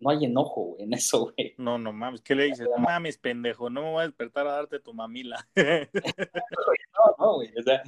No 0.00 0.10
hay 0.10 0.24
enojo, 0.24 0.62
güey, 0.62 0.82
en 0.82 0.94
eso, 0.94 1.32
güey. 1.36 1.54
No, 1.56 1.78
no 1.78 1.92
mames. 1.92 2.20
¿Qué 2.20 2.34
le 2.34 2.44
dices? 2.44 2.68
No 2.68 2.78
mames, 2.78 3.18
pendejo. 3.18 3.70
No 3.70 3.82
me 3.82 3.90
voy 3.90 4.00
a 4.02 4.06
despertar 4.06 4.46
a 4.46 4.52
darte 4.52 4.78
tu 4.78 4.92
mamila. 4.92 5.48
no, 5.56 7.16
no, 7.18 7.34
güey. 7.36 7.50
O 7.58 7.62
sea, 7.62 7.82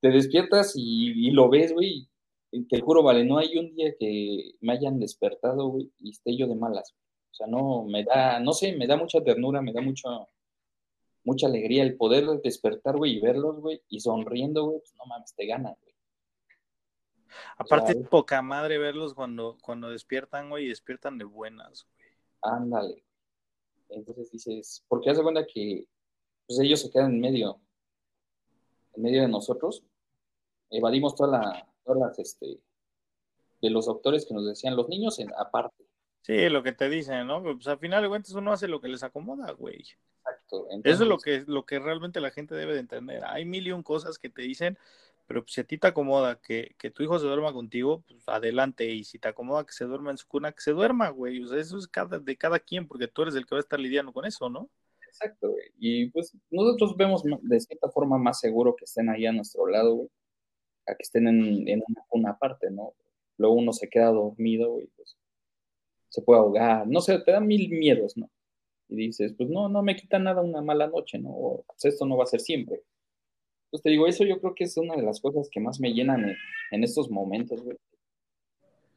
te 0.00 0.08
despiertas 0.10 0.72
y, 0.74 1.30
lo 1.30 1.48
ves, 1.48 1.72
güey. 1.72 2.09
Te 2.68 2.80
juro, 2.80 3.02
vale, 3.02 3.24
no 3.24 3.38
hay 3.38 3.56
un 3.56 3.74
día 3.74 3.94
que 3.98 4.52
me 4.60 4.72
hayan 4.72 4.98
despertado, 4.98 5.68
güey, 5.68 5.92
y 5.98 6.10
esté 6.10 6.36
yo 6.36 6.48
de 6.48 6.56
malas. 6.56 6.94
O 7.30 7.34
sea, 7.34 7.46
no, 7.46 7.84
me 7.84 8.04
da, 8.04 8.40
no 8.40 8.52
sé, 8.52 8.72
me 8.72 8.86
da 8.86 8.96
mucha 8.96 9.22
ternura, 9.22 9.62
me 9.62 9.72
da 9.72 9.80
mucha, 9.80 10.08
mucha 11.22 11.46
alegría 11.46 11.84
el 11.84 11.96
poder 11.96 12.26
despertar, 12.42 12.96
güey, 12.96 13.16
y 13.16 13.20
verlos, 13.20 13.60
güey, 13.60 13.80
y 13.88 14.00
sonriendo, 14.00 14.64
güey, 14.64 14.78
pues 14.80 14.94
no 14.96 15.06
mames, 15.06 15.34
te 15.34 15.46
gana, 15.46 15.76
güey. 15.80 15.94
Aparte, 17.56 17.92
es 17.92 18.08
poca 18.08 18.42
madre 18.42 18.78
verlos 18.78 19.14
cuando, 19.14 19.56
cuando 19.62 19.90
despiertan, 19.90 20.50
güey, 20.50 20.64
y 20.64 20.68
despiertan 20.68 21.18
de 21.18 21.24
buenas, 21.24 21.86
güey. 21.86 22.10
Ándale. 22.42 23.04
Entonces 23.90 24.30
dices, 24.30 24.84
porque 24.88 25.10
hace 25.10 25.22
cuenta 25.22 25.46
que 25.46 25.86
pues 26.46 26.58
ellos 26.60 26.80
se 26.80 26.90
quedan 26.90 27.12
en 27.12 27.20
medio, 27.20 27.60
en 28.94 29.02
medio 29.02 29.22
de 29.22 29.28
nosotros, 29.28 29.84
evadimos 30.70 31.14
toda 31.14 31.38
la, 31.38 31.68
todas 31.90 32.08
las, 32.08 32.18
este, 32.18 32.60
de 33.60 33.70
los 33.70 33.86
doctores 33.86 34.26
que 34.26 34.34
nos 34.34 34.46
decían, 34.46 34.76
los 34.76 34.88
niños 34.88 35.18
en 35.18 35.30
aparte. 35.38 35.84
Sí, 36.22 36.48
lo 36.48 36.62
que 36.62 36.72
te 36.72 36.88
dicen, 36.88 37.26
¿no? 37.26 37.42
Pues 37.42 37.66
al 37.66 37.78
final 37.78 38.02
de 38.02 38.08
cuentas 38.08 38.32
uno 38.34 38.52
hace 38.52 38.68
lo 38.68 38.80
que 38.80 38.88
les 38.88 39.02
acomoda, 39.02 39.52
güey. 39.52 39.84
Exacto. 40.18 40.66
Eso 40.84 41.02
es 41.02 41.08
lo 41.08 41.18
que, 41.18 41.44
lo 41.46 41.64
que 41.64 41.78
realmente 41.78 42.20
la 42.20 42.30
gente 42.30 42.54
debe 42.54 42.74
de 42.74 42.80
entender. 42.80 43.24
Hay 43.26 43.44
mil 43.44 43.66
y 43.66 43.72
un 43.72 43.82
cosas 43.82 44.18
que 44.18 44.28
te 44.28 44.42
dicen, 44.42 44.78
pero 45.26 45.42
pues, 45.42 45.54
si 45.54 45.60
a 45.62 45.64
ti 45.64 45.78
te 45.78 45.86
acomoda 45.86 46.40
que, 46.40 46.74
que, 46.78 46.90
tu 46.90 47.02
hijo 47.02 47.18
se 47.18 47.26
duerma 47.26 47.52
contigo, 47.52 48.04
pues 48.06 48.28
adelante. 48.28 48.86
Y 48.86 49.04
si 49.04 49.18
te 49.18 49.28
acomoda 49.28 49.64
que 49.64 49.72
se 49.72 49.86
duerma 49.86 50.10
en 50.10 50.18
su 50.18 50.28
cuna, 50.28 50.52
que 50.52 50.60
se 50.60 50.72
duerma, 50.72 51.08
güey. 51.08 51.42
O 51.42 51.48
sea, 51.48 51.58
eso 51.58 51.78
es 51.78 51.88
cada, 51.88 52.18
de 52.18 52.36
cada 52.36 52.58
quien, 52.58 52.86
porque 52.86 53.08
tú 53.08 53.22
eres 53.22 53.34
el 53.34 53.46
que 53.46 53.54
va 53.54 53.58
a 53.58 53.62
estar 53.62 53.80
lidiando 53.80 54.12
con 54.12 54.26
eso, 54.26 54.50
¿no? 54.50 54.68
Exacto, 55.08 55.50
güey. 55.50 55.72
Y 55.78 56.10
pues 56.10 56.36
nosotros 56.50 56.96
vemos 56.96 57.22
de 57.24 57.60
cierta 57.60 57.88
forma 57.88 58.18
más 58.18 58.40
seguro 58.40 58.76
que 58.76 58.84
estén 58.84 59.08
ahí 59.08 59.26
a 59.26 59.32
nuestro 59.32 59.66
lado, 59.66 59.94
güey, 59.94 60.10
a 60.86 60.94
que 60.94 61.02
estén 61.02 61.28
en, 61.28 61.68
en 61.68 61.82
una 61.86 62.04
cuna 62.08 62.30
aparte, 62.30 62.70
¿no? 62.70 62.94
Luego 63.36 63.54
uno 63.54 63.72
se 63.72 63.88
queda 63.88 64.06
dormido, 64.06 64.72
güey, 64.72 64.86
pues 64.96 65.16
se 66.10 66.22
puede 66.22 66.40
ahogar, 66.40 66.86
no 66.86 67.00
sé, 67.00 67.18
te 67.20 67.32
dan 67.32 67.46
mil 67.46 67.70
miedos, 67.70 68.16
¿no? 68.16 68.28
Y 68.88 68.96
dices, 68.96 69.32
pues 69.36 69.48
no, 69.48 69.68
no 69.68 69.82
me 69.82 69.96
quita 69.96 70.18
nada 70.18 70.42
una 70.42 70.60
mala 70.60 70.88
noche, 70.88 71.18
¿no? 71.18 71.30
O, 71.30 71.64
pues 71.66 71.84
esto 71.84 72.04
no 72.04 72.16
va 72.16 72.24
a 72.24 72.26
ser 72.26 72.40
siempre. 72.40 72.82
Entonces 73.66 73.84
te 73.84 73.90
digo, 73.90 74.08
eso 74.08 74.24
yo 74.24 74.40
creo 74.40 74.54
que 74.54 74.64
es 74.64 74.76
una 74.76 74.96
de 74.96 75.02
las 75.02 75.20
cosas 75.20 75.48
que 75.48 75.60
más 75.60 75.78
me 75.78 75.92
llenan 75.92 76.36
en, 76.72 76.84
estos 76.84 77.08
momentos, 77.08 77.62
güey. 77.62 77.76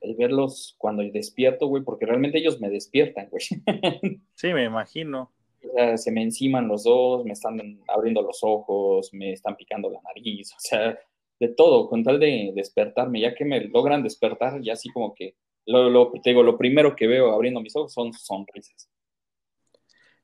El 0.01 0.15
verlos 0.15 0.75
cuando 0.79 1.03
despierto, 1.03 1.67
güey, 1.67 1.83
porque 1.83 2.07
realmente 2.07 2.39
ellos 2.39 2.59
me 2.59 2.69
despiertan, 2.69 3.29
güey. 3.29 3.43
Sí, 4.33 4.51
me 4.51 4.65
imagino. 4.65 5.31
O 5.63 5.75
sea, 5.75 5.97
se 5.97 6.11
me 6.11 6.23
enciman 6.23 6.67
los 6.67 6.83
dos, 6.83 7.23
me 7.23 7.33
están 7.33 7.79
abriendo 7.87 8.23
los 8.23 8.39
ojos, 8.41 9.13
me 9.13 9.31
están 9.31 9.55
picando 9.55 9.89
la 9.91 10.01
nariz, 10.01 10.51
o 10.53 10.59
sea, 10.59 10.99
de 11.39 11.49
todo, 11.49 11.89
con 11.89 12.03
tal 12.03 12.19
de 12.19 12.51
despertarme, 12.55 13.21
ya 13.21 13.35
que 13.35 13.45
me 13.45 13.61
logran 13.65 14.03
despertar, 14.03 14.61
ya 14.61 14.73
así 14.73 14.89
como 14.89 15.13
que 15.13 15.35
lo, 15.65 15.89
lo, 15.89 16.11
te 16.11 16.29
digo, 16.29 16.43
lo 16.43 16.57
primero 16.57 16.95
que 16.95 17.07
veo 17.07 17.31
abriendo 17.31 17.61
mis 17.61 17.75
ojos 17.75 17.93
son 17.93 18.13
sonrisas. 18.13 18.89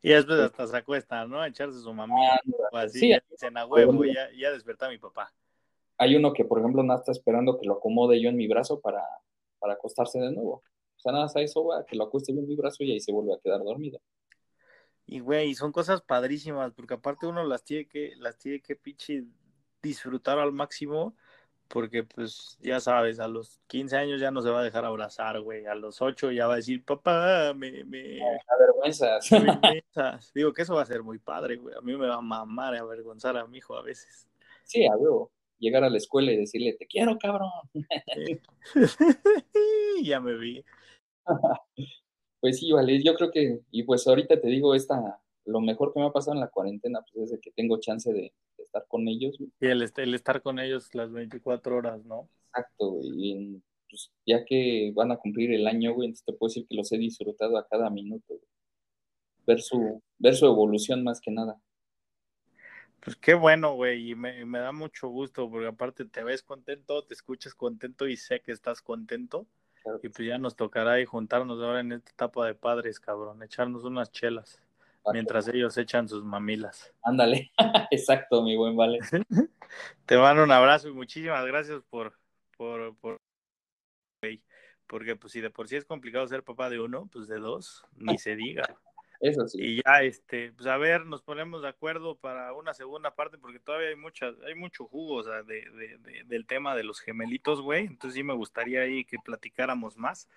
Y 0.01 0.10
después 0.10 0.39
hasta 0.39 0.68
se 0.68 0.78
acuesta, 0.78 1.26
¿no? 1.26 1.41
A 1.41 1.47
echarse 1.47 1.80
su 1.80 1.93
mamá. 1.93 2.16
así, 2.72 2.99
sí, 2.99 3.14
dicen 3.30 3.57
a 3.57 3.66
huevo, 3.66 4.05
ya, 4.05 4.30
ya 4.38 4.51
desperta 4.51 4.88
a 4.88 4.89
mi 4.89 4.97
papá. 4.97 5.34
Hay 5.97 6.16
uno 6.16 6.32
que, 6.32 6.45
por 6.45 6.60
ejemplo, 6.60 6.82
nada 6.84 6.99
está 6.99 7.12
esperando 7.12 7.60
que 7.60 7.68
lo 7.68 7.76
acomode 7.76 8.22
yo 8.22 8.30
en 8.30 8.38
mi 8.38 8.47
brazo 8.47 8.80
para, 8.80 9.03
para 9.60 9.74
acostarse 9.74 10.20
de 10.20 10.32
nuevo. 10.32 10.64
O 10.95 11.01
sea, 11.01 11.12
nada 11.12 11.28
a 11.34 11.41
eso, 11.41 11.70
que 11.88 11.97
lo 11.97 12.05
acueste 12.05 12.34
yo 12.34 12.39
en 12.39 12.47
mi 12.47 12.55
brazo 12.55 12.84
y 12.84 12.91
ahí 12.91 12.99
se 12.99 13.12
vuelve 13.12 13.34
a 13.34 13.39
quedar 13.39 13.62
dormido. 13.64 13.99
Y, 15.05 15.20
güey, 15.20 15.53
son 15.55 15.72
cosas 15.72 16.01
padrísimas, 16.01 16.72
porque 16.74 16.93
aparte 16.93 17.26
uno 17.26 17.43
las 17.43 17.64
tiene 17.64 17.88
que, 17.88 18.14
las 18.18 18.38
tiene 18.38 18.62
que 18.62 18.76
pinche 18.76 19.26
disfrutar 19.82 20.40
al 20.40 20.52
máximo 20.52 21.16
porque 21.70 22.04
pues 22.04 22.58
ya 22.62 22.80
sabes, 22.80 23.20
a 23.20 23.28
los 23.28 23.62
15 23.68 23.96
años 23.96 24.20
ya 24.20 24.32
no 24.32 24.42
se 24.42 24.50
va 24.50 24.60
a 24.60 24.64
dejar 24.64 24.86
abrazar, 24.86 25.40
güey, 25.40 25.68
a 25.68 25.76
los 25.76 26.02
8 26.02 26.32
ya 26.32 26.48
va 26.48 26.54
a 26.54 26.58
decir, 26.58 26.84
papá, 26.84 27.54
me... 27.56 27.86
me 27.86 28.20
avergüenzas. 28.48 29.30
Digo 30.34 30.52
que 30.52 30.64
eso 30.64 30.76
va 30.76 30.82
a 30.82 30.88
ser 30.88 31.04
muy 31.04 31.20
padre, 31.20 31.58
güey, 31.58 31.76
a 31.76 31.82
mí 31.82 31.96
me 31.96 32.08
va 32.08 32.16
a 32.16 32.22
mamar 32.22 32.76
avergonzar 32.76 33.38
a 33.38 33.46
mi 33.46 33.60
hijo 33.60 33.76
a 33.78 33.84
veces. 33.84 34.28
Sí, 34.64 34.86
a 34.86 34.96
ver, 34.96 35.10
llegar 35.60 35.84
a 35.84 35.90
la 35.90 35.98
escuela 35.98 36.32
y 36.32 36.38
decirle, 36.38 36.74
te 36.74 36.88
quiero, 36.88 37.18
cabrón. 37.20 37.52
ya 40.04 40.20
me 40.20 40.38
vi. 40.38 40.66
pues 42.42 42.60
sí, 42.60 42.72
vale, 42.72 43.02
yo 43.04 43.14
creo 43.14 43.30
que, 43.32 43.60
y 43.70 43.84
pues 43.84 44.08
ahorita 44.08 44.42
te 44.42 44.48
digo, 44.48 44.74
esta, 44.74 45.22
lo 45.46 45.62
mejor 45.62 45.94
que 45.94 46.00
me 46.00 46.08
ha 46.08 46.12
pasado 46.12 46.34
en 46.34 46.42
la 46.42 46.50
cuarentena, 46.50 47.06
pues 47.14 47.32
es 47.32 47.40
que 47.40 47.52
tengo 47.52 47.80
chance 47.80 48.12
de, 48.12 48.34
estar 48.70 48.86
con 48.88 49.07
ellos. 49.07 49.36
Y 49.39 49.67
el, 49.67 49.91
el, 49.95 50.13
estar 50.13 50.41
con 50.41 50.59
ellos 50.59 50.93
las 50.93 51.11
24 51.11 51.76
horas, 51.76 52.05
¿no? 52.05 52.30
Exacto, 52.47 52.91
güey. 52.91 53.09
Y 53.15 53.61
pues, 53.89 54.11
ya 54.26 54.45
que 54.45 54.91
van 54.95 55.11
a 55.11 55.17
cumplir 55.17 55.51
el 55.53 55.67
año, 55.67 55.93
güey, 55.93 56.07
entonces 56.07 56.26
te 56.26 56.34
puedo 56.34 56.49
decir 56.49 56.67
que 56.67 56.76
los 56.76 56.91
he 56.91 56.97
disfrutado 56.97 57.57
a 57.57 57.67
cada 57.67 57.89
minuto, 57.89 58.39
Ver 59.45 59.61
su, 59.61 60.03
ver 60.20 60.36
su 60.36 60.45
evolución 60.45 61.03
más 61.03 61.20
que 61.20 61.32
nada. 61.32 61.59
Pues 62.99 63.15
qué 63.15 63.34
bueno, 63.34 63.74
güey, 63.74 64.11
y 64.11 64.15
me, 64.15 64.45
me, 64.45 64.59
da 64.59 64.72
mucho 64.72 65.07
gusto, 65.07 65.49
porque 65.49 65.65
aparte 65.65 66.05
te 66.05 66.24
ves 66.24 66.43
contento, 66.43 67.03
te 67.03 67.15
escuchas 67.15 67.55
contento 67.55 68.07
y 68.07 68.15
sé 68.15 68.41
que 68.41 68.51
estás 68.51 68.82
contento. 68.82 69.47
Y 70.03 70.09
pues 70.09 70.28
ya 70.28 70.38
nos 70.38 70.55
tocará 70.55 70.93
ahí 70.93 71.05
juntarnos 71.05 71.59
ahora 71.63 71.80
en 71.80 71.93
esta 71.93 72.11
etapa 72.11 72.45
de 72.45 72.53
padres, 72.53 72.99
cabrón, 72.99 73.41
echarnos 73.41 73.86
unas 73.86 74.11
chelas 74.11 74.61
mientras 75.14 75.47
ellos 75.47 75.78
echan 75.78 76.07
sus 76.07 76.24
mamilas. 76.24 76.93
Ándale, 77.03 77.51
exacto, 77.91 78.41
mi 78.43 78.55
buen 78.55 78.76
Vale. 78.76 78.99
Te 80.05 80.18
mando 80.18 80.43
un 80.43 80.51
abrazo 80.51 80.89
y 80.89 80.93
muchísimas 80.93 81.45
gracias 81.45 81.84
por, 81.89 82.14
por, 82.57 82.95
por, 82.97 83.18
porque 84.88 85.16
pues 85.16 85.34
si 85.34 85.41
de 85.41 85.49
por 85.49 85.68
sí 85.68 85.76
es 85.76 85.86
complicado 85.86 86.28
ser 86.28 86.43
papá 86.43 86.70
de 86.70 86.80
uno, 86.80 87.07
pues 87.12 87.28
de 87.28 87.39
dos, 87.39 87.86
ni 87.95 88.18
se 88.18 88.36
diga. 88.36 88.64
Eso 89.20 89.45
sí. 89.49 89.57
Y 89.62 89.82
ya, 89.86 90.01
este, 90.01 90.53
pues 90.53 90.66
a 90.68 90.78
ver, 90.78 91.05
nos 91.05 91.22
ponemos 91.22 91.62
de 91.62 91.68
acuerdo 91.68 92.16
para 92.16 92.53
una 92.53 92.74
segunda 92.74 93.16
parte, 93.16 93.38
porque 93.38 93.60
todavía 93.60 93.89
hay 93.89 93.97
muchas, 93.97 94.34
hay 94.47 94.55
mucho 94.55 94.86
jugo, 94.86 95.16
o 95.16 95.24
sea, 95.24 95.43
de, 95.43 95.70
de, 95.72 96.24
del 96.26 96.47
tema 96.47 96.74
de 96.74 96.86
los 96.86 97.01
gemelitos, 97.01 97.62
güey. 97.62 97.86
Entonces 97.86 98.16
sí 98.16 98.24
me 98.24 98.34
gustaría 98.34 98.82
ahí 98.82 99.03
que 99.03 99.18
platicáramos 99.20 99.97
más, 99.97 100.30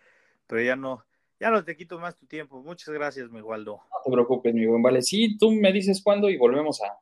pero 0.48 0.62
ya 0.62 0.74
no, 0.74 1.06
ya 1.42 1.50
no 1.50 1.64
te 1.64 1.76
quito 1.76 1.98
más 1.98 2.16
tu 2.16 2.24
tiempo. 2.24 2.62
Muchas 2.62 2.94
gracias, 2.94 3.28
mi 3.28 3.40
Waldo. 3.40 3.80
No 3.90 3.98
te 4.04 4.12
preocupes, 4.12 4.54
mi 4.54 4.64
buen 4.64 4.80
Vale. 4.80 5.02
Sí, 5.02 5.36
tú 5.36 5.50
me 5.50 5.72
dices 5.72 6.00
cuándo 6.00 6.30
y 6.30 6.36
volvemos 6.36 6.80
a, 6.82 6.96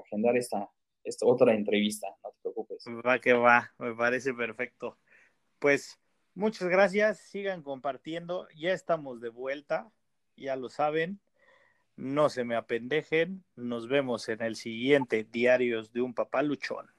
agendar 0.00 0.36
esta, 0.36 0.68
esta 1.04 1.24
otra 1.26 1.54
entrevista. 1.54 2.08
No 2.24 2.30
te 2.30 2.40
preocupes. 2.42 2.84
Va 3.06 3.20
que 3.20 3.34
va, 3.34 3.72
me 3.78 3.94
parece 3.94 4.34
perfecto. 4.34 4.98
Pues 5.60 6.00
muchas 6.34 6.66
gracias. 6.68 7.18
Sigan 7.18 7.62
compartiendo. 7.62 8.48
Ya 8.56 8.72
estamos 8.72 9.20
de 9.20 9.28
vuelta. 9.28 9.92
Ya 10.34 10.56
lo 10.56 10.70
saben. 10.70 11.20
No 11.94 12.30
se 12.30 12.42
me 12.42 12.56
apendejen. 12.56 13.44
Nos 13.54 13.86
vemos 13.86 14.28
en 14.28 14.42
el 14.42 14.56
siguiente 14.56 15.22
Diarios 15.22 15.92
de 15.92 16.02
un 16.02 16.14
Papá 16.14 16.42
Luchón. 16.42 16.93